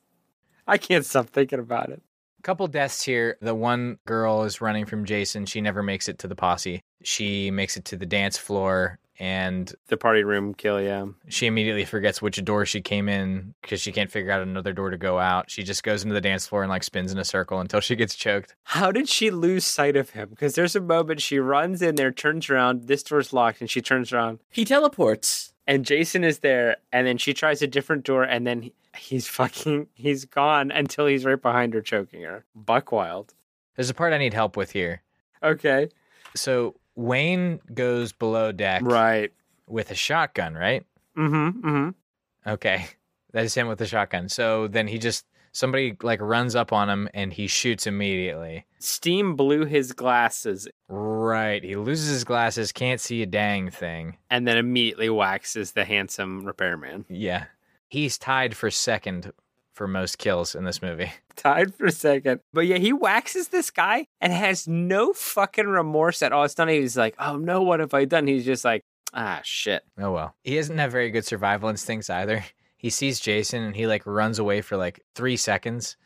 I 0.66 0.78
can't 0.78 1.04
stop 1.04 1.28
thinking 1.28 1.58
about 1.58 1.90
it. 1.90 2.02
couple 2.42 2.66
deaths 2.68 3.02
here. 3.02 3.36
The 3.40 3.54
one 3.54 3.98
girl 4.06 4.44
is 4.44 4.60
running 4.60 4.86
from 4.86 5.04
Jason. 5.04 5.46
She 5.46 5.60
never 5.60 5.82
makes 5.82 6.08
it 6.08 6.18
to 6.20 6.28
the 6.28 6.36
posse. 6.36 6.82
She 7.02 7.50
makes 7.50 7.76
it 7.76 7.84
to 7.86 7.96
the 7.96 8.06
dance 8.06 8.38
floor 8.38 8.98
and 9.18 9.72
The 9.88 9.96
party 9.96 10.24
room 10.24 10.54
kill, 10.54 10.80
yeah. 10.80 11.04
she 11.28 11.46
immediately 11.46 11.84
forgets 11.84 12.22
which 12.22 12.42
door 12.44 12.64
she 12.64 12.80
came 12.80 13.08
in 13.08 13.54
because 13.60 13.80
she 13.80 13.92
can't 13.92 14.10
figure 14.10 14.32
out 14.32 14.40
another 14.40 14.72
door 14.72 14.90
to 14.90 14.96
go 14.96 15.18
out. 15.18 15.50
She 15.50 15.62
just 15.62 15.82
goes 15.84 16.02
into 16.02 16.14
the 16.14 16.20
dance 16.20 16.46
floor 16.46 16.62
and 16.62 16.70
like 16.70 16.82
spins 16.82 17.12
in 17.12 17.18
a 17.18 17.24
circle 17.24 17.60
until 17.60 17.80
she 17.80 17.94
gets 17.94 18.14
choked. 18.16 18.56
How 18.64 18.90
did 18.90 19.08
she 19.08 19.30
lose 19.30 19.64
sight 19.64 19.96
of 19.96 20.10
him? 20.10 20.30
Because 20.30 20.54
there's 20.54 20.74
a 20.74 20.80
moment 20.80 21.20
she 21.20 21.38
runs 21.38 21.82
in 21.82 21.96
there, 21.96 22.10
turns 22.10 22.48
around, 22.48 22.88
this 22.88 23.02
door's 23.02 23.32
locked, 23.32 23.60
and 23.60 23.68
she 23.70 23.82
turns 23.82 24.12
around, 24.12 24.38
he 24.50 24.64
teleports. 24.64 25.51
And 25.66 25.84
Jason 25.84 26.24
is 26.24 26.40
there, 26.40 26.76
and 26.92 27.06
then 27.06 27.18
she 27.18 27.32
tries 27.34 27.62
a 27.62 27.66
different 27.66 28.04
door, 28.04 28.24
and 28.24 28.46
then 28.46 28.62
he- 28.62 28.74
he's 28.96 29.26
fucking, 29.28 29.88
he's 29.94 30.24
gone 30.24 30.70
until 30.70 31.06
he's 31.06 31.24
right 31.24 31.40
behind 31.40 31.74
her, 31.74 31.80
choking 31.80 32.22
her. 32.22 32.44
Buck 32.54 32.92
wild. 32.92 33.34
There's 33.76 33.90
a 33.90 33.94
part 33.94 34.12
I 34.12 34.18
need 34.18 34.34
help 34.34 34.56
with 34.56 34.72
here. 34.72 35.02
Okay. 35.42 35.88
So 36.36 36.74
Wayne 36.94 37.60
goes 37.74 38.12
below 38.12 38.52
deck 38.52 38.82
Right. 38.84 39.32
with 39.66 39.90
a 39.90 39.94
shotgun, 39.94 40.54
right? 40.54 40.84
Mm-hmm. 41.16 41.66
Mm-hmm. 41.68 42.50
Okay. 42.50 42.86
That 43.32 43.44
is 43.46 43.54
him 43.54 43.66
with 43.66 43.78
the 43.78 43.86
shotgun. 43.86 44.28
So 44.28 44.68
then 44.68 44.86
he 44.88 44.98
just 44.98 45.24
somebody 45.52 45.96
like 46.02 46.20
runs 46.20 46.56
up 46.56 46.72
on 46.72 46.88
him 46.90 47.08
and 47.14 47.32
he 47.32 47.46
shoots 47.46 47.86
immediately. 47.86 48.66
Steam 48.78 49.36
blew 49.36 49.64
his 49.64 49.92
glasses 49.92 50.66
Right. 50.88 51.62
He 51.62 51.76
loses 51.76 52.08
his 52.10 52.24
glasses, 52.24 52.72
can't 52.72 53.00
see 53.00 53.22
a 53.22 53.26
dang 53.26 53.70
thing. 53.70 54.16
and 54.30 54.46
then 54.46 54.58
immediately 54.58 55.08
waxes 55.08 55.72
the 55.72 55.84
handsome 55.84 56.44
repairman. 56.44 57.04
Yeah. 57.08 57.44
He's 57.88 58.18
tied 58.18 58.56
for 58.56 58.70
second 58.70 59.32
for 59.74 59.86
most 59.88 60.18
kills 60.18 60.54
in 60.54 60.64
this 60.64 60.82
movie. 60.82 61.10
Tied 61.36 61.74
for 61.74 61.90
second. 61.90 62.40
But 62.52 62.66
yeah, 62.66 62.76
he 62.76 62.92
waxes 62.92 63.48
this 63.48 63.70
guy 63.70 64.06
and 64.20 64.30
has 64.32 64.68
no 64.68 65.14
fucking 65.14 65.66
remorse 65.66 66.22
at 66.22 66.30
all. 66.32 66.44
It's 66.44 66.58
not 66.58 66.68
even 66.68 66.82
he's 66.82 66.96
like, 66.96 67.14
oh 67.18 67.36
no, 67.36 67.62
what 67.62 67.80
have 67.80 67.94
I 67.94 68.04
done? 68.04 68.26
He's 68.26 68.44
just 68.44 68.66
like, 68.66 68.82
ah 69.14 69.40
shit. 69.44 69.82
Oh 69.98 70.12
well. 70.12 70.34
He 70.44 70.56
doesn't 70.56 70.76
have 70.76 70.92
very 70.92 71.10
good 71.10 71.24
survival 71.24 71.68
instincts 71.70 72.10
either. 72.10 72.44
He 72.82 72.90
sees 72.90 73.20
Jason 73.20 73.62
and 73.62 73.76
he 73.76 73.86
like 73.86 74.04
runs 74.04 74.40
away 74.40 74.60
for 74.60 74.76
like 74.76 75.04
three 75.14 75.36
seconds 75.36 75.96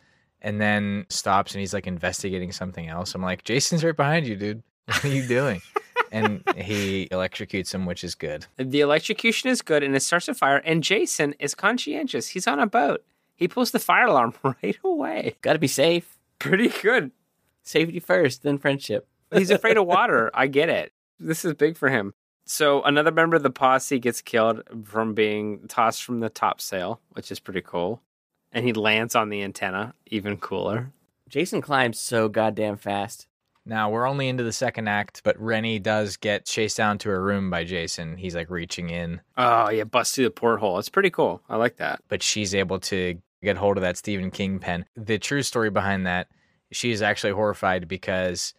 and 0.42 0.60
then 0.60 1.06
stops 1.08 1.52
and 1.52 1.60
he's 1.60 1.72
like 1.72 1.86
investigating 1.86 2.52
something 2.52 2.86
else. 2.86 3.14
I'm 3.14 3.22
like, 3.22 3.44
Jason's 3.44 3.82
right 3.82 3.96
behind 3.96 4.26
you, 4.26 4.36
dude. 4.36 4.62
What 4.84 5.02
are 5.06 5.08
you 5.08 5.26
doing? 5.26 5.62
and 6.12 6.42
he 6.54 7.08
electrocutes 7.10 7.74
him, 7.74 7.86
which 7.86 8.04
is 8.04 8.14
good. 8.14 8.44
The 8.58 8.82
electrocution 8.82 9.48
is 9.48 9.62
good 9.62 9.82
and 9.82 9.96
it 9.96 10.02
starts 10.02 10.28
a 10.28 10.34
fire, 10.34 10.58
and 10.58 10.84
Jason 10.84 11.34
is 11.40 11.54
conscientious. 11.54 12.28
He's 12.28 12.46
on 12.46 12.60
a 12.60 12.66
boat. 12.66 13.02
He 13.34 13.48
pulls 13.48 13.70
the 13.70 13.78
fire 13.78 14.06
alarm 14.06 14.34
right 14.42 14.78
away. 14.84 15.36
Gotta 15.40 15.58
be 15.58 15.68
safe. 15.68 16.18
Pretty 16.38 16.68
good. 16.68 17.10
Safety 17.62 18.00
first, 18.00 18.42
then 18.42 18.58
friendship. 18.58 19.08
He's 19.32 19.50
afraid 19.50 19.78
of 19.78 19.86
water. 19.86 20.30
I 20.34 20.46
get 20.46 20.68
it. 20.68 20.92
This 21.18 21.42
is 21.42 21.54
big 21.54 21.78
for 21.78 21.88
him. 21.88 22.12
So 22.46 22.82
another 22.82 23.10
member 23.10 23.36
of 23.36 23.42
the 23.42 23.50
posse 23.50 23.98
gets 23.98 24.20
killed 24.22 24.62
from 24.84 25.14
being 25.14 25.66
tossed 25.68 26.04
from 26.04 26.20
the 26.20 26.28
topsail, 26.30 27.00
which 27.10 27.30
is 27.32 27.40
pretty 27.40 27.60
cool. 27.60 28.02
And 28.52 28.64
he 28.64 28.72
lands 28.72 29.14
on 29.14 29.28
the 29.30 29.42
antenna, 29.42 29.94
even 30.06 30.36
cooler. 30.36 30.92
Jason 31.28 31.60
climbs 31.60 31.98
so 31.98 32.28
goddamn 32.28 32.76
fast. 32.76 33.26
Now 33.68 33.90
we're 33.90 34.06
only 34.08 34.28
into 34.28 34.44
the 34.44 34.52
second 34.52 34.86
act, 34.86 35.22
but 35.24 35.38
Rennie 35.40 35.80
does 35.80 36.16
get 36.16 36.44
chased 36.46 36.76
down 36.76 36.98
to 36.98 37.08
her 37.08 37.20
room 37.20 37.50
by 37.50 37.64
Jason. 37.64 38.16
He's 38.16 38.36
like 38.36 38.48
reaching 38.48 38.90
in, 38.90 39.20
Oh 39.36 39.68
yeah, 39.70 39.82
bust 39.82 40.14
through 40.14 40.26
the 40.26 40.30
porthole. 40.30 40.78
It's 40.78 40.88
pretty 40.88 41.10
cool. 41.10 41.42
I 41.48 41.56
like 41.56 41.76
that. 41.78 42.00
but 42.08 42.22
she's 42.22 42.54
able 42.54 42.78
to 42.80 43.18
get 43.42 43.56
hold 43.56 43.76
of 43.76 43.82
that 43.82 43.96
Stephen 43.96 44.30
King 44.30 44.60
pen. 44.60 44.84
The 44.94 45.18
true 45.18 45.42
story 45.42 45.70
behind 45.70 46.06
that, 46.06 46.28
she 46.70 46.92
is 46.92 47.02
actually 47.02 47.32
horrified 47.32 47.88
because 47.88 48.54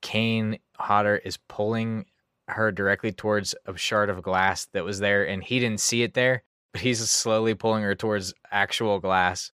Kane 0.00 0.58
Hodder 0.78 1.16
is 1.16 1.36
pulling 1.36 2.06
her 2.48 2.70
directly 2.72 3.12
towards 3.12 3.54
a 3.66 3.76
shard 3.76 4.10
of 4.10 4.22
glass 4.22 4.66
that 4.72 4.84
was 4.84 5.00
there, 5.00 5.26
and 5.26 5.42
he 5.42 5.58
didn't 5.58 5.80
see 5.80 6.02
it 6.02 6.14
there, 6.14 6.42
but 6.76 6.82
He's 6.82 7.08
slowly 7.08 7.54
pulling 7.54 7.82
her 7.84 7.94
towards 7.94 8.34
actual 8.50 8.98
glass. 8.98 9.50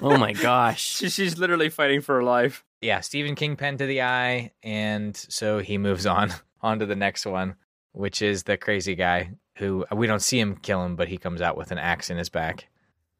Oh 0.00 0.16
my 0.16 0.32
gosh. 0.32 0.80
She's 1.10 1.36
literally 1.36 1.68
fighting 1.68 2.00
for 2.00 2.14
her 2.14 2.22
life. 2.22 2.64
Yeah, 2.80 3.00
Stephen 3.00 3.34
King 3.34 3.56
pen 3.56 3.76
to 3.78 3.86
the 3.86 4.02
eye, 4.02 4.52
and 4.62 5.16
so 5.16 5.58
he 5.58 5.78
moves 5.78 6.06
on 6.06 6.32
on 6.62 6.78
to 6.78 6.86
the 6.86 6.94
next 6.94 7.26
one, 7.26 7.56
which 7.90 8.22
is 8.22 8.44
the 8.44 8.56
crazy 8.56 8.94
guy 8.94 9.30
who 9.56 9.84
we 9.92 10.06
don't 10.06 10.22
see 10.22 10.38
him 10.38 10.56
kill 10.56 10.84
him, 10.84 10.94
but 10.94 11.08
he 11.08 11.18
comes 11.18 11.40
out 11.40 11.56
with 11.56 11.72
an 11.72 11.78
axe 11.78 12.08
in 12.08 12.18
his 12.18 12.28
back. 12.28 12.68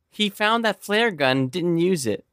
He 0.09 0.29
found 0.29 0.65
that 0.65 0.81
flare 0.81 1.11
gun, 1.11 1.49
didn't 1.49 1.79
use 1.79 2.07
it. 2.07 2.25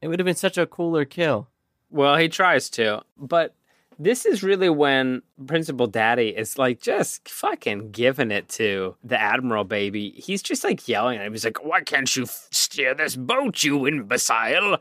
It 0.00 0.06
would 0.06 0.20
have 0.20 0.26
been 0.26 0.36
such 0.36 0.56
a 0.56 0.66
cooler 0.66 1.04
kill. 1.04 1.48
Well, 1.90 2.16
he 2.16 2.28
tries 2.28 2.70
to, 2.70 3.02
but 3.16 3.55
this 3.98 4.26
is 4.26 4.42
really 4.42 4.68
when 4.68 5.22
Principal 5.46 5.86
Daddy 5.86 6.28
is 6.28 6.58
like 6.58 6.80
just 6.80 7.28
fucking 7.28 7.90
giving 7.90 8.30
it 8.30 8.48
to 8.50 8.96
the 9.02 9.20
Admiral 9.20 9.64
baby. 9.64 10.10
He's 10.10 10.42
just 10.42 10.64
like 10.64 10.86
yelling 10.88 11.18
at 11.18 11.26
him. 11.26 11.32
He's 11.32 11.44
like, 11.44 11.64
"Why 11.64 11.80
can't 11.80 12.14
you 12.14 12.24
f- 12.24 12.48
steer 12.50 12.94
this 12.94 13.16
boat, 13.16 13.62
you 13.62 13.86
imbecile? 13.86 14.78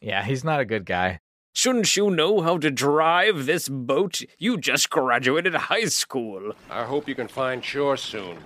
Yeah, 0.00 0.24
he's 0.24 0.44
not 0.44 0.60
a 0.60 0.64
good 0.64 0.84
guy. 0.84 1.20
Shouldn't 1.54 1.96
you 1.96 2.10
know 2.10 2.40
how 2.40 2.58
to 2.58 2.70
drive 2.70 3.46
this 3.46 3.68
boat? 3.68 4.20
You 4.38 4.58
just 4.58 4.90
graduated 4.90 5.54
high 5.54 5.86
school." 5.86 6.52
I 6.70 6.84
hope 6.84 7.08
you 7.08 7.14
can 7.14 7.28
find 7.28 7.64
shore 7.64 7.96
soon, 7.96 8.38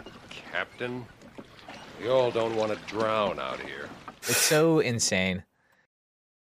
Captain. 0.52 1.04
We 2.00 2.08
all 2.08 2.30
don't 2.30 2.56
want 2.56 2.72
to 2.72 2.78
drown 2.86 3.38
out 3.38 3.60
here. 3.60 3.88
It's 4.22 4.36
so 4.36 4.78
insane. 4.78 5.44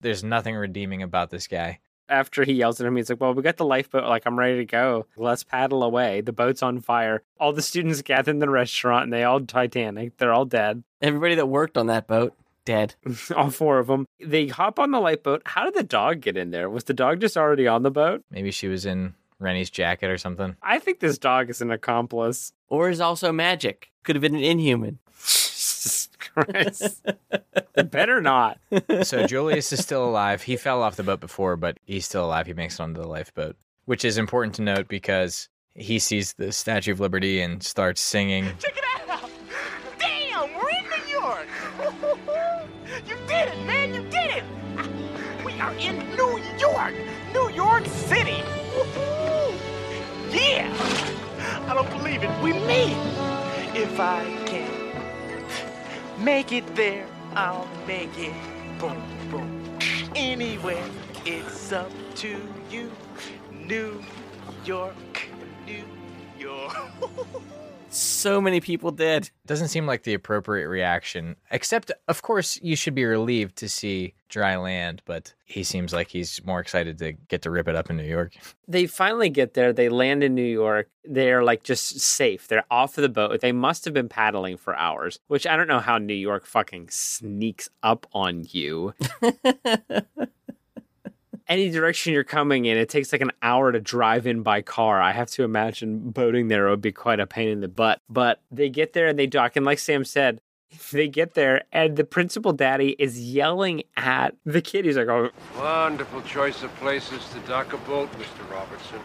There's 0.01 0.23
nothing 0.23 0.55
redeeming 0.55 1.01
about 1.01 1.29
this 1.29 1.47
guy. 1.47 1.79
After 2.07 2.43
he 2.43 2.53
yells 2.53 2.79
at 2.79 2.87
him, 2.87 2.95
he's 2.95 3.09
like, 3.09 3.19
"Well, 3.19 3.33
we 3.33 3.41
got 3.41 3.57
the 3.57 3.65
lifeboat. 3.65 4.03
Like, 4.07 4.23
I'm 4.25 4.37
ready 4.37 4.57
to 4.57 4.65
go. 4.65 5.07
Let's 5.17 5.43
paddle 5.43 5.83
away. 5.83 6.21
The 6.21 6.33
boat's 6.33 6.61
on 6.61 6.79
fire. 6.79 7.23
All 7.39 7.53
the 7.53 7.61
students 7.61 8.01
gather 8.01 8.31
in 8.31 8.39
the 8.39 8.49
restaurant, 8.49 9.05
and 9.05 9.13
they 9.13 9.23
all 9.23 9.41
Titanic. 9.41 10.17
They're 10.17 10.33
all 10.33 10.45
dead." 10.45 10.83
Everybody 11.01 11.35
that 11.35 11.47
worked 11.47 11.77
on 11.77 11.87
that 11.87 12.07
boat, 12.07 12.33
dead. 12.65 12.95
all 13.35 13.49
four 13.49 13.79
of 13.79 13.87
them. 13.87 14.05
They 14.19 14.47
hop 14.47 14.79
on 14.79 14.91
the 14.91 14.99
lifeboat. 14.99 15.43
How 15.45 15.65
did 15.65 15.75
the 15.75 15.83
dog 15.83 16.21
get 16.21 16.37
in 16.37 16.51
there? 16.51 16.69
Was 16.69 16.85
the 16.85 16.93
dog 16.93 17.21
just 17.21 17.37
already 17.37 17.67
on 17.67 17.83
the 17.83 17.91
boat? 17.91 18.23
Maybe 18.29 18.51
she 18.51 18.67
was 18.67 18.85
in 18.85 19.13
Rennie's 19.39 19.69
jacket 19.69 20.09
or 20.09 20.17
something. 20.17 20.55
I 20.61 20.79
think 20.79 20.99
this 20.99 21.17
dog 21.17 21.49
is 21.49 21.61
an 21.61 21.71
accomplice. 21.71 22.51
Or 22.67 22.89
is 22.89 22.99
also 22.99 23.31
magic. 23.31 23.91
Could 24.03 24.15
have 24.15 24.21
been 24.21 24.35
an 24.35 24.43
inhuman. 24.43 24.99
Jesus 26.35 27.01
Christ. 27.01 27.01
it 27.75 27.91
better 27.91 28.21
not. 28.21 28.59
So 29.03 29.25
Julius 29.25 29.71
is 29.73 29.81
still 29.81 30.05
alive. 30.05 30.43
He 30.43 30.57
fell 30.57 30.81
off 30.81 30.95
the 30.95 31.03
boat 31.03 31.19
before, 31.19 31.55
but 31.55 31.77
he's 31.85 32.05
still 32.05 32.25
alive. 32.25 32.47
He 32.47 32.53
makes 32.53 32.75
it 32.75 32.83
onto 32.83 33.01
the 33.01 33.07
lifeboat, 33.07 33.55
which 33.85 34.05
is 34.05 34.17
important 34.17 34.55
to 34.55 34.61
note 34.61 34.87
because 34.87 35.49
he 35.73 35.99
sees 35.99 36.33
the 36.33 36.51
Statue 36.51 36.91
of 36.93 36.99
Liberty 36.99 37.41
and 37.41 37.61
starts 37.61 38.01
singing. 38.01 38.45
Check 38.59 38.77
it 38.77 38.83
out! 39.09 39.29
Damn, 39.99 40.53
we're 40.55 40.69
in 40.69 40.85
New 40.85 41.11
York! 41.11 41.47
you 43.07 43.15
did 43.27 43.49
it, 43.49 43.65
man, 43.65 43.93
you 43.93 44.01
did 44.03 44.37
it! 44.37 44.43
We 45.45 45.59
are 45.59 45.73
in 45.73 45.99
New 46.15 46.39
York! 46.57 46.93
New 47.33 47.49
York 47.51 47.85
City! 47.85 48.41
Woohoo! 48.73 49.53
Yeah! 50.31 50.73
I 51.67 51.73
don't 51.73 51.89
believe 51.89 52.23
it, 52.23 52.43
we 52.43 52.53
made 52.53 52.91
it! 52.95 53.75
If 53.75 53.99
I 53.99 54.23
can 54.45 54.74
make 56.19 56.51
it 56.51 56.75
there, 56.75 57.05
I'll 57.35 57.67
make 57.87 58.17
it. 58.17 58.33
Boom, 58.79 59.01
boom. 59.29 59.79
Anywhere, 60.15 60.83
it's 61.25 61.71
up 61.71 61.91
to 62.15 62.37
you. 62.69 62.91
New 63.51 64.03
York, 64.65 65.27
New 65.65 65.83
York. 66.37 66.77
So 68.25 68.41
many 68.41 68.59
people 68.59 68.89
dead. 68.89 69.29
Doesn't 69.45 69.67
seem 69.67 69.85
like 69.85 70.01
the 70.01 70.15
appropriate 70.15 70.67
reaction, 70.67 71.35
except, 71.51 71.91
of 72.07 72.23
course, 72.23 72.59
you 72.59 72.75
should 72.75 72.95
be 72.95 73.05
relieved 73.05 73.55
to 73.57 73.69
see 73.69 74.15
dry 74.29 74.55
land, 74.55 75.03
but 75.05 75.35
he 75.45 75.63
seems 75.63 75.93
like 75.93 76.07
he's 76.07 76.43
more 76.43 76.59
excited 76.59 76.97
to 76.97 77.11
get 77.11 77.43
to 77.43 77.51
rip 77.51 77.67
it 77.67 77.75
up 77.75 77.91
in 77.91 77.97
New 77.97 78.03
York. 78.03 78.33
They 78.67 78.87
finally 78.87 79.29
get 79.29 79.53
there. 79.53 79.71
They 79.73 79.89
land 79.89 80.23
in 80.23 80.33
New 80.33 80.41
York. 80.41 80.89
They're 81.03 81.43
like 81.43 81.61
just 81.61 81.99
safe. 81.99 82.47
They're 82.47 82.65
off 82.71 82.97
of 82.97 83.03
the 83.03 83.09
boat. 83.09 83.41
They 83.41 83.51
must 83.51 83.85
have 83.85 83.93
been 83.93 84.09
paddling 84.09 84.57
for 84.57 84.75
hours, 84.75 85.19
which 85.27 85.45
I 85.45 85.55
don't 85.55 85.67
know 85.67 85.79
how 85.79 85.99
New 85.99 86.15
York 86.15 86.47
fucking 86.47 86.87
sneaks 86.89 87.69
up 87.83 88.07
on 88.11 88.43
you. 88.49 88.95
Any 91.47 91.69
direction 91.69 92.13
you're 92.13 92.23
coming 92.23 92.65
in, 92.65 92.77
it 92.77 92.89
takes 92.89 93.11
like 93.11 93.21
an 93.21 93.31
hour 93.41 93.71
to 93.71 93.79
drive 93.79 94.25
in 94.25 94.41
by 94.41 94.61
car. 94.61 94.99
I 94.99 95.11
have 95.11 95.29
to 95.31 95.43
imagine 95.43 96.09
boating 96.09 96.47
there 96.47 96.69
would 96.69 96.81
be 96.81 96.91
quite 96.91 97.19
a 97.19 97.27
pain 97.27 97.49
in 97.49 97.61
the 97.61 97.67
butt. 97.67 97.99
But 98.09 98.41
they 98.49 98.69
get 98.69 98.93
there 98.93 99.07
and 99.07 99.19
they 99.19 99.27
dock. 99.27 99.55
And 99.55 99.65
like 99.65 99.77
Sam 99.77 100.05
said, 100.05 100.39
they 100.91 101.07
get 101.07 101.35
there 101.35 101.63
and 101.71 101.95
the 101.97 102.03
principal 102.03 102.51
daddy 102.51 102.95
is 102.97 103.21
yelling 103.21 103.83
at 103.95 104.35
the 104.43 104.61
kid. 104.61 104.85
He's 104.85 104.97
like, 104.97 105.07
oh, 105.07 105.29
Wonderful 105.57 106.23
choice 106.23 106.63
of 106.63 106.73
places 106.77 107.23
to 107.33 107.39
dock 107.47 107.73
a 107.73 107.77
boat, 107.77 108.11
Mr. 108.13 108.49
Robertson. 108.49 108.99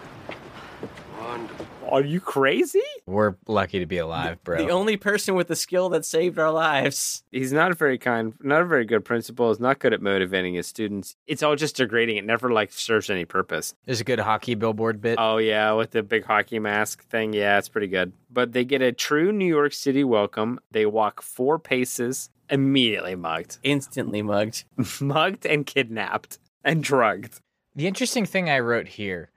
Wonderful. 1.21 1.67
are 1.89 2.03
you 2.03 2.21
crazy? 2.21 2.83
We're 3.07 3.35
lucky 3.47 3.79
to 3.81 3.87
be 3.87 3.99
alive, 3.99 4.43
bro. 4.45 4.59
The 4.59 4.71
only 4.71 4.97
person 4.97 5.35
with 5.35 5.49
the 5.49 5.57
skill 5.57 5.89
that 5.91 6.05
saved 6.05 6.39
our 6.39 6.51
lives. 6.51 7.25
He's 7.31 7.53
not 7.53 7.71
a 7.71 7.75
very 7.75 7.99
kind, 7.99 8.35
not 8.41 8.63
a 8.63 8.65
very 8.65 8.85
good 8.85 9.05
principal. 9.05 9.49
He's 9.51 9.61
not 9.61 9.79
good 9.79 9.93
at 9.93 10.01
motivating 10.01 10.55
his 10.55 10.67
students. 10.67 11.17
It's 11.27 11.43
all 11.43 11.57
just 11.57 11.77
degrading. 11.77 12.17
It 12.17 12.25
never 12.25 12.51
like 12.53 12.73
serves 12.73 13.11
any 13.11 13.25
purpose. 13.25 13.75
There's 13.85 14.01
a 14.01 14.05
good 14.05 14.21
hockey 14.21 14.55
billboard 14.55 15.01
bit. 15.01 15.17
Oh 15.19 15.39
yeah, 15.39 15.73
with 15.73 15.91
the 15.91 16.03
big 16.03 16.25
hockey 16.25 16.59
mask 16.59 17.05
thing. 17.09 17.33
Yeah, 17.33 17.59
it's 17.59 17.69
pretty 17.69 17.89
good. 17.89 18.13
But 18.31 18.53
they 18.53 18.65
get 18.65 18.83
a 18.83 18.93
true 18.93 19.33
New 19.33 19.47
York 19.47 19.73
City 19.73 20.05
welcome. 20.05 20.61
They 20.71 20.87
walk 20.87 21.23
four 21.23 21.59
paces, 21.59 22.31
immediately 22.49 23.15
mugged, 23.15 23.59
Instantly 23.63 24.23
mugged. 24.23 24.65
mugged 25.01 25.47
and 25.47 25.67
kidnapped 25.67 26.39
and 26.65 26.83
drugged. 26.83 27.41
The 27.75 27.87
interesting 27.87 28.27
thing 28.27 28.51
I 28.51 28.59
wrote 28.59 28.89
here 28.89 29.31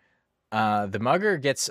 uh, 0.54 0.86
the 0.86 1.00
mugger 1.00 1.38
gets 1.38 1.70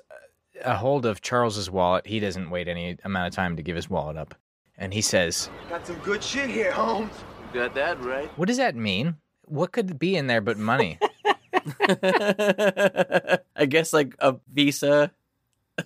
a 0.65 0.77
hold 0.77 1.07
of 1.07 1.23
Charles's 1.23 1.71
wallet. 1.71 2.07
He 2.07 2.19
doesn't 2.21 2.51
wait 2.51 2.67
any 2.67 2.99
amount 3.05 3.29
of 3.29 3.35
time 3.35 3.57
to 3.57 3.63
give 3.63 3.77
his 3.77 3.89
wallet 3.89 4.17
up. 4.17 4.35
And 4.77 4.93
he 4.93 5.01
says, 5.01 5.49
Got 5.69 5.87
some 5.87 5.97
good 5.99 6.23
shit 6.23 6.51
here, 6.51 6.73
Holmes. 6.73 7.13
You 7.55 7.61
got 7.61 7.75
that 7.77 8.03
right. 8.03 8.29
What 8.37 8.49
does 8.49 8.57
that 8.57 8.75
mean? 8.75 9.17
What 9.47 9.71
could 9.71 9.99
be 9.99 10.17
in 10.17 10.27
there 10.27 10.41
but 10.41 10.59
money? 10.59 10.99
I 11.81 13.67
guess 13.69 13.93
like 13.93 14.17
a 14.19 14.37
visa. 14.53 15.13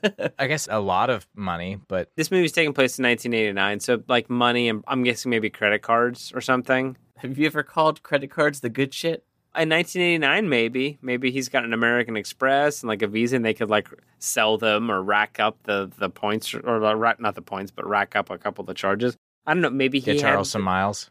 I 0.38 0.46
guess 0.46 0.66
a 0.70 0.80
lot 0.80 1.10
of 1.10 1.26
money, 1.34 1.78
but 1.88 2.10
This 2.16 2.30
movie's 2.30 2.52
taking 2.52 2.72
place 2.72 2.98
in 2.98 3.04
1989, 3.04 3.80
so 3.80 4.02
like 4.08 4.30
money 4.30 4.68
and 4.70 4.82
I'm 4.88 5.02
guessing 5.02 5.30
maybe 5.30 5.50
credit 5.50 5.82
cards 5.82 6.32
or 6.34 6.40
something. 6.40 6.96
Have 7.18 7.38
you 7.38 7.46
ever 7.46 7.62
called 7.62 8.02
credit 8.02 8.30
cards 8.30 8.60
the 8.60 8.68
good 8.70 8.94
shit? 8.94 9.25
In 9.58 9.68
1989 9.68 10.48
maybe. 10.48 10.98
Maybe 11.02 11.30
he's 11.30 11.48
got 11.48 11.64
an 11.64 11.72
american 11.72 12.16
express 12.16 12.82
and 12.82 12.88
like 12.88 13.02
a 13.02 13.06
visa 13.06 13.36
and 13.36 13.44
they 13.44 13.54
could 13.54 13.70
like 13.70 13.88
sell 14.18 14.58
them 14.58 14.90
or 14.90 15.02
rack 15.02 15.38
up 15.40 15.56
the 15.64 15.90
the 15.98 16.10
points 16.10 16.54
or 16.54 16.80
not 17.18 17.34
the 17.34 17.42
points 17.42 17.70
but 17.70 17.86
rack 17.86 18.16
up 18.16 18.30
a 18.30 18.38
couple 18.38 18.62
of 18.62 18.66
the 18.66 18.74
charges. 18.74 19.16
I 19.46 19.54
don't 19.54 19.62
know 19.62 19.70
maybe 19.70 19.98
he 19.98 20.04
get 20.04 20.20
had 20.20 20.32
Charles 20.32 20.50
some 20.50 20.62
miles. 20.62 21.10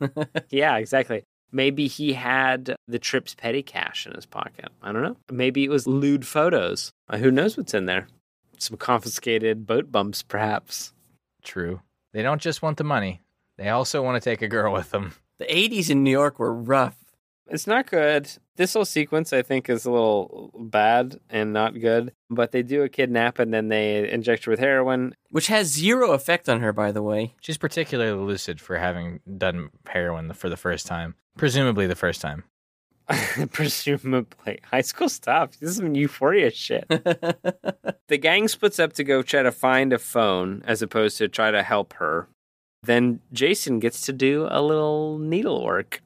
yeah 0.50 0.76
exactly. 0.76 1.24
Maybe 1.52 1.86
he 1.86 2.14
had 2.14 2.74
the 2.88 2.98
trip's 2.98 3.34
petty 3.34 3.62
cash 3.62 4.06
in 4.06 4.14
his 4.14 4.26
pocket. 4.26 4.70
I 4.82 4.90
don't 4.90 5.02
know. 5.02 5.16
Maybe 5.30 5.62
it 5.62 5.70
was 5.70 5.86
lewd 5.86 6.26
photos. 6.26 6.90
Uh, 7.08 7.18
who 7.18 7.30
knows 7.30 7.56
what's 7.56 7.74
in 7.74 7.86
there? 7.86 8.08
Some 8.58 8.76
confiscated 8.76 9.66
boat 9.66 9.92
bumps 9.92 10.22
perhaps. 10.22 10.92
True. 11.44 11.80
They 12.12 12.22
don't 12.22 12.40
just 12.40 12.62
want 12.62 12.78
the 12.78 12.84
money, 12.84 13.20
they 13.56 13.68
also 13.68 14.02
want 14.02 14.20
to 14.20 14.30
take 14.30 14.42
a 14.42 14.48
girl 14.48 14.72
with 14.72 14.90
them. 14.90 15.14
The 15.38 15.46
80s 15.46 15.90
in 15.90 16.04
New 16.04 16.10
York 16.10 16.38
were 16.38 16.52
rough. 16.52 16.96
It's 17.48 17.66
not 17.66 17.90
good. 17.90 18.30
This 18.56 18.72
whole 18.72 18.84
sequence, 18.84 19.32
I 19.32 19.42
think, 19.42 19.68
is 19.68 19.84
a 19.84 19.90
little 19.90 20.50
bad 20.58 21.20
and 21.28 21.52
not 21.52 21.78
good. 21.78 22.12
But 22.30 22.52
they 22.52 22.62
do 22.62 22.82
a 22.82 22.88
kidnap 22.88 23.38
and 23.38 23.52
then 23.52 23.68
they 23.68 24.10
inject 24.10 24.44
her 24.44 24.50
with 24.50 24.60
heroin. 24.60 25.14
Which 25.30 25.48
has 25.48 25.66
zero 25.68 26.12
effect 26.12 26.48
on 26.48 26.60
her, 26.60 26.72
by 26.72 26.92
the 26.92 27.02
way. 27.02 27.34
She's 27.40 27.58
particularly 27.58 28.18
lucid 28.24 28.60
for 28.60 28.78
having 28.78 29.20
done 29.36 29.70
heroin 29.86 30.32
for 30.32 30.48
the 30.48 30.56
first 30.56 30.86
time. 30.86 31.16
Presumably 31.36 31.86
the 31.86 31.96
first 31.96 32.20
time. 32.20 32.44
Presumably. 33.52 34.60
High 34.70 34.80
school 34.80 35.08
stuff. 35.08 35.58
This 35.58 35.70
is 35.70 35.76
some 35.76 35.94
euphoria 35.94 36.50
shit. 36.50 36.86
the 36.88 38.18
gang 38.18 38.48
splits 38.48 38.78
up 38.78 38.94
to 38.94 39.04
go 39.04 39.22
try 39.22 39.42
to 39.42 39.52
find 39.52 39.92
a 39.92 39.98
phone 39.98 40.62
as 40.64 40.80
opposed 40.80 41.18
to 41.18 41.28
try 41.28 41.50
to 41.50 41.62
help 41.62 41.94
her. 41.94 42.28
Then 42.82 43.20
Jason 43.32 43.78
gets 43.78 44.02
to 44.02 44.12
do 44.12 44.46
a 44.50 44.62
little 44.62 45.18
needlework. 45.18 46.02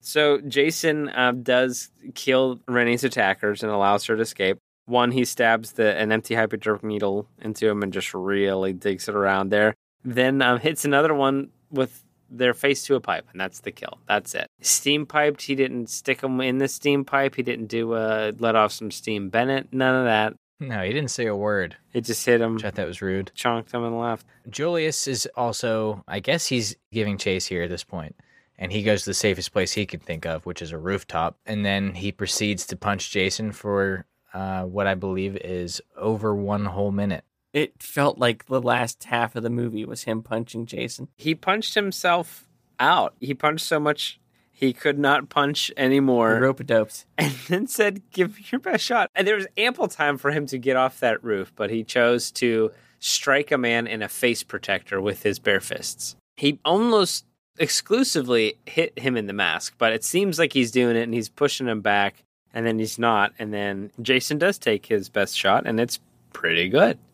So 0.00 0.40
Jason 0.40 1.08
uh, 1.10 1.32
does 1.32 1.90
kill 2.14 2.60
Rennie's 2.66 3.04
attackers 3.04 3.62
and 3.62 3.70
allows 3.70 4.04
her 4.06 4.16
to 4.16 4.22
escape. 4.22 4.58
One, 4.86 5.12
he 5.12 5.24
stabs 5.24 5.72
the 5.72 5.96
an 5.96 6.10
empty 6.10 6.34
hypodermic 6.34 6.82
needle 6.82 7.28
into 7.40 7.68
him 7.68 7.82
and 7.82 7.92
just 7.92 8.12
really 8.14 8.72
digs 8.72 9.08
it 9.08 9.14
around 9.14 9.50
there. 9.50 9.74
Then 10.04 10.40
um, 10.42 10.58
hits 10.58 10.84
another 10.84 11.14
one 11.14 11.50
with 11.70 12.02
their 12.30 12.54
face 12.54 12.84
to 12.86 12.94
a 12.94 13.00
pipe, 13.00 13.26
and 13.32 13.40
that's 13.40 13.60
the 13.60 13.72
kill. 13.72 13.98
That's 14.08 14.34
it. 14.34 14.46
Steam 14.62 15.04
piped. 15.04 15.42
He 15.42 15.54
didn't 15.54 15.90
stick 15.90 16.20
them 16.22 16.40
in 16.40 16.58
the 16.58 16.68
steam 16.68 17.04
pipe. 17.04 17.34
He 17.34 17.42
didn't 17.42 17.66
do 17.66 17.92
uh, 17.92 18.32
let 18.38 18.56
off 18.56 18.72
some 18.72 18.90
steam 18.90 19.28
Bennett. 19.28 19.72
None 19.72 19.94
of 19.96 20.04
that. 20.06 20.34
No, 20.60 20.82
he 20.82 20.92
didn't 20.92 21.10
say 21.10 21.24
a 21.26 21.34
word, 21.34 21.76
He 21.92 22.00
just 22.02 22.24
hit 22.26 22.40
him, 22.40 22.54
which 22.54 22.64
I 22.66 22.70
thought 22.70 22.86
was 22.86 23.00
rude. 23.00 23.32
chonked 23.34 23.72
him 23.72 23.82
and 23.82 23.98
left. 23.98 24.26
Julius 24.50 25.06
is 25.06 25.26
also, 25.34 26.04
I 26.06 26.20
guess 26.20 26.46
he's 26.46 26.76
giving 26.92 27.16
chase 27.16 27.46
here 27.46 27.62
at 27.62 27.70
this 27.70 27.82
point, 27.82 28.14
and 28.60 28.70
he 28.70 28.82
goes 28.82 29.02
to 29.02 29.10
the 29.10 29.14
safest 29.14 29.52
place 29.52 29.72
he 29.72 29.86
can 29.86 29.98
think 29.98 30.26
of, 30.26 30.44
which 30.46 30.62
is 30.62 30.70
a 30.70 30.78
rooftop, 30.78 31.38
and 31.46 31.64
then 31.64 31.94
he 31.94 32.12
proceeds 32.12 32.66
to 32.66 32.76
punch 32.76 33.10
Jason 33.10 33.50
for 33.50 34.04
uh, 34.34 34.62
what 34.62 34.86
I 34.86 34.94
believe 34.94 35.36
is 35.36 35.80
over 35.96 36.34
one 36.34 36.66
whole 36.66 36.92
minute. 36.92 37.24
It 37.52 37.82
felt 37.82 38.18
like 38.18 38.46
the 38.46 38.60
last 38.60 39.02
half 39.04 39.34
of 39.34 39.42
the 39.42 39.50
movie 39.50 39.84
was 39.84 40.04
him 40.04 40.22
punching 40.22 40.66
Jason. 40.66 41.08
He 41.16 41.34
punched 41.34 41.74
himself 41.74 42.46
out. 42.78 43.14
He 43.18 43.34
punched 43.34 43.66
so 43.66 43.80
much 43.80 44.20
he 44.52 44.74
could 44.74 44.98
not 44.98 45.30
punch 45.30 45.72
anymore. 45.74 46.38
Rope 46.38 46.64
doped. 46.66 47.06
and 47.18 47.32
then 47.48 47.66
said, 47.66 48.02
"Give 48.10 48.36
me 48.36 48.44
your 48.52 48.60
best 48.60 48.84
shot." 48.84 49.10
And 49.14 49.26
there 49.26 49.34
was 49.34 49.46
ample 49.56 49.88
time 49.88 50.18
for 50.18 50.30
him 50.32 50.44
to 50.46 50.58
get 50.58 50.76
off 50.76 51.00
that 51.00 51.24
roof, 51.24 51.50
but 51.56 51.70
he 51.70 51.82
chose 51.82 52.30
to 52.32 52.70
strike 52.98 53.50
a 53.50 53.56
man 53.56 53.86
in 53.86 54.02
a 54.02 54.08
face 54.08 54.42
protector 54.42 55.00
with 55.00 55.22
his 55.22 55.38
bare 55.38 55.60
fists. 55.60 56.14
He 56.36 56.60
almost 56.62 57.24
exclusively 57.60 58.56
hit 58.66 58.98
him 58.98 59.16
in 59.16 59.26
the 59.26 59.32
mask, 59.32 59.74
but 59.78 59.92
it 59.92 60.02
seems 60.02 60.38
like 60.38 60.52
he's 60.52 60.72
doing 60.72 60.96
it 60.96 61.02
and 61.02 61.14
he's 61.14 61.28
pushing 61.28 61.68
him 61.68 61.82
back, 61.82 62.24
and 62.52 62.66
then 62.66 62.78
he's 62.80 62.98
not, 62.98 63.32
and 63.38 63.54
then 63.54 63.92
Jason 64.02 64.38
does 64.38 64.58
take 64.58 64.86
his 64.86 65.08
best 65.08 65.36
shot, 65.38 65.66
and 65.66 65.78
it's 65.78 66.00
pretty 66.32 66.68
good. 66.68 66.98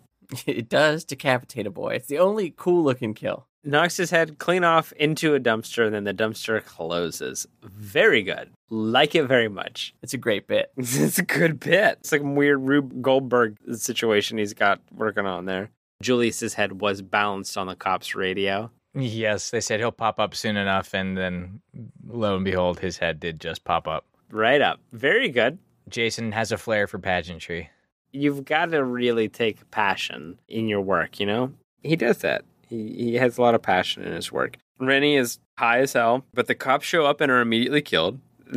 It 0.46 0.68
does 0.68 1.04
decapitate 1.04 1.68
a 1.68 1.70
boy. 1.70 1.94
It's 1.94 2.08
the 2.08 2.18
only 2.18 2.52
cool 2.56 2.82
looking 2.82 3.14
kill. 3.14 3.46
Knocks 3.62 3.96
his 3.96 4.10
head 4.10 4.38
clean 4.38 4.64
off 4.64 4.92
into 4.92 5.34
a 5.36 5.40
dumpster, 5.40 5.86
and 5.86 5.94
then 5.94 6.02
the 6.02 6.12
dumpster 6.14 6.64
closes. 6.64 7.46
Very 7.62 8.24
good. 8.24 8.50
Like 8.68 9.14
it 9.14 9.24
very 9.24 9.48
much. 9.48 9.94
It's 10.02 10.14
a 10.14 10.18
great 10.18 10.48
bit. 10.48 10.72
It's 10.76 11.18
a 11.20 11.22
good 11.22 11.60
bit. 11.60 11.98
It's 12.00 12.10
like 12.12 12.22
a 12.22 12.24
weird 12.24 12.60
Rube 12.60 13.02
Goldberg 13.02 13.56
situation 13.74 14.38
he's 14.38 14.54
got 14.54 14.80
working 14.92 15.26
on 15.26 15.44
there. 15.44 15.70
Julius's 16.02 16.54
head 16.54 16.80
was 16.80 17.02
balanced 17.02 17.56
on 17.56 17.66
the 17.68 17.76
cop's 17.76 18.14
radio. 18.14 18.70
Yes, 18.96 19.50
they 19.50 19.60
said 19.60 19.78
he'll 19.78 19.92
pop 19.92 20.18
up 20.18 20.34
soon 20.34 20.56
enough, 20.56 20.94
and 20.94 21.16
then 21.16 21.60
lo 22.06 22.36
and 22.36 22.44
behold, 22.44 22.80
his 22.80 22.96
head 22.98 23.20
did 23.20 23.40
just 23.40 23.62
pop 23.64 23.86
up. 23.86 24.06
Right 24.30 24.60
up. 24.60 24.80
Very 24.92 25.28
good. 25.28 25.58
Jason 25.88 26.32
has 26.32 26.50
a 26.50 26.58
flair 26.58 26.86
for 26.86 26.98
pageantry. 26.98 27.70
You've 28.12 28.44
got 28.44 28.70
to 28.70 28.82
really 28.82 29.28
take 29.28 29.70
passion 29.70 30.38
in 30.48 30.66
your 30.66 30.80
work, 30.80 31.20
you 31.20 31.26
know? 31.26 31.52
He 31.82 31.94
does 31.94 32.18
that. 32.18 32.44
He, 32.68 32.92
he 32.94 33.14
has 33.14 33.36
a 33.36 33.42
lot 33.42 33.54
of 33.54 33.62
passion 33.62 34.02
in 34.02 34.12
his 34.12 34.32
work. 34.32 34.56
Rennie 34.80 35.16
is 35.16 35.38
high 35.58 35.80
as 35.80 35.92
hell, 35.92 36.24
but 36.32 36.46
the 36.46 36.54
cops 36.54 36.86
show 36.86 37.04
up 37.06 37.20
and 37.20 37.30
are 37.30 37.40
immediately 37.40 37.82
killed. 37.82 38.18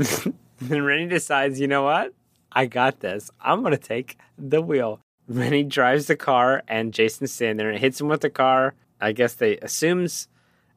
then 0.61 0.83
Rennie 0.83 1.07
decides, 1.07 1.59
you 1.59 1.67
know 1.67 1.83
what? 1.83 2.13
I 2.51 2.65
got 2.65 3.01
this. 3.01 3.29
I'm 3.41 3.61
going 3.61 3.71
to 3.71 3.77
take 3.77 4.17
the 4.37 4.61
wheel. 4.61 5.01
Rennie 5.27 5.63
drives 5.63 6.07
the 6.07 6.15
car, 6.15 6.63
and 6.67 6.93
Jason's 6.93 7.31
standing 7.31 7.57
there 7.57 7.69
and 7.69 7.79
hits 7.79 8.01
him 8.01 8.07
with 8.07 8.21
the 8.21 8.29
car. 8.29 8.73
I 8.99 9.11
guess 9.11 9.35
they 9.35 9.57
assumes 9.57 10.27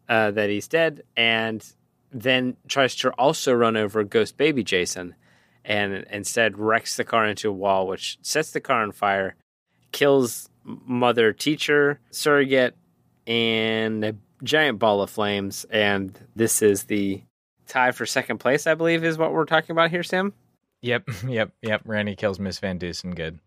uh, 0.09 0.31
that 0.33 0.51
he's 0.51 0.69
dead, 0.69 1.03
and 1.17 1.65
then 2.11 2.57
tries 2.69 2.95
to 2.97 3.11
also 3.13 3.53
run 3.53 3.77
over 3.77 4.05
Ghost 4.05 4.37
Baby 4.37 4.63
Jason, 4.65 5.15
and 5.65 6.05
instead 6.11 6.59
wrecks 6.59 6.97
the 6.97 7.05
car 7.05 7.27
into 7.27 7.49
a 7.49 7.53
wall, 7.53 7.87
which 7.87 8.19
sets 8.23 8.51
the 8.51 8.61
car 8.61 8.83
on 8.83 8.93
fire, 8.93 9.37
kills 9.93 10.49
mother, 10.65 11.33
teacher, 11.33 12.01
surrogate, 12.11 12.77
and 13.27 14.05
a 14.05 14.17
giant 14.43 14.79
ball 14.79 15.03
of 15.03 15.11
flames. 15.11 15.65
And 15.71 16.19
this 16.35 16.63
is 16.63 16.85
the 16.85 17.23
tie 17.67 17.93
for 17.93 18.07
second 18.07 18.39
place, 18.39 18.67
I 18.67 18.75
believe, 18.75 19.05
is 19.05 19.19
what 19.19 19.33
we're 19.33 19.45
talking 19.45 19.73
about 19.73 19.91
here, 19.91 20.03
Sam. 20.03 20.33
Yep, 20.83 21.09
yep, 21.29 21.53
yep. 21.63 21.83
Randy 21.85 22.17
kills 22.17 22.39
Miss 22.39 22.59
Van 22.59 22.79
Deusen. 22.79 23.15
Good. 23.15 23.39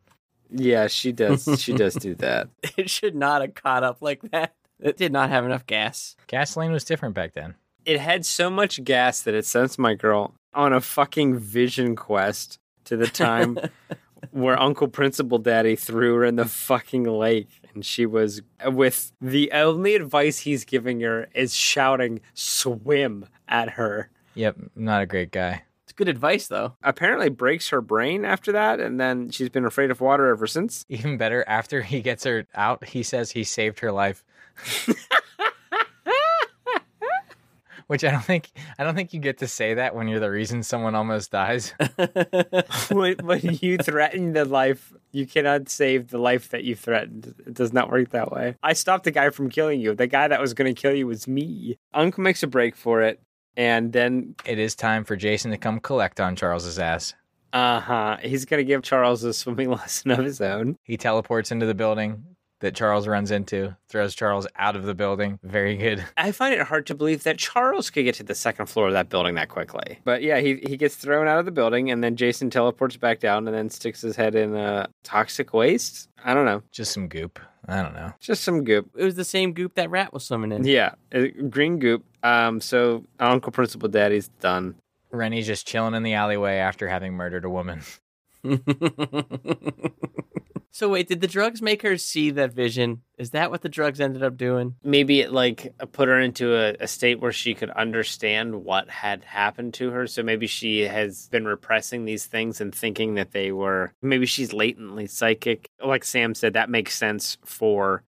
Yeah, 0.50 0.88
she 0.88 1.12
does. 1.12 1.48
She 1.60 1.74
does 1.74 1.96
do 1.96 2.16
that. 2.20 2.50
It 2.78 2.90
should 2.90 3.16
not 3.16 3.42
have 3.42 3.56
caught 3.56 3.84
up 3.84 4.02
like 4.02 4.22
that. 4.32 4.56
It 4.80 4.98
did 4.98 5.12
not 5.12 5.30
have 5.30 5.46
enough 5.46 5.66
gas. 5.66 6.16
Gasoline 6.28 6.72
was 6.72 6.84
different 6.84 7.16
back 7.16 7.34
then. 7.34 7.56
It 7.86 8.00
had 8.00 8.26
so 8.26 8.50
much 8.50 8.84
gas 8.84 9.22
that 9.22 9.34
it 9.36 9.46
sends 9.46 9.78
my 9.78 9.94
girl 9.94 10.34
on 10.54 10.74
a 10.74 10.82
fucking 10.82 11.38
vision 11.38 11.96
quest 11.96 12.60
to 12.86 12.98
the 12.98 13.08
time 13.08 13.58
where 14.32 14.60
Uncle 14.60 14.88
Principal 14.88 15.38
Daddy 15.38 15.76
threw 15.76 16.16
her 16.16 16.26
in 16.26 16.36
the 16.36 16.46
fucking 16.46 17.04
lake. 17.04 17.50
And 17.74 17.86
she 17.86 18.06
was 18.06 18.42
with 18.66 19.12
the 19.22 19.52
only 19.52 19.96
advice 19.96 20.40
he's 20.40 20.66
giving 20.66 21.02
her 21.02 21.28
is 21.36 21.54
shouting, 21.54 22.22
swim 22.34 23.28
at 23.48 23.72
her. 23.72 24.10
Yep, 24.34 24.58
not 24.76 25.02
a 25.02 25.06
great 25.06 25.32
guy. 25.32 25.64
It's 25.84 25.94
good 25.94 26.10
advice, 26.10 26.48
though. 26.48 26.76
Apparently 26.84 27.30
breaks 27.30 27.70
her 27.70 27.82
brain 27.82 28.26
after 28.26 28.52
that, 28.54 28.80
and 28.80 29.00
then 29.00 29.30
she's 29.30 29.50
been 29.50 29.66
afraid 29.66 29.92
of 29.92 30.02
water 30.02 30.30
ever 30.30 30.48
since. 30.48 30.86
Even 30.90 31.18
better, 31.18 31.44
after 31.48 31.82
he 31.82 32.02
gets 32.02 32.24
her 32.24 32.48
out, 32.56 32.86
he 32.86 33.04
says 33.04 33.32
he 33.32 33.44
saved 33.44 33.80
her 33.82 33.92
life. 33.92 34.24
Which 37.88 38.04
I 38.04 38.10
don't 38.10 38.24
think 38.24 38.50
I 38.80 38.84
don't 38.84 38.96
think 38.96 39.14
you 39.14 39.20
get 39.20 39.38
to 39.40 39.48
say 39.48 39.76
that 39.76 39.94
when 39.96 40.08
you're 40.08 40.20
the 40.20 40.32
reason 40.32 40.64
someone 40.64 40.96
almost 40.96 41.30
dies. 41.30 41.72
when, 42.92 43.18
when 43.18 43.42
you 43.62 43.78
threaten 43.78 44.34
the 44.34 44.44
life, 44.46 44.92
you 45.12 45.28
cannot 45.28 45.70
save 45.70 46.08
the 46.08 46.18
life 46.18 46.50
that 46.50 46.64
you 46.64 46.76
threatened. 46.76 47.36
It 47.46 47.54
does 47.54 47.74
not 47.74 47.92
work 47.92 48.10
that 48.10 48.32
way. 48.32 48.56
I 48.64 48.74
stopped 48.74 49.04
the 49.04 49.12
guy 49.12 49.30
from 49.30 49.50
killing 49.52 49.82
you. 49.82 49.94
The 49.94 50.08
guy 50.08 50.28
that 50.28 50.42
was 50.42 50.56
going 50.56 50.74
to 50.74 50.82
kill 50.82 50.96
you 50.96 51.06
was 51.06 51.28
me. 51.28 51.78
Uncle 51.94 52.24
makes 52.24 52.42
a 52.42 52.48
break 52.48 52.76
for 52.76 53.04
it, 53.04 53.22
and 53.56 53.94
then, 53.94 54.34
it 54.46 54.58
is 54.58 54.74
time 54.74 55.04
for 55.04 55.16
Jason 55.16 55.52
to 55.52 55.58
come 55.58 55.80
collect 55.80 56.20
on 56.20 56.36
Charles's 56.36 56.80
ass. 56.80 57.14
uh 57.54 57.80
huh, 57.80 58.18
he's 58.22 58.46
going 58.46 58.60
to 58.60 58.66
give 58.66 58.82
Charles 58.82 59.24
a 59.24 59.32
swimming 59.32 59.70
lesson 59.78 60.10
of 60.10 60.26
his 60.26 60.42
own. 60.42 60.78
He 60.82 60.98
teleports 60.98 61.52
into 61.52 61.68
the 61.68 61.76
building 61.76 62.35
that 62.66 62.76
Charles 62.76 63.08
runs 63.08 63.30
into, 63.30 63.76
throws 63.90 64.16
Charles 64.16 64.48
out 64.56 64.76
of 64.76 64.84
the 64.84 64.96
building. 64.96 65.40
Very 65.44 65.78
good. 65.78 66.04
I 66.18 66.32
find 66.32 66.52
it 66.52 66.62
hard 66.62 66.88
to 66.88 66.96
believe 66.96 67.24
that 67.24 67.38
Charles 67.38 67.92
could 67.92 68.06
get 68.06 68.16
to 68.16 68.24
the 68.24 68.34
second 68.34 68.66
floor 68.66 68.88
of 68.88 68.94
that 68.94 69.08
building 69.08 69.36
that 69.36 69.50
quickly. 69.50 70.00
But 70.04 70.24
yeah, 70.24 70.40
he, 70.40 70.56
he 70.68 70.76
gets 70.76 70.96
thrown 70.96 71.28
out 71.28 71.38
of 71.38 71.46
the 71.46 71.52
building, 71.52 71.92
and 71.92 72.04
then 72.04 72.16
Jason 72.16 72.50
teleports 72.50 72.98
back 72.98 73.20
down 73.20 73.48
and 73.48 73.56
then 73.56 73.70
sticks 73.70 74.02
his 74.02 74.16
head 74.16 74.34
in 74.34 74.56
uh, 74.56 74.88
toxic 75.04 75.54
waste. 75.54 76.10
I 76.24 76.34
don't 76.34 76.46
know. 76.46 76.64
Just 76.72 76.92
some 76.92 77.08
goop. 77.08 77.40
I 77.68 77.84
don't 77.84 77.94
know. 77.94 78.14
Just 78.20 78.44
some 78.44 78.64
goop. 78.64 78.90
It 78.98 79.04
was 79.04 79.16
the 79.16 79.24
same 79.24 79.54
goop 79.54 79.76
that 79.76 79.92
rat 79.92 80.12
was 80.12 80.26
swimming 80.26 80.52
in. 80.52 80.64
Yeah, 80.66 80.96
green 81.50 81.78
goop. 81.78 82.04
Um, 82.24 82.62
so 82.62 83.04
Uncle 83.20 83.52
Principal 83.52 83.90
Daddy's 83.90 84.28
done. 84.40 84.76
Rennie's 85.12 85.48
just 85.48 85.68
chilling 85.68 85.94
in 85.94 86.04
the 86.04 86.14
alleyway 86.16 86.58
after 86.58 86.88
having 86.88 87.14
murdered 87.14 87.46
a 87.46 87.50
woman. 87.50 87.82
so 90.72 90.90
wait, 90.90 91.08
did 91.08 91.22
the 91.22 91.28
drugs 91.28 91.62
make 91.62 91.82
her 91.82 91.98
see 91.98 92.32
that 92.32 92.54
vision? 92.54 93.02
Is 93.18 93.32
that 93.32 93.52
what 93.52 93.62
the 93.62 93.70
drugs 93.70 94.00
ended 94.00 94.24
up 94.24 94.38
doing? 94.38 94.76
Maybe 94.84 95.22
it 95.22 95.32
like 95.32 95.74
put 95.92 96.08
her 96.08 96.20
into 96.20 96.56
a, 96.56 96.76
a 96.80 96.88
state 96.88 97.20
where 97.20 97.32
she 97.32 97.54
could 97.54 97.70
understand 97.72 98.64
what 98.64 98.90
had 98.90 99.24
happened 99.24 99.74
to 99.76 99.92
her. 99.92 100.08
So 100.08 100.24
maybe 100.24 100.48
she 100.48 100.82
has 100.82 101.28
been 101.30 101.46
repressing 101.46 102.06
these 102.06 102.26
things 102.26 102.62
and 102.62 102.74
thinking 102.74 103.16
that 103.16 103.32
they 103.32 103.52
were. 103.52 103.94
Maybe 104.02 104.26
she's 104.26 104.54
latently 104.54 105.08
psychic. 105.08 105.70
Like 105.84 106.04
Sam 106.04 106.36
said, 106.36 106.54
that 106.54 106.70
makes 106.70 106.96
sense 106.96 107.38
for 107.46 108.04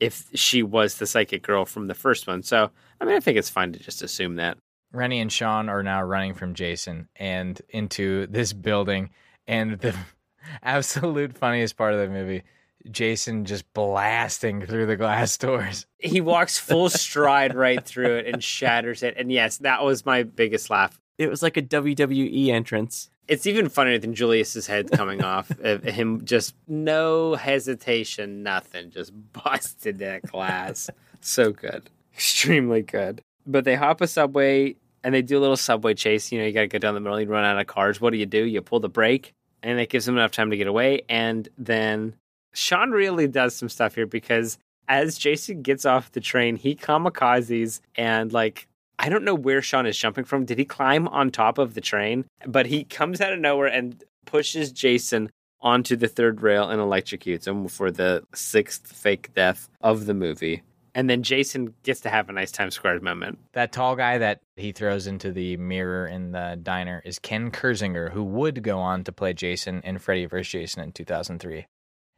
if 0.00 0.28
she 0.34 0.62
was 0.62 0.96
the 0.96 1.06
psychic 1.06 1.42
girl 1.42 1.64
from 1.64 1.86
the 1.86 1.94
first 1.94 2.26
one. 2.26 2.42
So 2.42 2.70
I 3.00 3.04
mean, 3.04 3.16
I 3.16 3.20
think 3.20 3.38
it's 3.38 3.50
fine 3.50 3.72
to 3.72 3.78
just 3.78 4.02
assume 4.02 4.36
that. 4.36 4.58
Rennie 4.92 5.20
and 5.20 5.32
Sean 5.32 5.68
are 5.68 5.82
now 5.82 6.02
running 6.02 6.34
from 6.34 6.54
Jason 6.54 7.08
and 7.16 7.60
into 7.68 8.26
this 8.26 8.52
building. 8.52 9.10
And 9.46 9.78
the 9.78 9.94
absolute 10.62 11.36
funniest 11.36 11.76
part 11.76 11.94
of 11.94 12.00
the 12.00 12.08
movie, 12.08 12.42
Jason 12.90 13.44
just 13.44 13.70
blasting 13.74 14.64
through 14.64 14.86
the 14.86 14.96
glass 14.96 15.36
doors. 15.38 15.86
He 15.98 16.20
walks 16.20 16.58
full 16.58 16.88
stride 16.88 17.54
right 17.54 17.84
through 17.84 18.16
it 18.16 18.26
and 18.26 18.42
shatters 18.42 19.02
it. 19.02 19.14
And 19.16 19.30
yes, 19.30 19.58
that 19.58 19.84
was 19.84 20.06
my 20.06 20.22
biggest 20.22 20.70
laugh. 20.70 21.00
It 21.18 21.28
was 21.28 21.42
like 21.42 21.56
a 21.56 21.62
WWE 21.62 22.48
entrance. 22.48 23.10
It's 23.28 23.46
even 23.46 23.68
funnier 23.68 23.98
than 23.98 24.14
Julius's 24.14 24.66
head 24.66 24.90
coming 24.90 25.22
off. 25.22 25.50
of 25.60 25.84
him 25.84 26.24
just 26.24 26.54
no 26.66 27.34
hesitation, 27.34 28.42
nothing, 28.42 28.90
just 28.90 29.12
busted 29.32 29.98
that 29.98 30.22
glass. 30.22 30.90
so 31.20 31.52
good, 31.52 31.90
extremely 32.14 32.82
good. 32.82 33.22
But 33.46 33.64
they 33.64 33.74
hop 33.74 34.00
a 34.00 34.06
subway 34.06 34.76
and 35.02 35.14
they 35.14 35.22
do 35.22 35.38
a 35.38 35.40
little 35.40 35.56
subway 35.56 35.94
chase. 35.94 36.30
You 36.30 36.40
know, 36.40 36.46
you 36.46 36.52
got 36.52 36.62
to 36.62 36.68
go 36.68 36.78
down 36.78 36.94
the 36.94 37.00
middle. 37.00 37.20
You 37.20 37.26
run 37.26 37.44
out 37.44 37.58
of 37.58 37.66
cars. 37.66 38.00
What 38.00 38.10
do 38.10 38.18
you 38.18 38.26
do? 38.26 38.44
You 38.44 38.60
pull 38.62 38.80
the 38.80 38.88
brake, 38.88 39.32
and 39.62 39.78
it 39.80 39.88
gives 39.88 40.06
them 40.06 40.16
enough 40.16 40.32
time 40.32 40.50
to 40.50 40.56
get 40.56 40.66
away. 40.66 41.02
And 41.08 41.48
then 41.58 42.14
Sean 42.52 42.90
really 42.90 43.28
does 43.28 43.54
some 43.54 43.68
stuff 43.68 43.94
here 43.94 44.06
because 44.06 44.58
as 44.88 45.16
Jason 45.16 45.62
gets 45.62 45.84
off 45.84 46.12
the 46.12 46.20
train, 46.20 46.56
he 46.56 46.74
kamikazes 46.74 47.80
and 47.94 48.32
like 48.32 48.66
I 48.98 49.08
don't 49.08 49.24
know 49.24 49.34
where 49.34 49.62
Sean 49.62 49.86
is 49.86 49.96
jumping 49.96 50.24
from. 50.24 50.44
Did 50.44 50.58
he 50.58 50.66
climb 50.66 51.08
on 51.08 51.30
top 51.30 51.56
of 51.56 51.72
the 51.72 51.80
train? 51.80 52.26
But 52.46 52.66
he 52.66 52.84
comes 52.84 53.22
out 53.22 53.32
of 53.32 53.38
nowhere 53.38 53.68
and 53.68 54.04
pushes 54.26 54.72
Jason 54.72 55.30
onto 55.62 55.96
the 55.96 56.08
third 56.08 56.42
rail 56.42 56.68
and 56.68 56.80
electrocutes 56.80 57.46
him 57.46 57.66
for 57.68 57.90
the 57.90 58.24
sixth 58.34 58.92
fake 58.92 59.32
death 59.34 59.70
of 59.80 60.04
the 60.04 60.12
movie. 60.12 60.62
And 60.94 61.08
then 61.08 61.22
Jason 61.22 61.74
gets 61.82 62.00
to 62.00 62.10
have 62.10 62.28
a 62.28 62.32
nice 62.32 62.50
Times 62.50 62.74
Square 62.74 63.00
moment. 63.00 63.38
That 63.52 63.72
tall 63.72 63.96
guy 63.96 64.18
that 64.18 64.40
he 64.56 64.72
throws 64.72 65.06
into 65.06 65.32
the 65.32 65.56
mirror 65.56 66.06
in 66.06 66.32
the 66.32 66.58
diner 66.62 67.00
is 67.04 67.18
Ken 67.18 67.50
Kirzinger, 67.50 68.10
who 68.12 68.24
would 68.24 68.62
go 68.62 68.78
on 68.78 69.04
to 69.04 69.12
play 69.12 69.32
Jason 69.32 69.80
in 69.84 69.98
Freddy 69.98 70.26
vs. 70.26 70.50
Jason 70.50 70.82
in 70.82 70.92
2003. 70.92 71.66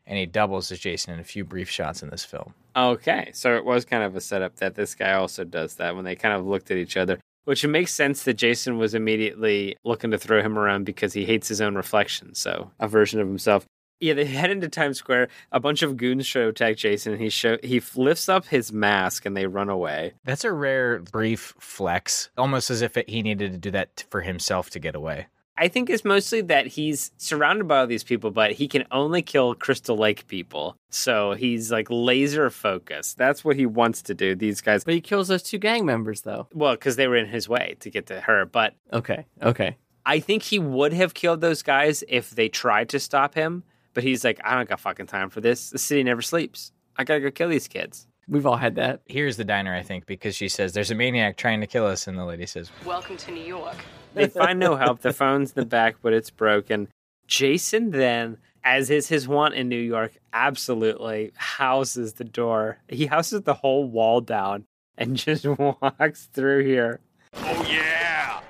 and 0.07 0.18
he 0.18 0.27
doubles 0.27 0.73
as 0.73 0.79
Jason 0.81 1.14
in 1.14 1.20
a 1.20 1.25
few 1.25 1.45
brief 1.45 1.70
shots 1.70 2.03
in 2.03 2.11
this 2.11 2.25
film. 2.25 2.55
Okay, 2.75 3.31
so 3.35 3.57
it 3.57 3.64
was 3.64 3.85
kind 3.85 4.03
of 4.03 4.16
a 4.16 4.20
setup 4.20 4.57
that 4.57 4.75
this 4.75 4.95
guy 4.95 5.12
also 5.12 5.45
does 5.45 5.77
that 5.77 5.95
when 5.95 6.05
they 6.05 6.16
kind 6.16 6.35
of 6.35 6.45
looked 6.47 6.70
at 6.70 6.77
each 6.77 6.97
other, 6.97 7.20
which 7.45 7.62
it 7.62 7.68
makes 7.68 7.93
sense 7.95 8.25
that 8.25 8.35
Jason 8.35 8.79
was 8.79 8.95
immediately 8.95 9.77
looking 9.85 10.11
to 10.11 10.18
throw 10.18 10.43
him 10.43 10.59
around 10.59 10.85
because 10.85 11.12
he 11.12 11.25
hates 11.25 11.49
his 11.49 11.61
own 11.61 11.75
reflection, 11.77 12.35
so 12.35 12.70
a 12.81 12.89
version 12.89 13.20
of 13.20 13.29
himself. 13.29 13.64
Yeah, 14.03 14.14
they 14.14 14.24
head 14.26 14.50
into 14.50 14.68
Times 14.68 14.98
Square. 14.98 15.28
A 15.53 15.61
bunch 15.61 15.82
of 15.82 15.96
goons 15.96 16.26
show 16.26 16.48
attack 16.48 16.76
Jason, 16.76 17.12
and 17.12 17.22
he 17.22 17.30
show 17.30 17.57
he 17.62 17.80
lifts 17.96 18.28
up 18.28 18.46
his 18.46 18.72
mask, 18.72 19.24
and 19.24 19.36
they 19.36 19.46
run 19.46 19.68
away. 19.68 20.12
That's 20.24 20.44
a 20.44 20.53
rare 20.53 20.98
brief 20.98 21.55
flex, 21.59 22.28
almost 22.36 22.68
as 22.70 22.82
if 22.82 22.96
it, 22.96 23.09
he 23.09 23.22
needed 23.22 23.53
to 23.53 23.59
do 23.59 23.70
that 23.70 23.96
t- 23.96 24.05
for 24.11 24.20
himself 24.20 24.70
to 24.70 24.78
get 24.78 24.94
away. 24.94 25.26
I 25.57 25.68
think 25.68 25.90
it's 25.90 26.05
mostly 26.05 26.40
that 26.40 26.66
he's 26.66 27.12
surrounded 27.18 27.68
by 27.68 27.80
all 27.80 27.86
these 27.86 28.03
people, 28.03 28.30
but 28.30 28.53
he 28.53 28.66
can 28.66 28.84
only 28.90 29.20
kill 29.20 29.55
Crystal 29.55 29.96
Lake 29.96 30.26
people. 30.26 30.76
So 30.88 31.34
he's 31.34 31.70
like 31.70 31.86
laser 31.90 32.48
focused. 32.48 33.18
That's 33.18 33.44
what 33.44 33.57
he 33.57 33.66
wants 33.66 34.00
to 34.03 34.14
do. 34.14 34.34
These 34.34 34.62
guys, 34.62 34.82
But 34.82 34.94
he 34.94 35.00
kills 35.03 35.28
those 35.28 35.42
two 35.42 35.59
gang 35.59 35.84
members, 35.84 36.22
though. 36.22 36.48
well, 36.55 36.72
because 36.72 36.96
they 36.96 37.07
were 37.07 37.16
in 37.16 37.26
his 37.28 37.48
way 37.50 37.76
to 37.80 37.90
get 37.90 38.07
to 38.07 38.20
her. 38.22 38.46
But 38.46 38.74
Okay, 38.94 39.26
okay. 39.42 39.76
I 40.07 40.20
think 40.20 40.42
he 40.42 40.59
would 40.59 40.94
have 40.94 41.12
killed 41.14 41.42
those 41.42 41.62
guys 41.62 42.03
if 42.09 42.30
they 42.30 42.48
tried 42.48 42.88
to 42.88 42.98
stop 42.98 43.34
him. 43.34 43.62
But 43.95 44.05
he's 44.05 44.24
like, 44.24 44.40
I 44.45 44.55
don't 44.55 44.68
got 44.68 44.80
fucking 44.80 45.07
time 45.07 45.30
for 45.30 45.40
this. 45.40 45.70
The 45.70 45.78
city 45.78 46.03
never 46.03 46.22
sleeps. 46.22 46.72
I 46.97 47.05
gotta 47.05 47.20
go 47.20 47.30
kill 47.30 47.49
these 47.49 47.68
kids. 47.68 48.07
We've 48.28 48.47
all 48.47 48.57
had 48.57 48.76
that. 48.76 49.03
Here's 49.07 49.36
the 49.36 49.45
diner, 49.45 49.74
I 49.74 49.82
think, 49.82 50.07
because 50.07 50.34
she 50.34 50.49
says, 50.49 50.72
There's 50.72 50.90
a 50.90 50.95
maniac 50.95 51.36
trying 51.36 51.61
to 51.61 51.66
kill 51.66 51.86
us. 51.86 52.07
And 52.07 52.18
the 52.18 52.24
lady 52.24 52.47
says, 52.47 52.70
Welcome 52.84 53.16
to 53.18 53.30
New 53.32 53.45
York. 53.45 53.76
They 54.14 54.28
find 54.28 54.59
no 54.59 54.76
help. 54.76 55.01
The 55.01 55.12
phone's 55.12 55.51
in 55.53 55.61
the 55.61 55.66
back, 55.66 55.97
but 56.03 56.12
it's 56.12 56.30
broken. 56.30 56.88
Jason 57.26 57.90
then, 57.90 58.38
as 58.62 58.90
is 58.90 59.09
his 59.09 59.26
want 59.26 59.55
in 59.55 59.68
New 59.68 59.80
York, 59.80 60.12
absolutely 60.32 61.32
houses 61.34 62.14
the 62.14 62.24
door. 62.24 62.78
He 62.88 63.07
houses 63.07 63.43
the 63.43 63.55
whole 63.55 63.84
wall 63.84 64.20
down 64.20 64.66
and 64.97 65.16
just 65.16 65.47
walks 65.47 66.26
through 66.32 66.64
here. 66.64 67.01
Oh, 67.34 67.66
yeah! 67.68 68.40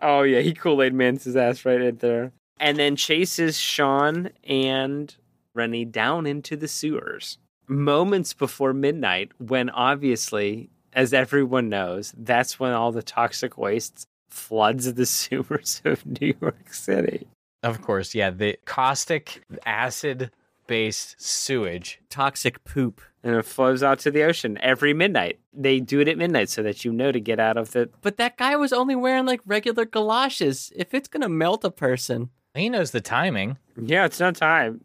Oh 0.00 0.22
yeah, 0.22 0.40
he 0.40 0.52
Kool 0.52 0.82
Aid 0.82 0.92
Mans 0.92 1.24
his 1.24 1.34
ass 1.36 1.64
right 1.64 1.80
in 1.80 1.96
there, 1.96 2.32
and 2.58 2.78
then 2.78 2.96
chases 2.96 3.58
Sean 3.58 4.30
and 4.44 5.14
Rennie 5.54 5.84
down 5.84 6.26
into 6.26 6.56
the 6.56 6.68
sewers. 6.68 7.38
Moments 7.66 8.34
before 8.34 8.72
midnight, 8.72 9.32
when 9.38 9.70
obviously, 9.70 10.70
as 10.92 11.14
everyone 11.14 11.68
knows, 11.68 12.14
that's 12.16 12.60
when 12.60 12.72
all 12.72 12.92
the 12.92 13.02
toxic 13.02 13.56
waste 13.56 14.06
floods 14.28 14.92
the 14.92 15.06
sewers 15.06 15.80
of 15.84 16.04
New 16.04 16.34
York 16.40 16.72
City. 16.72 17.26
Of 17.62 17.80
course, 17.80 18.14
yeah, 18.14 18.30
the 18.30 18.58
caustic 18.66 19.42
acid 19.64 20.30
based 20.66 21.20
sewage. 21.20 22.00
Toxic 22.10 22.62
poop. 22.64 23.00
And 23.22 23.36
it 23.36 23.44
flows 23.44 23.82
out 23.82 24.00
to 24.00 24.10
the 24.10 24.22
ocean 24.22 24.58
every 24.60 24.92
midnight. 24.92 25.38
They 25.52 25.80
do 25.80 26.00
it 26.00 26.08
at 26.08 26.18
midnight 26.18 26.50
so 26.50 26.62
that 26.62 26.84
you 26.84 26.92
know 26.92 27.10
to 27.10 27.20
get 27.20 27.40
out 27.40 27.56
of 27.56 27.72
the. 27.72 27.88
But 28.02 28.18
that 28.18 28.36
guy 28.36 28.56
was 28.56 28.72
only 28.72 28.94
wearing 28.94 29.24
like 29.24 29.40
regular 29.46 29.86
galoshes. 29.86 30.70
If 30.76 30.92
it's 30.92 31.08
gonna 31.08 31.30
melt 31.30 31.64
a 31.64 31.70
person, 31.70 32.28
He 32.54 32.68
knows 32.68 32.92
the 32.92 33.00
timing. 33.00 33.58
Yeah, 33.76 34.04
it's 34.04 34.20
no 34.20 34.30
time. 34.30 34.84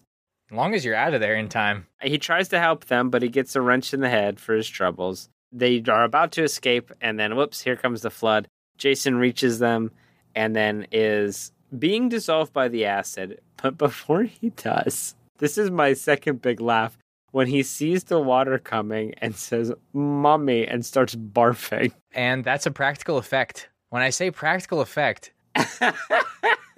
As 0.51 0.57
long 0.57 0.73
as 0.73 0.83
you're 0.83 0.95
out 0.95 1.13
of 1.13 1.21
there 1.21 1.35
in 1.35 1.49
time. 1.49 1.85
He 2.01 2.17
tries 2.17 2.49
to 2.49 2.59
help 2.59 2.85
them, 2.85 3.09
but 3.09 3.21
he 3.21 3.29
gets 3.29 3.55
a 3.55 3.61
wrench 3.61 3.93
in 3.93 3.99
the 3.99 4.09
head 4.09 4.39
for 4.39 4.55
his 4.55 4.67
troubles. 4.67 5.29
They 5.51 5.83
are 5.87 6.03
about 6.03 6.31
to 6.33 6.43
escape, 6.43 6.91
and 7.01 7.19
then 7.19 7.35
whoops, 7.35 7.61
here 7.61 7.75
comes 7.75 8.01
the 8.01 8.09
flood. 8.09 8.47
Jason 8.77 9.17
reaches 9.17 9.59
them 9.59 9.91
and 10.35 10.55
then 10.55 10.87
is 10.91 11.51
being 11.77 12.09
dissolved 12.09 12.53
by 12.53 12.67
the 12.67 12.85
acid. 12.85 13.41
But 13.61 13.77
before 13.77 14.23
he 14.23 14.49
does, 14.49 15.15
this 15.37 15.57
is 15.57 15.69
my 15.69 15.93
second 15.93 16.41
big 16.41 16.59
laugh 16.61 16.97
when 17.31 17.47
he 17.47 17.61
sees 17.61 18.05
the 18.05 18.19
water 18.19 18.57
coming 18.57 19.13
and 19.19 19.35
says, 19.35 19.71
Mommy, 19.93 20.65
and 20.65 20.83
starts 20.83 21.15
barfing. 21.15 21.93
And 22.11 22.43
that's 22.43 22.65
a 22.65 22.71
practical 22.71 23.17
effect. 23.17 23.69
When 23.89 24.01
I 24.01 24.09
say 24.09 24.31
practical 24.31 24.81
effect, 24.81 25.31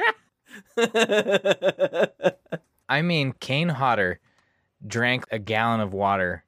I 2.90 3.02
mean 3.02 3.34
Kane 3.40 3.70
Hodder 3.70 4.20
drank 4.86 5.26
a 5.32 5.40
gallon 5.40 5.80
of 5.80 5.94
water, 5.94 6.44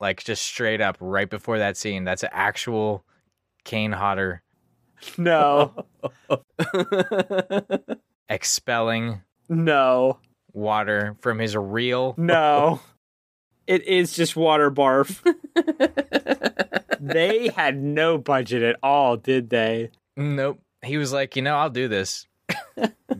like 0.00 0.22
just 0.24 0.42
straight 0.42 0.80
up 0.80 0.96
right 1.00 1.28
before 1.28 1.58
that 1.58 1.76
scene. 1.76 2.04
That's 2.04 2.22
an 2.22 2.30
actual 2.32 3.04
Kane 3.64 3.92
Hodder 3.92 4.42
No, 5.18 5.74
expelling 8.28 9.22
no, 9.48 10.18
water 10.52 11.16
from 11.20 11.38
his 11.38 11.56
real. 11.56 12.14
no. 12.16 12.80
It 13.66 13.82
is 13.88 14.14
just 14.14 14.36
water 14.36 14.70
barf. 14.70 15.24
they 17.00 17.48
had 17.48 17.76
no 17.82 18.16
budget 18.16 18.62
at 18.62 18.76
all, 18.80 19.16
did 19.16 19.50
they? 19.50 19.90
Nope. 20.16 20.60
He 20.84 20.98
was 20.98 21.12
like, 21.12 21.34
you 21.34 21.42
know, 21.42 21.56
I'll 21.56 21.68
do 21.68 21.88
this. 21.88 22.28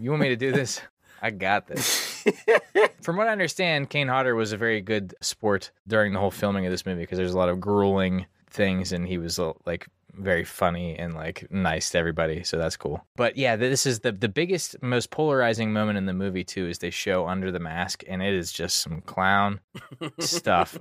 You 0.01 0.11
want 0.11 0.23
me 0.23 0.29
to 0.29 0.37
do 0.37 0.53
this? 0.53 0.81
I 1.23 1.31
got 1.31 1.67
this. 1.67 2.25
From 3.03 3.17
what 3.17 3.29
I 3.29 3.33
understand, 3.33 3.91
Kane 3.91 4.09
Hodder 4.09 4.35
was 4.35 4.53
a 4.53 4.57
very 4.57 4.81
good 4.81 5.15
sport 5.21 5.71
during 5.87 6.13
the 6.13 6.19
whole 6.19 6.31
filming 6.31 6.67
of 6.67 6.73
this 6.73 6.87
movie 6.87 7.03
because 7.03 7.19
there's 7.19 7.35
a 7.35 7.39
lot 7.39 7.49
of 7.49 7.61
grueling 7.61 8.27
things 8.51 8.93
and 8.93 9.07
he 9.07 9.19
was 9.19 9.39
uh, 9.39 9.53
like 9.65 9.89
very 10.19 10.45
funny 10.45 10.97
and 10.99 11.15
like 11.15 11.47
nice 11.51 11.91
to 11.91 11.99
everybody 11.99 12.43
so 12.43 12.57
that's 12.57 12.77
cool 12.77 13.05
but 13.17 13.37
yeah 13.37 13.55
this 13.55 13.85
is 13.85 14.01
the 14.01 14.13
the 14.13 14.29
biggest 14.29 14.81
most 14.83 15.11
polarizing 15.11 15.73
moment 15.73 15.99
in 15.99 16.07
the 16.07 16.13
movie 16.15 16.45
too 16.45 16.67
is 16.67 16.79
they 16.79 16.91
show 16.91 17.27
under 17.27 17.51
the 17.53 17.59
mask 17.59 18.03
and 18.09 18.23
it 18.23 18.33
is 18.33 18.51
just 18.51 18.79
some 18.79 19.03
clown 19.03 19.61
stuff 20.19 20.79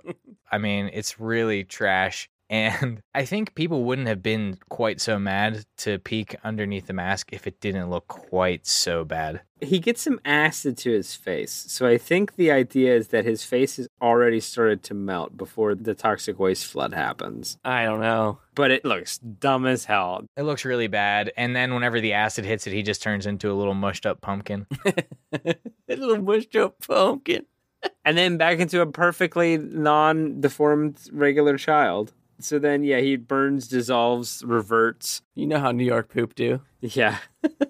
i 0.52 0.58
mean 0.58 0.90
it's 0.94 1.20
really 1.20 1.66
trash 1.66 2.30
and 2.50 3.02
I 3.14 3.26
think 3.26 3.56
people 3.56 3.84
wouldn't 3.84 4.08
have 4.08 4.22
been 4.22 4.58
quite 4.70 5.02
so 5.02 5.18
mad 5.18 5.66
to 5.78 6.00
peek 6.00 6.36
underneath 6.44 6.88
the 6.88 6.94
mask 6.94 7.30
if 7.32 7.48
it 7.48 7.60
didn't 7.60 7.90
look 7.90 8.08
quite 8.08 8.68
so 8.68 9.04
bad. 9.04 9.42
He 9.62 9.80
gets 9.80 10.02
some 10.02 10.20
acid 10.26 10.78
to 10.80 10.92
his 10.92 11.16
face. 11.16 11.66
So 11.70 11.88
I 11.88 11.98
think 11.98 12.36
the 12.36 12.52
idea 12.52 12.96
is 12.96 13.08
that 13.08 13.26
his 13.26 13.44
face 13.44 13.78
has 13.78 13.88
already 14.02 14.40
started 14.40 14.84
to 14.84 14.94
melt 14.94 15.38
before 15.38 15.74
the 15.74 15.96
toxic 15.96 16.38
waste 16.38 16.66
flood 16.66 16.94
happens. 16.94 17.58
I 17.64 17.86
don't 17.86 18.02
know. 18.02 18.40
But 18.54 18.72
it 18.72 18.86
looks 18.86 19.18
dumb 19.18 19.66
as 19.66 19.86
hell. 19.86 20.26
It 20.38 20.44
looks 20.44 20.66
really 20.66 20.88
bad. 20.88 21.32
And 21.36 21.56
then 21.56 21.74
whenever 21.74 22.00
the 22.00 22.14
acid 22.14 22.46
hits 22.46 22.68
it, 22.68 22.74
he 22.74 22.84
just 22.84 23.02
turns 23.02 23.26
into 23.26 23.52
a 23.52 23.54
little 23.56 23.74
mushed 23.74 24.06
up 24.06 24.22
pumpkin. 24.22 24.68
a 24.86 25.56
little 25.88 26.22
mushed 26.22 26.56
up 26.56 26.76
pumpkin. 26.86 27.46
And 28.04 28.18
then 28.18 28.38
back 28.38 28.60
into 28.60 28.82
a 28.82 28.86
perfectly 28.86 29.58
non 29.58 30.42
deformed 30.42 31.00
regular 31.12 31.58
child. 31.58 32.14
So 32.40 32.60
then, 32.60 32.84
yeah, 32.84 33.00
he 33.00 33.16
burns, 33.16 33.68
dissolves, 33.68 34.44
reverts. 34.46 35.22
You 35.36 35.48
know 35.48 35.60
how 35.60 35.72
New 35.72 35.86
York 35.86 36.10
poop 36.10 36.36
do. 36.36 36.62
Yeah. 36.82 37.18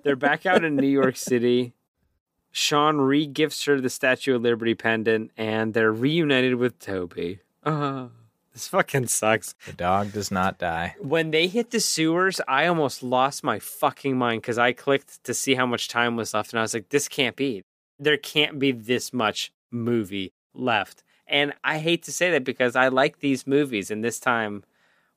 They're 0.04 0.16
back 0.16 0.46
out 0.46 0.64
in 0.64 0.76
New 0.76 0.88
York 0.88 1.18
City. 1.18 1.74
Sean 2.52 2.98
re 2.98 3.28
gifts 3.28 3.66
her 3.66 3.80
the 3.80 3.90
Statue 3.90 4.36
of 4.36 4.42
Liberty 4.42 4.76
pendant, 4.76 5.32
and 5.36 5.74
they're 5.74 5.92
reunited 5.92 6.56
with 6.56 6.80
Toby. 6.80 7.40
Uh, 7.64 8.08
this 8.54 8.70
fucking 8.70 9.08
sucks. 9.08 9.54
The 9.66 9.74
dog 9.74 10.14
does 10.14 10.32
not 10.32 10.58
die. 10.58 10.96
When 11.00 11.32
they 11.32 11.48
hit 11.48 11.72
the 11.72 11.82
sewers, 11.82 12.40
I 12.48 12.68
almost 12.68 13.04
lost 13.04 13.44
my 13.44 13.60
fucking 13.60 14.18
mind 14.18 14.42
because 14.42 14.58
I 14.58 14.72
clicked 14.72 15.22
to 15.26 15.34
see 15.34 15.56
how 15.56 15.66
much 15.66 15.90
time 15.90 16.16
was 16.16 16.34
left, 16.34 16.54
and 16.54 16.60
I 16.60 16.62
was 16.62 16.74
like, 16.74 16.90
this 16.90 17.10
can't 17.10 17.36
be. 17.36 17.64
There 18.00 18.16
can't 18.16 18.58
be 18.58 18.72
this 18.72 19.12
much 19.12 19.52
movie 19.70 20.32
left. 20.54 21.04
And 21.28 21.54
I 21.64 21.80
hate 21.80 22.04
to 22.04 22.12
say 22.12 22.32
that 22.32 22.44
because 22.44 22.76
I 22.76 22.90
like 22.90 23.20
these 23.20 23.48
movies, 23.48 23.90
and 23.90 24.04
this 24.04 24.20
time, 24.20 24.64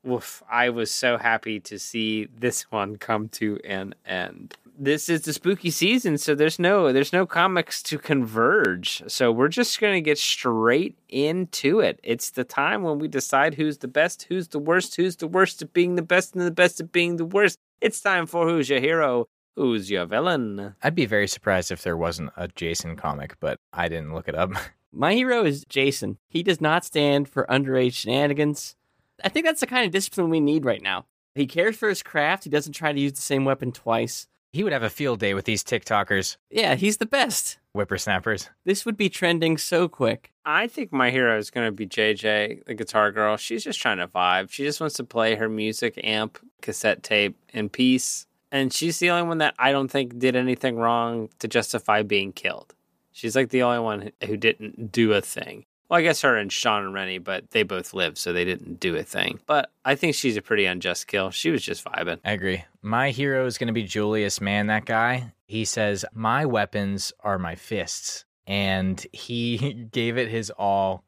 woof, 0.03 0.41
I 0.49 0.69
was 0.69 0.91
so 0.91 1.17
happy 1.17 1.59
to 1.61 1.77
see 1.77 2.25
this 2.25 2.63
one 2.71 2.97
come 2.97 3.29
to 3.29 3.59
an 3.63 3.95
end. 4.05 4.55
This 4.81 5.09
is 5.09 5.23
the 5.23 5.33
spooky 5.33 5.71
season, 5.71 6.17
so 6.17 6.35
there's 6.35 6.57
no 6.57 6.93
there's 6.93 7.11
no 7.11 7.25
comics 7.25 7.83
to 7.83 7.97
converge. 7.97 9.03
So 9.07 9.29
we're 9.29 9.49
just 9.49 9.77
gonna 9.81 9.99
get 9.99 10.17
straight 10.17 10.97
into 11.09 11.81
it. 11.81 11.99
It's 12.01 12.29
the 12.29 12.45
time 12.45 12.83
when 12.83 12.97
we 12.97 13.09
decide 13.09 13.55
who's 13.55 13.79
the 13.79 13.89
best, 13.89 14.27
who's 14.29 14.47
the 14.47 14.59
worst, 14.59 14.95
who's 14.95 15.17
the 15.17 15.27
worst 15.27 15.61
at 15.61 15.73
being 15.73 15.95
the 15.95 16.01
best, 16.01 16.33
and 16.33 16.45
the 16.45 16.51
best 16.51 16.79
at 16.79 16.93
being 16.93 17.17
the 17.17 17.25
worst. 17.25 17.59
It's 17.81 17.99
time 17.99 18.25
for 18.25 18.47
who's 18.47 18.69
your 18.69 18.79
hero, 18.79 19.27
who's 19.57 19.91
your 19.91 20.05
villain. 20.05 20.75
I'd 20.81 20.95
be 20.95 21.05
very 21.05 21.27
surprised 21.27 21.71
if 21.71 21.83
there 21.83 21.97
wasn't 21.97 22.31
a 22.37 22.47
Jason 22.47 22.95
comic, 22.95 23.35
but 23.41 23.59
I 23.73 23.89
didn't 23.89 24.13
look 24.13 24.29
it 24.29 24.35
up. 24.35 24.51
My 24.91 25.13
hero 25.13 25.45
is 25.45 25.65
Jason. 25.65 26.17
He 26.29 26.43
does 26.43 26.59
not 26.61 26.83
stand 26.85 27.29
for 27.29 27.45
underage 27.49 27.93
shenanigans. 27.93 28.75
I 29.23 29.29
think 29.29 29.45
that's 29.45 29.59
the 29.61 29.67
kind 29.67 29.85
of 29.85 29.91
discipline 29.91 30.29
we 30.29 30.39
need 30.39 30.65
right 30.65 30.81
now. 30.81 31.05
He 31.35 31.45
cares 31.45 31.75
for 31.77 31.89
his 31.89 32.01
craft. 32.03 32.43
He 32.45 32.49
doesn't 32.49 32.73
try 32.73 32.91
to 32.91 32.99
use 32.99 33.13
the 33.13 33.21
same 33.21 33.45
weapon 33.45 33.71
twice. 33.71 34.27
He 34.51 34.63
would 34.63 34.73
have 34.73 34.81
a 34.81 34.89
field 34.89 35.19
day 35.19 35.35
with 35.35 35.45
these 35.45 35.63
TikTokers, 35.63 36.37
Yeah, 36.49 36.73
he's 36.73 36.97
the 36.97 37.05
best. 37.05 37.59
whippersnappers. 37.73 38.49
This 38.65 38.83
would 38.83 38.97
be 38.97 39.07
trending 39.09 39.59
so 39.59 39.87
quick. 39.87 40.31
I 40.43 40.65
think 40.67 40.91
my 40.91 41.11
hero 41.11 41.37
is 41.37 41.51
going 41.51 41.67
to 41.67 41.71
be 41.71 41.85
JJ, 41.85 42.65
the 42.65 42.73
guitar 42.73 43.11
girl. 43.11 43.37
She's 43.37 43.63
just 43.63 43.79
trying 43.79 43.99
to 43.99 44.07
vibe. 44.07 44.49
She 44.49 44.63
just 44.63 44.81
wants 44.81 44.95
to 44.95 45.03
play 45.03 45.35
her 45.35 45.47
music 45.47 45.99
amp, 46.03 46.39
cassette 46.63 47.03
tape 47.03 47.37
in 47.53 47.69
peace. 47.69 48.25
And 48.51 48.73
she's 48.73 48.97
the 48.97 49.11
only 49.11 49.27
one 49.27 49.37
that 49.37 49.53
I 49.59 49.71
don't 49.71 49.89
think 49.91 50.17
did 50.17 50.35
anything 50.35 50.77
wrong 50.77 51.29
to 51.37 51.47
justify 51.47 52.01
being 52.01 52.31
killed. 52.33 52.73
She's 53.11 53.35
like 53.35 53.49
the 53.49 53.63
only 53.63 53.79
one 53.79 54.11
who 54.25 54.37
didn't 54.37 54.91
do 54.91 55.13
a 55.13 55.21
thing. 55.21 55.65
Well, 55.89 55.97
I 55.97 56.03
guess 56.03 56.21
her 56.21 56.37
and 56.37 56.51
Sean 56.51 56.85
and 56.85 56.93
Rennie, 56.93 57.17
but 57.17 57.49
they 57.49 57.63
both 57.63 57.95
lived, 57.95 58.19
so 58.19 58.31
they 58.31 58.45
didn't 58.45 58.79
do 58.79 58.95
a 58.95 59.01
thing. 59.01 59.39
But 59.47 59.71
I 59.83 59.95
think 59.95 60.13
she's 60.13 60.37
a 60.37 60.41
pretty 60.41 60.65
unjust 60.65 61.07
kill. 61.07 61.31
She 61.31 61.49
was 61.49 61.63
just 61.63 61.83
vibing. 61.83 62.19
I 62.23 62.33
agree. 62.33 62.63
My 62.83 63.09
hero 63.09 63.47
is 63.47 63.57
going 63.57 63.67
to 63.67 63.73
be 63.73 63.83
Julius 63.83 64.39
Mann, 64.39 64.67
that 64.67 64.85
guy. 64.85 65.33
He 65.47 65.65
says, 65.65 66.05
My 66.13 66.45
weapons 66.45 67.11
are 67.21 67.39
my 67.39 67.55
fists. 67.55 68.25
And 68.45 69.03
he 69.11 69.57
gave 69.91 70.19
it 70.19 70.29
his 70.29 70.51
all. 70.51 71.03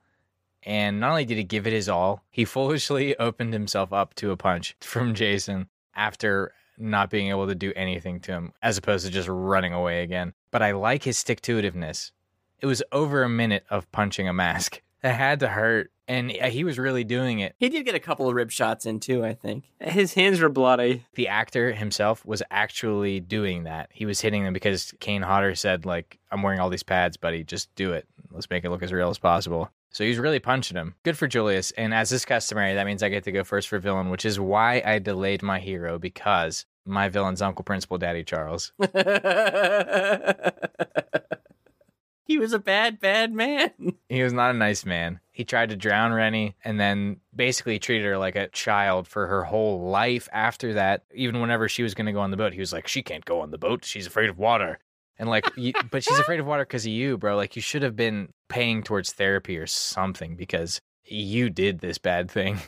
And 0.63 0.99
not 0.99 1.11
only 1.11 1.25
did 1.25 1.37
he 1.37 1.43
give 1.43 1.67
it 1.67 1.73
his 1.73 1.87
all, 1.87 2.23
he 2.31 2.43
foolishly 2.43 3.15
opened 3.19 3.53
himself 3.53 3.93
up 3.93 4.15
to 4.15 4.31
a 4.31 4.37
punch 4.37 4.75
from 4.81 5.13
Jason 5.13 5.67
after 5.95 6.53
not 6.79 7.11
being 7.11 7.29
able 7.29 7.47
to 7.47 7.55
do 7.55 7.71
anything 7.75 8.19
to 8.21 8.31
him, 8.31 8.53
as 8.63 8.79
opposed 8.79 9.05
to 9.05 9.11
just 9.11 9.27
running 9.29 9.73
away 9.73 10.01
again. 10.01 10.33
But 10.51 10.61
I 10.61 10.71
like 10.71 11.03
his 11.03 11.17
stick 11.17 11.41
to 11.41 11.59
itiveness. 11.59 12.11
It 12.59 12.67
was 12.67 12.83
over 12.91 13.23
a 13.23 13.29
minute 13.29 13.65
of 13.69 13.91
punching 13.91 14.27
a 14.27 14.33
mask. 14.33 14.81
It 15.03 15.13
had 15.13 15.39
to 15.39 15.47
hurt. 15.47 15.91
And 16.07 16.29
he 16.29 16.63
was 16.63 16.77
really 16.77 17.03
doing 17.03 17.39
it. 17.39 17.55
He 17.57 17.69
did 17.69 17.85
get 17.85 17.95
a 17.95 17.99
couple 17.99 18.27
of 18.29 18.35
rib 18.35 18.51
shots 18.51 18.85
in 18.85 18.99
too, 18.99 19.25
I 19.25 19.33
think. 19.33 19.63
His 19.79 20.13
hands 20.13 20.39
were 20.39 20.49
bloody. 20.49 21.05
The 21.15 21.27
actor 21.27 21.71
himself 21.71 22.23
was 22.23 22.43
actually 22.51 23.19
doing 23.19 23.63
that. 23.63 23.89
He 23.91 24.05
was 24.05 24.21
hitting 24.21 24.43
them 24.43 24.53
because 24.53 24.93
Kane 24.99 25.23
Hodder 25.23 25.55
said, 25.55 25.87
like, 25.87 26.19
I'm 26.29 26.43
wearing 26.43 26.59
all 26.59 26.69
these 26.69 26.83
pads, 26.83 27.17
buddy. 27.17 27.43
Just 27.43 27.73
do 27.73 27.93
it. 27.93 28.07
Let's 28.29 28.49
make 28.49 28.63
it 28.63 28.69
look 28.69 28.83
as 28.83 28.93
real 28.93 29.09
as 29.09 29.17
possible. 29.17 29.71
So 29.89 30.03
he's 30.03 30.19
really 30.19 30.39
punching 30.39 30.77
him. 30.77 30.95
Good 31.03 31.17
for 31.17 31.27
Julius. 31.27 31.71
And 31.71 31.93
as 31.93 32.11
is 32.11 32.23
customary, 32.23 32.75
that 32.75 32.85
means 32.85 33.01
I 33.01 33.09
get 33.09 33.23
to 33.25 33.31
go 33.31 33.43
first 33.43 33.67
for 33.67 33.79
villain, 33.79 34.09
which 34.09 34.25
is 34.25 34.39
why 34.39 34.81
I 34.85 34.99
delayed 34.99 35.41
my 35.41 35.59
hero 35.59 35.97
because 35.97 36.65
my 36.86 37.09
villain's 37.09 37.41
Uncle 37.41 37.63
Principal 37.63 37.97
Daddy 37.97 38.23
Charles. 38.23 38.71
he 42.25 42.38
was 42.38 42.53
a 42.53 42.59
bad, 42.59 42.99
bad 42.99 43.34
man. 43.34 43.71
He 44.09 44.23
was 44.23 44.34
not 44.34 44.51
a 44.51 44.57
nice 44.57 44.86
man. 44.86 45.19
He 45.32 45.43
tried 45.45 45.69
to 45.69 45.75
drown 45.75 46.13
Rennie 46.13 46.55
and 46.63 46.79
then 46.79 47.17
basically 47.36 47.79
treated 47.79 48.05
her 48.05 48.17
like 48.17 48.36
a 48.36 48.47
child 48.49 49.07
for 49.07 49.27
her 49.27 49.43
whole 49.43 49.89
life 49.89 50.27
after 50.32 50.73
that. 50.73 51.03
Even 51.13 51.41
whenever 51.41 51.67
she 51.69 51.84
was 51.84 51.93
going 51.93 52.07
to 52.07 52.11
go 52.11 52.21
on 52.21 52.32
the 52.32 52.38
boat, 52.38 52.53
he 52.53 52.59
was 52.59 52.73
like, 52.73 52.88
She 52.88 53.01
can't 53.01 53.25
go 53.25 53.41
on 53.41 53.51
the 53.51 53.57
boat. 53.57 53.86
She's 53.86 54.07
afraid 54.07 54.29
of 54.29 54.38
water. 54.38 54.79
And 55.17 55.29
like, 55.29 55.45
you, 55.55 55.73
but 55.91 56.03
she's 56.03 56.19
afraid 56.19 56.39
of 56.39 56.45
water 56.45 56.65
because 56.65 56.86
of 56.86 56.91
you, 56.91 57.17
bro. 57.17 57.36
Like, 57.36 57.55
you 57.55 57.61
should 57.61 57.84
have 57.84 57.95
been 57.95 58.29
paying 58.49 58.84
towards 58.84 59.13
therapy 59.13 59.57
or 59.57 59.67
something 59.67 60.36
because 60.36 60.82
you 61.05 61.49
did 61.49 61.79
this 61.79 61.97
bad 61.97 62.29
thing. 62.29 62.59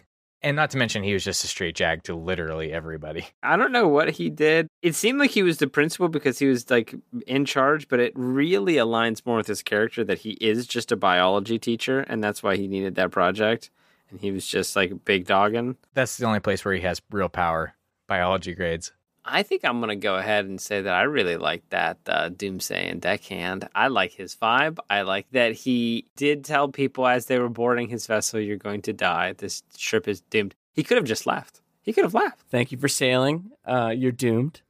And 0.44 0.58
not 0.58 0.72
to 0.72 0.78
mention, 0.78 1.04
he 1.04 1.14
was 1.14 1.24
just 1.24 1.44
a 1.46 1.48
straight 1.48 1.76
jag 1.76 2.04
to 2.04 2.16
literally 2.16 2.74
everybody. 2.74 3.28
I 3.44 3.56
don't 3.56 3.72
know 3.72 3.88
what 3.88 4.12
he 4.12 4.30
did. 4.30 4.68
It 4.82 4.94
seemed 4.94 5.20
like 5.20 5.32
he 5.32 5.42
was 5.42 5.58
the 5.58 5.68
principal 5.68 6.10
because 6.10 6.38
he 6.38 6.48
was 6.48 6.70
like 6.70 6.94
in 7.26 7.46
charge, 7.46 7.88
but 7.88 8.02
it 8.02 8.12
really 8.16 8.74
aligns 8.74 9.26
more 9.26 9.38
with 9.38 9.48
his 9.48 9.64
character 9.64 10.04
that 10.04 10.20
he 10.20 10.32
is 10.42 10.68
just 10.68 10.92
a 10.92 10.98
biology 10.98 11.58
teacher, 11.58 12.02
and 12.02 12.22
that's 12.22 12.44
why 12.44 12.58
he 12.58 12.68
needed 12.68 12.96
that 12.96 13.12
project. 13.12 13.72
And 14.10 14.20
he 14.20 14.32
was 14.32 14.46
just 14.46 14.76
like 14.76 15.06
big 15.06 15.26
dogging. 15.26 15.78
That's 15.94 16.18
the 16.18 16.26
only 16.26 16.42
place 16.42 16.66
where 16.66 16.74
he 16.74 16.82
has 16.82 17.02
real 17.10 17.30
power. 17.30 17.74
Biology 18.08 18.54
grades. 18.54 18.92
I 19.26 19.44
think 19.44 19.64
I'm 19.64 19.80
gonna 19.80 19.96
go 19.96 20.16
ahead 20.16 20.46
and 20.46 20.60
say 20.60 20.82
that 20.82 20.94
I 20.94 21.04
really 21.04 21.38
like 21.38 21.68
that 21.70 21.98
uh, 22.08 22.30
Doomsday 22.30 22.90
and 22.90 23.02
Deckhand. 23.02 23.70
I 23.74 23.88
like 23.88 24.12
his 24.12 24.36
vibe. 24.36 24.80
I 24.90 25.02
like 25.02 25.28
that 25.32 25.54
he 25.54 26.06
did 26.16 26.44
tell 26.44 26.68
people 26.68 27.08
as 27.08 27.26
they 27.28 27.40
were 27.40 27.50
boarding 27.50 27.88
his 27.88 28.06
vessel, 28.06 28.40
"You're 28.40 28.58
going 28.58 28.82
to 28.84 28.94
die. 28.94 29.34
This 29.38 29.64
ship 29.78 30.08
is 30.08 30.22
doomed." 30.22 30.56
He 30.74 30.84
could 30.84 30.98
have 30.98 31.06
just 31.06 31.26
left. 31.26 31.62
He 31.82 31.94
could 31.94 32.04
have 32.04 32.14
left. 32.14 32.42
Thank 32.50 32.72
you 32.72 32.78
for 32.78 32.88
sailing. 32.88 33.52
Uh, 33.66 33.94
you're 33.96 34.12
doomed. 34.12 34.62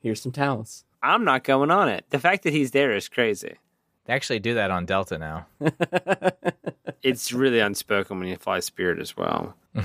Here's 0.00 0.20
some 0.20 0.32
towels. 0.32 0.84
I'm 1.02 1.24
not 1.24 1.44
going 1.44 1.70
on 1.70 1.88
it. 1.88 2.04
The 2.10 2.18
fact 2.18 2.44
that 2.44 2.52
he's 2.52 2.70
there 2.70 2.92
is 2.92 3.08
crazy. 3.08 3.56
They 4.04 4.12
actually 4.12 4.40
do 4.40 4.54
that 4.54 4.70
on 4.70 4.86
Delta 4.86 5.18
now. 5.18 5.46
it's 7.02 7.32
really 7.32 7.60
unspoken 7.60 8.18
when 8.18 8.28
you 8.28 8.36
fly 8.36 8.60
Spirit 8.60 8.98
as 8.98 9.16
well. 9.16 9.54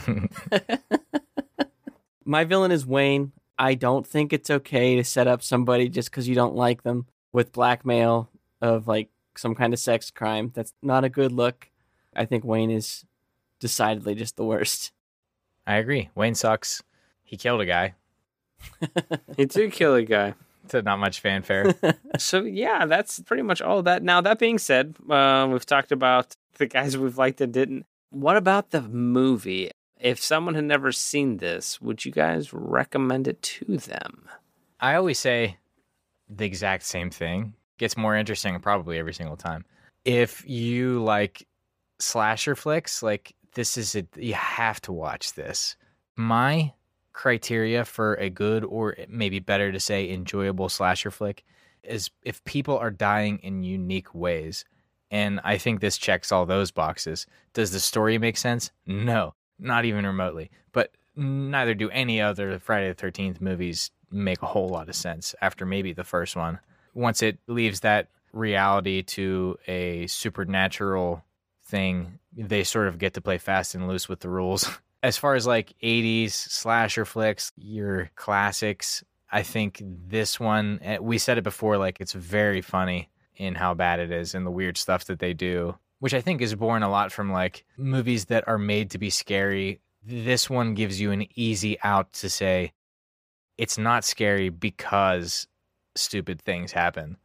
My 2.26 2.44
villain 2.44 2.72
is 2.72 2.86
Wayne. 2.86 3.32
I 3.58 3.76
don't 3.76 4.06
think 4.06 4.34
it's 4.34 4.50
okay 4.50 4.96
to 4.96 5.04
set 5.04 5.28
up 5.28 5.42
somebody 5.42 5.90
just 5.90 6.12
because 6.12 6.28
you 6.28 6.36
don't 6.36 6.56
like 6.56 6.84
them 6.84 7.08
with 7.32 7.52
blackmail 7.52 8.30
of 8.62 8.88
like 8.88 9.10
some 9.36 9.56
kind 9.56 9.74
of 9.74 9.80
sex 9.80 10.12
crime. 10.12 10.52
That's 10.54 10.74
not 10.82 11.04
a 11.04 11.10
good 11.10 11.32
look. 11.32 11.70
I 12.16 12.26
think 12.26 12.44
Wayne 12.44 12.72
is 12.72 13.06
decidedly 13.60 14.16
just 14.16 14.36
the 14.36 14.46
worst. 14.46 14.92
I 15.66 15.76
agree. 15.76 16.10
Wayne 16.16 16.36
sucks. 16.36 16.84
He 17.24 17.38
killed 17.38 17.62
a 17.62 17.66
guy. 17.66 17.94
he 19.38 19.46
did 19.46 19.72
kill 19.72 19.96
a 19.96 20.04
guy. 20.04 20.34
To 20.70 20.82
not 20.82 21.00
much 21.00 21.22
fanfare. 21.22 21.74
so 22.18 22.44
yeah, 22.44 22.86
that's 22.86 23.20
pretty 23.22 23.44
much 23.44 23.62
all 23.62 23.82
that. 23.84 24.04
Now 24.04 24.22
that 24.22 24.40
being 24.40 24.58
said, 24.58 24.96
uh, 25.10 25.48
we've 25.50 25.66
talked 25.66 25.92
about 25.92 26.36
the 26.58 26.66
guys 26.66 26.98
we've 26.98 27.18
liked 27.18 27.42
and 27.42 27.54
didn't. 27.54 27.86
What 28.10 28.38
about 28.38 28.72
the 28.72 28.82
movie? 28.82 29.72
If 30.00 30.22
someone 30.22 30.56
had 30.56 30.66
never 30.66 30.92
seen 30.92 31.38
this, 31.38 31.82
would 31.82 32.06
you 32.06 32.12
guys 32.12 32.54
recommend 32.54 33.28
it 33.28 33.42
to 33.42 33.78
them? 33.78 34.30
I 34.80 34.96
always 34.96 35.18
say 35.18 35.58
the 36.30 36.46
exact 36.46 36.84
same 36.84 37.10
thing. 37.10 37.54
Gets 37.78 37.98
more 37.98 38.16
interesting 38.16 38.60
probably 38.60 39.00
every 39.00 39.14
single 39.14 39.38
time. 39.38 39.66
If 40.06 40.48
you 40.48 41.04
like 41.04 41.48
slasher 42.00 42.56
flicks, 42.56 43.02
like 43.02 43.36
this 43.56 43.78
is 43.78 43.96
a 43.96 44.06
you 44.16 44.34
have 44.34 44.82
to 44.82 44.92
watch 44.92 45.34
this. 45.34 45.76
My 46.16 46.74
criteria 47.14 47.84
for 47.84 48.14
a 48.16 48.30
good 48.30 48.64
or 48.64 48.96
maybe 49.10 49.40
better 49.40 49.72
to 49.72 49.80
say 49.80 50.10
enjoyable 50.12 50.70
slasher 50.70 51.10
flick 51.10 51.44
is 51.84 52.12
if 52.22 52.44
people 52.46 52.78
are 52.78 52.92
dying 52.92 53.40
in 53.40 53.64
unique 53.64 54.14
ways. 54.14 54.64
And 55.10 55.40
I 55.44 55.58
think 55.58 55.80
this 55.80 55.98
checks 55.98 56.32
all 56.32 56.46
those 56.46 56.70
boxes. 56.70 57.26
Does 57.54 57.72
the 57.72 57.80
story 57.80 58.18
make 58.18 58.38
sense? 58.38 58.72
No 58.86 59.34
not 59.60 59.86
even 59.86 60.06
remotely. 60.06 60.52
But 60.72 60.92
neither 61.16 61.74
do 61.74 61.90
any 61.90 62.22
other 62.22 62.60
Friday 62.60 62.90
the 62.90 62.94
Thirteenth 62.94 63.42
movies 63.42 63.92
make 64.12 64.42
a 64.42 64.48
whole 64.48 64.70
lot 64.70 64.90
of 64.90 64.96
sense 64.96 65.36
after 65.42 65.66
maybe 65.66 65.94
the 65.94 66.04
first 66.04 66.36
one. 66.36 66.60
Once 66.94 67.22
it 67.22 67.38
leaves 67.48 67.82
that 67.82 68.08
reality 68.34 69.04
to 69.04 69.58
a 69.68 70.08
supernatural 70.08 71.24
thing, 71.66 72.20
they 72.36 72.64
sort 72.64 72.88
of 72.88 72.98
get 72.98 73.14
to 73.16 73.22
play 73.22 73.38
fast 73.38 73.76
and 73.76 73.88
loose 73.88 74.08
with 74.08 74.20
the 74.22 74.30
rules. 74.30 74.70
As 75.04 75.18
far 75.18 75.36
as 75.36 75.46
like 75.46 75.76
80s 75.84 76.32
slasher 76.32 77.06
flicks, 77.06 77.52
your 77.56 78.10
classics, 78.16 79.04
I 79.32 79.44
think 79.44 79.82
this 79.86 80.40
one, 80.40 80.80
eh, 80.82 80.98
we 81.00 81.18
said 81.18 81.38
it 81.38 81.44
before, 81.44 81.78
like 81.78 82.02
it's 82.02 82.14
very 82.14 82.62
funny 82.62 83.10
in 83.36 83.54
how 83.54 83.76
bad 83.76 84.00
it 84.00 84.12
is 84.12 84.34
and 84.34 84.46
the 84.46 84.52
weird 84.52 84.78
stuff 84.78 85.06
that 85.06 85.20
they 85.20 85.34
do 85.34 85.78
which 86.00 86.14
I 86.14 86.22
think 86.22 86.42
is 86.42 86.56
born 86.56 86.84
a 86.84 86.90
lot 86.90 87.12
from 87.12 87.32
like 87.32 87.66
movies 87.78 88.26
that 88.26 88.48
are 88.48 88.58
made 88.58 88.92
to 88.92 88.98
be 88.98 89.10
scary. 89.10 89.82
This 90.04 90.50
one 90.50 90.74
gives 90.74 91.02
you 91.02 91.12
an 91.12 91.28
easy 91.36 91.78
out 91.84 92.14
to 92.14 92.30
say 92.30 92.74
it's 93.58 93.78
not 93.78 94.06
scary 94.06 94.50
because 94.50 95.48
stupid 95.96 96.42
things 96.42 96.72
happen. 96.72 97.18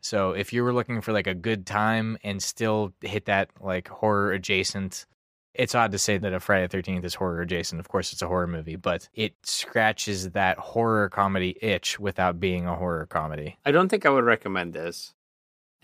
So 0.00 0.32
if 0.32 0.52
you 0.52 0.64
were 0.64 0.74
looking 0.74 1.00
for 1.00 1.12
like 1.12 1.26
a 1.26 1.34
good 1.34 1.66
time 1.66 2.18
and 2.22 2.42
still 2.42 2.92
hit 3.00 3.26
that 3.26 3.50
like 3.60 3.88
horror 3.88 4.32
adjacent, 4.32 5.06
it's 5.54 5.74
odd 5.74 5.92
to 5.92 5.98
say 5.98 6.18
that 6.18 6.32
a 6.32 6.40
Friday 6.40 6.66
the 6.66 6.76
13th 6.76 7.04
is 7.04 7.14
horror 7.14 7.40
adjacent. 7.40 7.80
Of 7.80 7.88
course, 7.88 8.12
it's 8.12 8.20
a 8.20 8.26
horror 8.26 8.46
movie, 8.46 8.76
but 8.76 9.08
it 9.14 9.34
scratches 9.44 10.30
that 10.30 10.58
horror 10.58 11.08
comedy 11.08 11.56
itch 11.62 11.98
without 11.98 12.40
being 12.40 12.66
a 12.66 12.74
horror 12.74 13.06
comedy. 13.06 13.56
I 13.64 13.70
don't 13.70 13.88
think 13.88 14.04
I 14.04 14.10
would 14.10 14.24
recommend 14.24 14.72
this. 14.72 15.14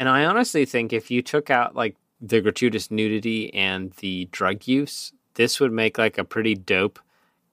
And 0.01 0.09
I 0.09 0.25
honestly 0.25 0.65
think 0.65 0.95
if 0.95 1.11
you 1.11 1.21
took 1.21 1.51
out 1.51 1.77
like 1.77 1.95
the 2.23 2.41
gratuitous 2.41 2.91
nudity 2.91 3.53
and 3.53 3.93
the 3.99 4.29
drug 4.33 4.67
use, 4.67 5.13
this 5.35 5.61
would 5.61 5.73
make 5.73 5.99
like 5.99 6.17
a 6.17 6.25
pretty 6.25 6.55
dope 6.55 6.99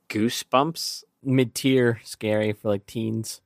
goosebumps 0.07 1.03
mid 1.21 1.53
tier 1.53 1.99
scary 2.05 2.53
for 2.53 2.69
like 2.69 2.85
teens. 2.85 3.41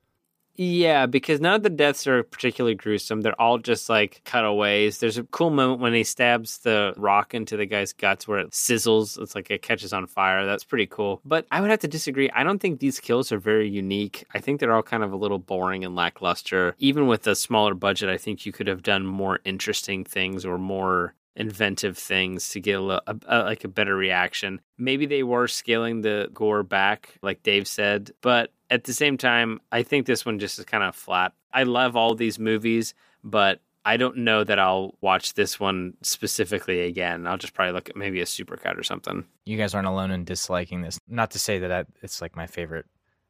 Yeah, 0.54 1.06
because 1.06 1.40
none 1.40 1.54
of 1.54 1.62
the 1.62 1.70
deaths 1.70 2.06
are 2.06 2.22
particularly 2.22 2.74
gruesome. 2.74 3.22
They're 3.22 3.40
all 3.40 3.58
just 3.58 3.88
like 3.88 4.20
cutaways. 4.24 4.98
There's 4.98 5.16
a 5.16 5.24
cool 5.24 5.50
moment 5.50 5.80
when 5.80 5.94
he 5.94 6.04
stabs 6.04 6.58
the 6.58 6.92
rock 6.96 7.34
into 7.34 7.56
the 7.56 7.66
guy's 7.66 7.92
guts 7.92 8.28
where 8.28 8.38
it 8.38 8.50
sizzles. 8.50 9.18
It's 9.20 9.34
like 9.34 9.50
it 9.50 9.62
catches 9.62 9.92
on 9.92 10.06
fire. 10.06 10.44
That's 10.44 10.64
pretty 10.64 10.86
cool. 10.86 11.20
But 11.24 11.46
I 11.50 11.60
would 11.60 11.70
have 11.70 11.80
to 11.80 11.88
disagree. 11.88 12.30
I 12.30 12.44
don't 12.44 12.58
think 12.58 12.80
these 12.80 13.00
kills 13.00 13.32
are 13.32 13.38
very 13.38 13.68
unique. 13.68 14.24
I 14.34 14.40
think 14.40 14.60
they're 14.60 14.74
all 14.74 14.82
kind 14.82 15.02
of 15.02 15.12
a 15.12 15.16
little 15.16 15.38
boring 15.38 15.84
and 15.84 15.96
lackluster. 15.96 16.74
Even 16.78 17.06
with 17.06 17.26
a 17.26 17.34
smaller 17.34 17.74
budget, 17.74 18.10
I 18.10 18.18
think 18.18 18.44
you 18.44 18.52
could 18.52 18.66
have 18.66 18.82
done 18.82 19.06
more 19.06 19.40
interesting 19.44 20.04
things 20.04 20.44
or 20.44 20.58
more 20.58 21.14
inventive 21.34 21.96
things 21.96 22.50
to 22.50 22.60
get 22.60 22.78
a, 22.78 23.02
a, 23.06 23.16
a, 23.26 23.38
like 23.44 23.64
a 23.64 23.68
better 23.68 23.96
reaction. 23.96 24.60
Maybe 24.76 25.06
they 25.06 25.22
were 25.22 25.48
scaling 25.48 26.02
the 26.02 26.28
gore 26.34 26.62
back, 26.62 27.16
like 27.22 27.42
Dave 27.42 27.66
said, 27.66 28.10
but 28.20 28.52
at 28.72 28.84
the 28.84 28.94
same 28.94 29.18
time, 29.18 29.60
I 29.70 29.82
think 29.82 30.06
this 30.06 30.24
one 30.24 30.38
just 30.38 30.58
is 30.58 30.64
kind 30.64 30.82
of 30.82 30.96
flat. 30.96 31.34
I 31.52 31.64
love 31.64 31.94
all 31.94 32.14
these 32.14 32.38
movies, 32.38 32.94
but 33.22 33.60
I 33.84 33.98
don't 33.98 34.18
know 34.18 34.44
that 34.44 34.58
I'll 34.58 34.94
watch 35.02 35.34
this 35.34 35.60
one 35.60 35.92
specifically 36.00 36.80
again. 36.80 37.26
I'll 37.26 37.36
just 37.36 37.52
probably 37.52 37.74
look 37.74 37.90
at 37.90 37.96
maybe 37.96 38.22
a 38.22 38.24
supercut 38.24 38.78
or 38.78 38.82
something. 38.82 39.26
You 39.44 39.58
guys 39.58 39.74
aren't 39.74 39.88
alone 39.88 40.10
in 40.10 40.24
disliking 40.24 40.80
this. 40.80 40.98
Not 41.06 41.32
to 41.32 41.38
say 41.38 41.58
that 41.58 41.86
it's 42.00 42.22
like 42.22 42.34
my 42.34 42.46
favorite. 42.46 42.86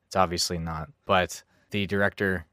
It's 0.06 0.14
obviously 0.14 0.58
not. 0.58 0.90
But 1.06 1.42
the 1.70 1.88
director 1.88 2.46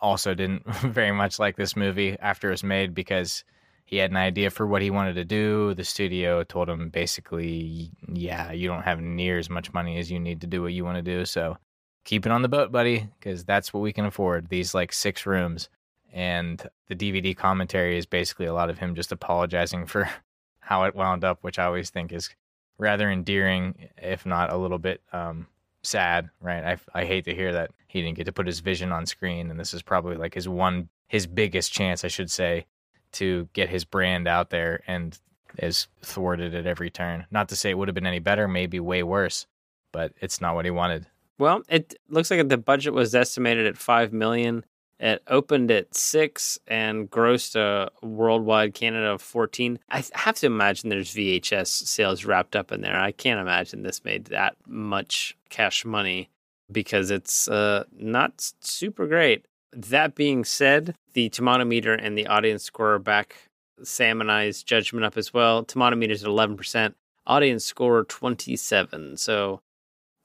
also 0.00 0.32
didn't 0.32 0.66
very 0.80 1.12
much 1.12 1.38
like 1.38 1.56
this 1.56 1.76
movie 1.76 2.16
after 2.18 2.48
it 2.48 2.52
was 2.52 2.64
made 2.64 2.94
because 2.94 3.44
he 3.84 3.98
had 3.98 4.10
an 4.10 4.16
idea 4.16 4.48
for 4.48 4.66
what 4.66 4.80
he 4.80 4.90
wanted 4.90 5.16
to 5.16 5.24
do. 5.24 5.74
The 5.74 5.84
studio 5.84 6.44
told 6.44 6.70
him 6.70 6.88
basically, 6.88 7.90
yeah, 8.10 8.52
you 8.52 8.68
don't 8.68 8.82
have 8.82 9.02
near 9.02 9.38
as 9.38 9.50
much 9.50 9.74
money 9.74 9.98
as 9.98 10.10
you 10.10 10.18
need 10.18 10.40
to 10.40 10.46
do 10.46 10.62
what 10.62 10.72
you 10.72 10.82
want 10.82 10.96
to 10.96 11.02
do. 11.02 11.26
So 11.26 11.58
keep 12.06 12.24
it 12.24 12.32
on 12.32 12.40
the 12.40 12.48
boat, 12.48 12.72
buddy, 12.72 13.08
because 13.18 13.44
that's 13.44 13.74
what 13.74 13.80
we 13.80 13.92
can 13.92 14.06
afford 14.06 14.48
these 14.48 14.74
like 14.74 14.92
six 14.92 15.26
rooms. 15.26 15.68
And 16.12 16.66
the 16.86 16.94
DVD 16.94 17.36
commentary 17.36 17.98
is 17.98 18.06
basically 18.06 18.46
a 18.46 18.54
lot 18.54 18.70
of 18.70 18.78
him 18.78 18.94
just 18.94 19.12
apologizing 19.12 19.86
for 19.86 20.08
how 20.60 20.84
it 20.84 20.94
wound 20.94 21.24
up, 21.24 21.42
which 21.42 21.58
I 21.58 21.64
always 21.64 21.90
think 21.90 22.12
is 22.12 22.30
rather 22.78 23.10
endearing, 23.10 23.88
if 23.98 24.24
not 24.24 24.52
a 24.52 24.56
little 24.56 24.78
bit 24.78 25.02
um, 25.12 25.48
sad, 25.82 26.30
right? 26.40 26.64
I, 26.94 27.00
I 27.00 27.04
hate 27.04 27.24
to 27.24 27.34
hear 27.34 27.52
that 27.52 27.72
he 27.88 28.02
didn't 28.02 28.16
get 28.16 28.24
to 28.24 28.32
put 28.32 28.46
his 28.46 28.60
vision 28.60 28.92
on 28.92 29.04
screen. 29.04 29.50
And 29.50 29.58
this 29.58 29.74
is 29.74 29.82
probably 29.82 30.16
like 30.16 30.34
his 30.34 30.48
one, 30.48 30.88
his 31.08 31.26
biggest 31.26 31.72
chance, 31.72 32.04
I 32.04 32.08
should 32.08 32.30
say, 32.30 32.66
to 33.12 33.48
get 33.52 33.68
his 33.68 33.84
brand 33.84 34.28
out 34.28 34.50
there 34.50 34.82
and 34.86 35.18
is 35.58 35.88
thwarted 36.02 36.54
at 36.54 36.66
every 36.66 36.90
turn. 36.90 37.26
Not 37.32 37.48
to 37.48 37.56
say 37.56 37.70
it 37.70 37.78
would 37.78 37.88
have 37.88 37.94
been 37.96 38.06
any 38.06 38.20
better, 38.20 38.46
maybe 38.46 38.78
way 38.78 39.02
worse, 39.02 39.46
but 39.90 40.12
it's 40.20 40.40
not 40.40 40.54
what 40.54 40.66
he 40.66 40.70
wanted. 40.70 41.06
Well, 41.38 41.62
it 41.68 41.94
looks 42.08 42.30
like 42.30 42.48
the 42.48 42.56
budget 42.56 42.94
was 42.94 43.14
estimated 43.14 43.66
at 43.66 43.76
five 43.76 44.12
million. 44.12 44.64
It 44.98 45.22
opened 45.28 45.70
at 45.70 45.94
six 45.94 46.58
and 46.66 47.10
grossed 47.10 47.54
a 47.54 47.90
worldwide 48.04 48.72
Canada 48.72 49.08
of 49.12 49.20
fourteen. 49.20 49.78
I 49.90 50.02
have 50.14 50.36
to 50.36 50.46
imagine 50.46 50.88
there's 50.88 51.14
VHS 51.14 51.66
sales 51.66 52.24
wrapped 52.24 52.56
up 52.56 52.72
in 52.72 52.80
there. 52.80 52.98
I 52.98 53.12
can't 53.12 53.40
imagine 53.40 53.82
this 53.82 54.04
made 54.04 54.26
that 54.26 54.56
much 54.66 55.36
cash 55.50 55.84
money 55.84 56.30
because 56.72 57.10
it's 57.10 57.46
uh, 57.48 57.84
not 57.92 58.52
super 58.60 59.06
great. 59.06 59.44
That 59.72 60.14
being 60.14 60.44
said, 60.44 60.94
the 61.12 61.28
tomato 61.28 61.64
meter 61.66 61.92
and 61.92 62.16
the 62.16 62.26
audience 62.26 62.64
score 62.64 62.94
are 62.94 62.98
back. 62.98 63.36
Sam 63.82 64.22
and 64.22 64.32
I's 64.32 64.62
judgment 64.62 65.04
up 65.04 65.18
as 65.18 65.34
well. 65.34 65.62
Tomato 65.62 65.96
meter 65.96 66.14
is 66.14 66.22
at 66.22 66.28
eleven 66.30 66.56
percent. 66.56 66.96
Audience 67.26 67.66
score 67.66 68.04
twenty 68.04 68.56
seven. 68.56 69.18
So 69.18 69.60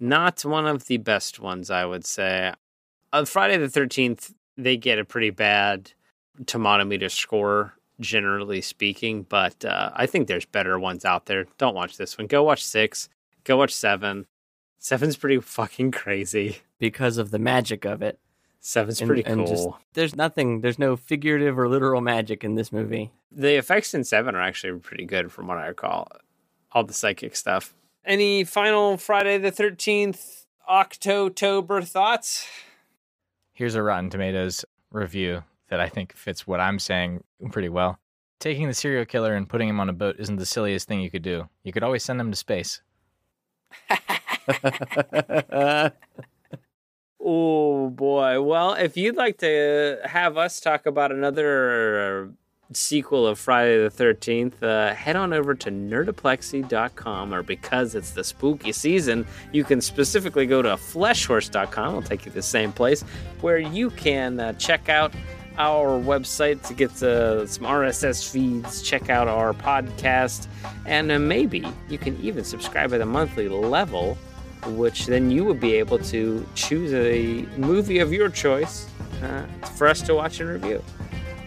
not 0.02 0.44
one 0.44 0.68
of 0.68 0.86
the 0.88 0.98
best 0.98 1.40
ones, 1.40 1.72
I 1.72 1.86
would 1.86 2.06
say. 2.06 2.54
On 3.14 3.26
Friday 3.26 3.58
the 3.58 3.70
thirteenth, 3.70 4.34
they 4.58 4.76
get 4.76 5.00
a 5.00 5.06
pretty 5.06 5.30
bad 5.30 5.92
tomato 6.46 6.84
meter 6.84 7.08
score, 7.10 7.74
generally 8.00 8.62
speaking. 8.62 9.24
But 9.24 9.64
uh, 9.64 9.92
I 9.94 10.06
think 10.08 10.28
there's 10.28 10.46
better 10.46 10.78
ones 10.80 11.06
out 11.06 11.28
there. 11.28 11.46
Don't 11.58 11.76
watch 11.76 11.98
this 11.98 12.18
one. 12.18 12.28
Go 12.28 12.44
watch 12.44 12.64
six. 12.66 13.08
Go 13.44 13.58
watch 13.58 13.74
seven. 13.74 14.26
Seven's 14.80 15.16
pretty 15.16 15.40
fucking 15.40 15.92
crazy. 15.92 16.58
because 16.80 17.20
of 17.20 17.30
the 17.30 17.38
magic 17.38 17.86
of 17.86 18.02
it. 18.02 18.18
Seven's 18.60 19.00
And- 19.02 19.08
pretty 19.08 19.22
cool. 19.24 19.46
just- 19.46 19.70
there's 19.94 20.16
nothing. 20.16 20.62
There's 20.62 20.80
no 20.80 20.96
figurative 20.96 21.58
or 21.60 21.68
literal 21.70 22.02
magic 22.02 22.44
in 22.44 22.56
this 22.56 22.72
movie. 22.72 23.12
The 23.32 23.56
effects 23.56 23.94
in 23.94 24.04
Seven 24.04 24.34
are 24.36 24.42
actually 24.42 24.80
pretty 24.80 25.06
good, 25.06 25.32
from 25.32 25.48
what 25.48 25.58
I 25.60 25.68
recall. 25.68 26.08
All 26.72 26.84
the 26.84 26.94
psychic 26.94 27.36
stuff. 27.36 27.74
Any 28.06 28.44
final 28.44 28.98
Friday 28.98 29.38
the 29.38 29.52
Thirteenth 29.52 30.46
October 30.68 31.82
thoughts? 31.82 32.48
Here's 33.54 33.76
a 33.76 33.84
Rotten 33.84 34.10
Tomatoes 34.10 34.66
review 34.92 35.44
that 35.70 35.80
I 35.80 35.88
think 35.88 36.16
fits 36.16 36.48
what 36.48 36.60
I'm 36.60 36.80
saying 36.80 37.24
pretty 37.52 37.70
well. 37.70 38.00
Taking 38.40 38.68
the 38.68 38.74
serial 38.74 39.06
killer 39.06 39.36
and 39.36 39.48
putting 39.48 39.70
him 39.70 39.80
on 39.80 39.88
a 39.88 39.94
boat 39.94 40.16
isn't 40.18 40.38
the 40.38 40.48
silliest 40.48 40.88
thing 40.88 41.02
you 41.02 41.12
could 41.12 41.22
do. 41.22 41.48
You 41.64 41.72
could 41.72 41.84
always 41.84 42.04
send 42.04 42.20
him 42.20 42.32
to 42.32 42.38
space. 42.38 42.82
Oh 47.24 47.90
boy. 47.90 48.42
Well, 48.42 48.74
if 48.74 48.98
you'd 48.98 49.16
like 49.16 49.38
to 49.40 50.00
have 50.04 50.38
us 50.38 50.60
talk 50.60 50.88
about 50.88 51.12
another 51.12 52.32
sequel 52.74 53.28
of 53.28 53.40
Friday 53.40 53.78
the 53.78 53.90
13th, 53.90 54.62
uh, 54.62 54.94
head 54.94 55.16
on 55.16 55.34
over 55.34 55.54
to 55.56 55.72
nerdoplexy.com 55.72 57.34
or 57.34 57.44
because 57.44 57.96
it's 57.96 58.12
the 58.12 58.24
spooky 58.24 58.72
season, 58.72 59.26
you 59.52 59.64
can 59.64 59.82
specifically 59.82 60.46
go 60.46 60.62
to 60.62 60.70
fleshhorse.com. 60.70 61.96
I'll 61.96 62.02
take 62.02 62.26
you 62.26 62.32
to 62.32 62.36
the 62.36 62.42
same 62.42 62.72
place 62.72 63.04
where 63.42 63.58
you 63.58 63.90
can 63.92 64.40
uh, 64.40 64.54
check 64.54 64.90
out 64.90 65.14
our 65.58 66.00
website 66.00 66.66
to 66.68 66.74
get 66.74 66.92
uh, 67.04 67.46
some 67.46 67.66
RSS 67.66 68.32
feeds, 68.32 68.82
check 68.82 69.10
out 69.10 69.28
our 69.28 69.54
podcast, 69.54 70.48
and 70.86 71.12
uh, 71.12 71.20
maybe 71.20 71.66
you 71.90 71.98
can 71.98 72.20
even 72.22 72.44
subscribe 72.44 72.94
at 72.94 73.02
a 73.02 73.06
monthly 73.06 73.50
level 73.50 74.18
which 74.68 75.08
then 75.08 75.32
you 75.32 75.44
would 75.44 75.60
be 75.60 75.74
able 75.74 75.98
to 75.98 76.46
choose 76.56 76.94
a 76.94 77.44
movie 77.58 78.00
of 78.00 78.14
your 78.14 78.30
choice 78.30 78.88
uh, 79.24 79.44
for 79.76 79.88
us 79.88 80.02
to 80.04 80.14
watch 80.14 80.40
and 80.40 80.50
review. 80.50 80.84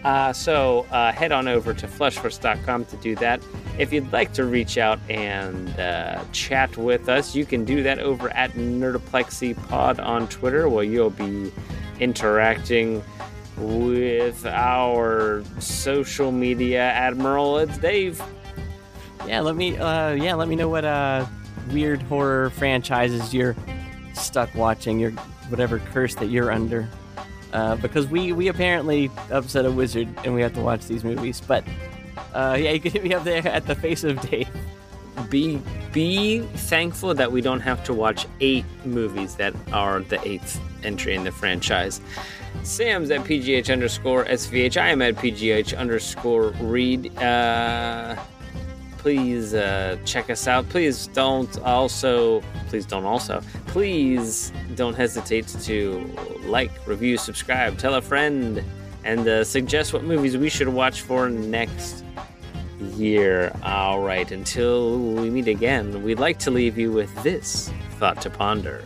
Uh, 0.05 0.31
so 0.31 0.85
uh, 0.91 1.11
head 1.11 1.31
on 1.31 1.47
over 1.47 1.73
to 1.73 1.87
fleshforce.com 1.87 2.85
to 2.85 2.95
do 2.97 3.15
that. 3.15 3.41
If 3.79 3.91
you'd 3.91 4.13
like 4.13 4.33
to 4.33 4.45
reach 4.45 4.77
out 4.77 4.99
and 5.09 5.67
uh, 5.79 6.23
chat 6.31 6.77
with 6.77 7.09
us, 7.09 7.33
you 7.33 7.43
can 7.43 7.65
do 7.65 7.81
that 7.81 7.97
over 7.97 8.29
at 8.29 8.51
NerdoplexyPod 8.51 9.99
on 10.05 10.27
Twitter, 10.27 10.69
where 10.69 10.83
you'll 10.83 11.09
be 11.09 11.51
interacting 11.99 13.03
with 13.57 14.45
our 14.45 15.43
social 15.57 16.31
media 16.31 16.83
admiral. 16.83 17.57
It's 17.57 17.79
Dave. 17.79 18.21
Yeah, 19.25 19.39
let 19.39 19.55
me. 19.55 19.75
Uh, 19.75 20.11
yeah, 20.11 20.35
let 20.35 20.47
me 20.47 20.55
know 20.55 20.69
what 20.69 20.85
uh, 20.85 21.25
weird 21.71 22.03
horror 22.03 22.51
franchises 22.51 23.33
you're 23.33 23.55
stuck 24.13 24.53
watching. 24.53 24.99
Your 24.99 25.13
whatever 25.49 25.79
curse 25.79 26.13
that 26.13 26.27
you're 26.27 26.51
under. 26.51 26.87
Uh, 27.55 27.77
because 27.77 28.05
we 28.07 28.33
we 28.33 28.49
apparently 28.49 29.09
upset 29.31 29.65
a 29.65 29.71
wizard 29.71 30.09
and 30.25 30.35
we 30.35 30.41
have 30.41 30.53
to 30.53 30.59
watch 30.59 30.87
these 30.87 31.05
movies. 31.05 31.39
But 31.39 31.63
uh, 32.33 32.57
yeah, 32.59 32.71
you 32.71 32.81
can 32.81 32.91
hit 32.95 33.01
me 33.01 33.13
up 33.13 33.23
there 33.23 33.47
at 33.47 33.65
the 33.65 33.75
face 33.75 34.03
of 34.03 34.19
Dave. 34.29 34.49
be 35.29 35.61
be 35.93 36.41
thankful 36.41 37.13
that 37.13 37.31
we 37.31 37.39
don't 37.39 37.61
have 37.61 37.81
to 37.85 37.93
watch 37.93 38.27
eight 38.41 38.65
movies 38.83 39.35
that 39.35 39.53
are 39.71 40.01
the 40.01 40.19
eighth 40.27 40.59
entry 40.83 41.15
in 41.15 41.23
the 41.23 41.31
franchise. 41.31 42.01
Sam's 42.63 43.09
at 43.09 43.21
pgh 43.21 43.71
underscore 43.71 44.25
svh. 44.25 44.75
I 44.75 44.89
am 44.89 45.01
at 45.01 45.15
pgh 45.15 45.77
underscore 45.77 46.49
read. 46.59 47.17
Uh, 47.19 48.17
please 49.05 49.53
uh, 49.53 49.95
check 50.03 50.31
us 50.31 50.47
out. 50.47 50.67
Please 50.69 51.05
don't 51.13 51.59
also. 51.59 52.41
Please 52.69 52.87
don't 52.87 53.05
also. 53.05 53.39
Please 53.67 54.51
don't 54.73 54.95
hesitate 54.95 55.47
to 55.61 56.11
like, 56.45 56.71
review, 56.87 57.15
subscribe, 57.15 57.77
tell 57.77 57.93
a 57.93 58.01
friend, 58.01 58.63
and 59.03 59.27
uh, 59.27 59.43
suggest 59.43 59.93
what 59.93 60.03
movies 60.03 60.35
we 60.37 60.49
should 60.49 60.69
watch 60.69 61.01
for 61.01 61.29
next 61.29 62.03
year. 62.95 63.55
All 63.61 64.01
right, 64.01 64.31
until 64.31 64.97
we 64.97 65.29
meet 65.29 65.49
again, 65.49 66.01
we'd 66.01 66.17
like 66.17 66.39
to 66.39 66.49
leave 66.49 66.75
you 66.75 66.91
with 66.91 67.13
this 67.21 67.71
thought 67.99 68.19
to 68.23 68.31
ponder. 68.31 68.83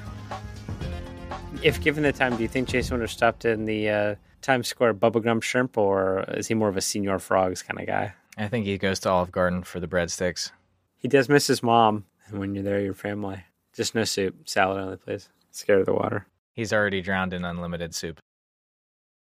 If 1.64 1.80
given 1.80 2.04
the 2.04 2.12
time, 2.12 2.36
do 2.36 2.42
you 2.42 2.50
think 2.50 2.68
Jason 2.68 2.98
would 2.98 3.04
have 3.04 3.10
stopped 3.10 3.46
in 3.46 3.64
the 3.64 3.90
uh, 3.90 4.16
Times 4.42 4.68
Square 4.68 4.96
Bubba 4.96 5.24
Gump 5.24 5.44
Shrimp, 5.44 5.78
or 5.78 6.26
is 6.28 6.48
he 6.50 6.56
more 6.56 6.68
of 6.68 6.76
a 6.76 6.82
Señor 6.82 7.22
Frogs 7.22 7.62
kind 7.64 7.80
of 7.80 7.88
guy? 7.88 8.14
I 8.40 8.48
think 8.48 8.66
he 8.66 8.78
goes 8.78 9.02
to 9.02 9.10
Olive 9.10 9.34
Garden 9.34 9.64
for 9.64 9.82
the 9.82 9.88
breadsticks. 9.88 10.52
He 10.98 11.10
does 11.10 11.28
miss 11.28 11.48
his 11.48 11.62
mom, 11.62 12.06
and 12.28 12.40
when 12.40 12.56
you're 12.56 12.64
there, 12.64 12.80
your 12.80 12.94
family. 12.94 13.44
Just 13.76 13.94
no 13.94 14.06
soup, 14.06 14.48
salad 14.48 14.82
only, 14.82 14.96
please. 14.96 15.28
Scared 15.52 15.82
of 15.82 15.86
the 15.86 15.94
water. 15.94 16.26
He's 16.54 16.72
already 16.72 17.02
drowned 17.02 17.34
in 17.34 17.44
unlimited 17.44 17.94
soup. 17.94 18.22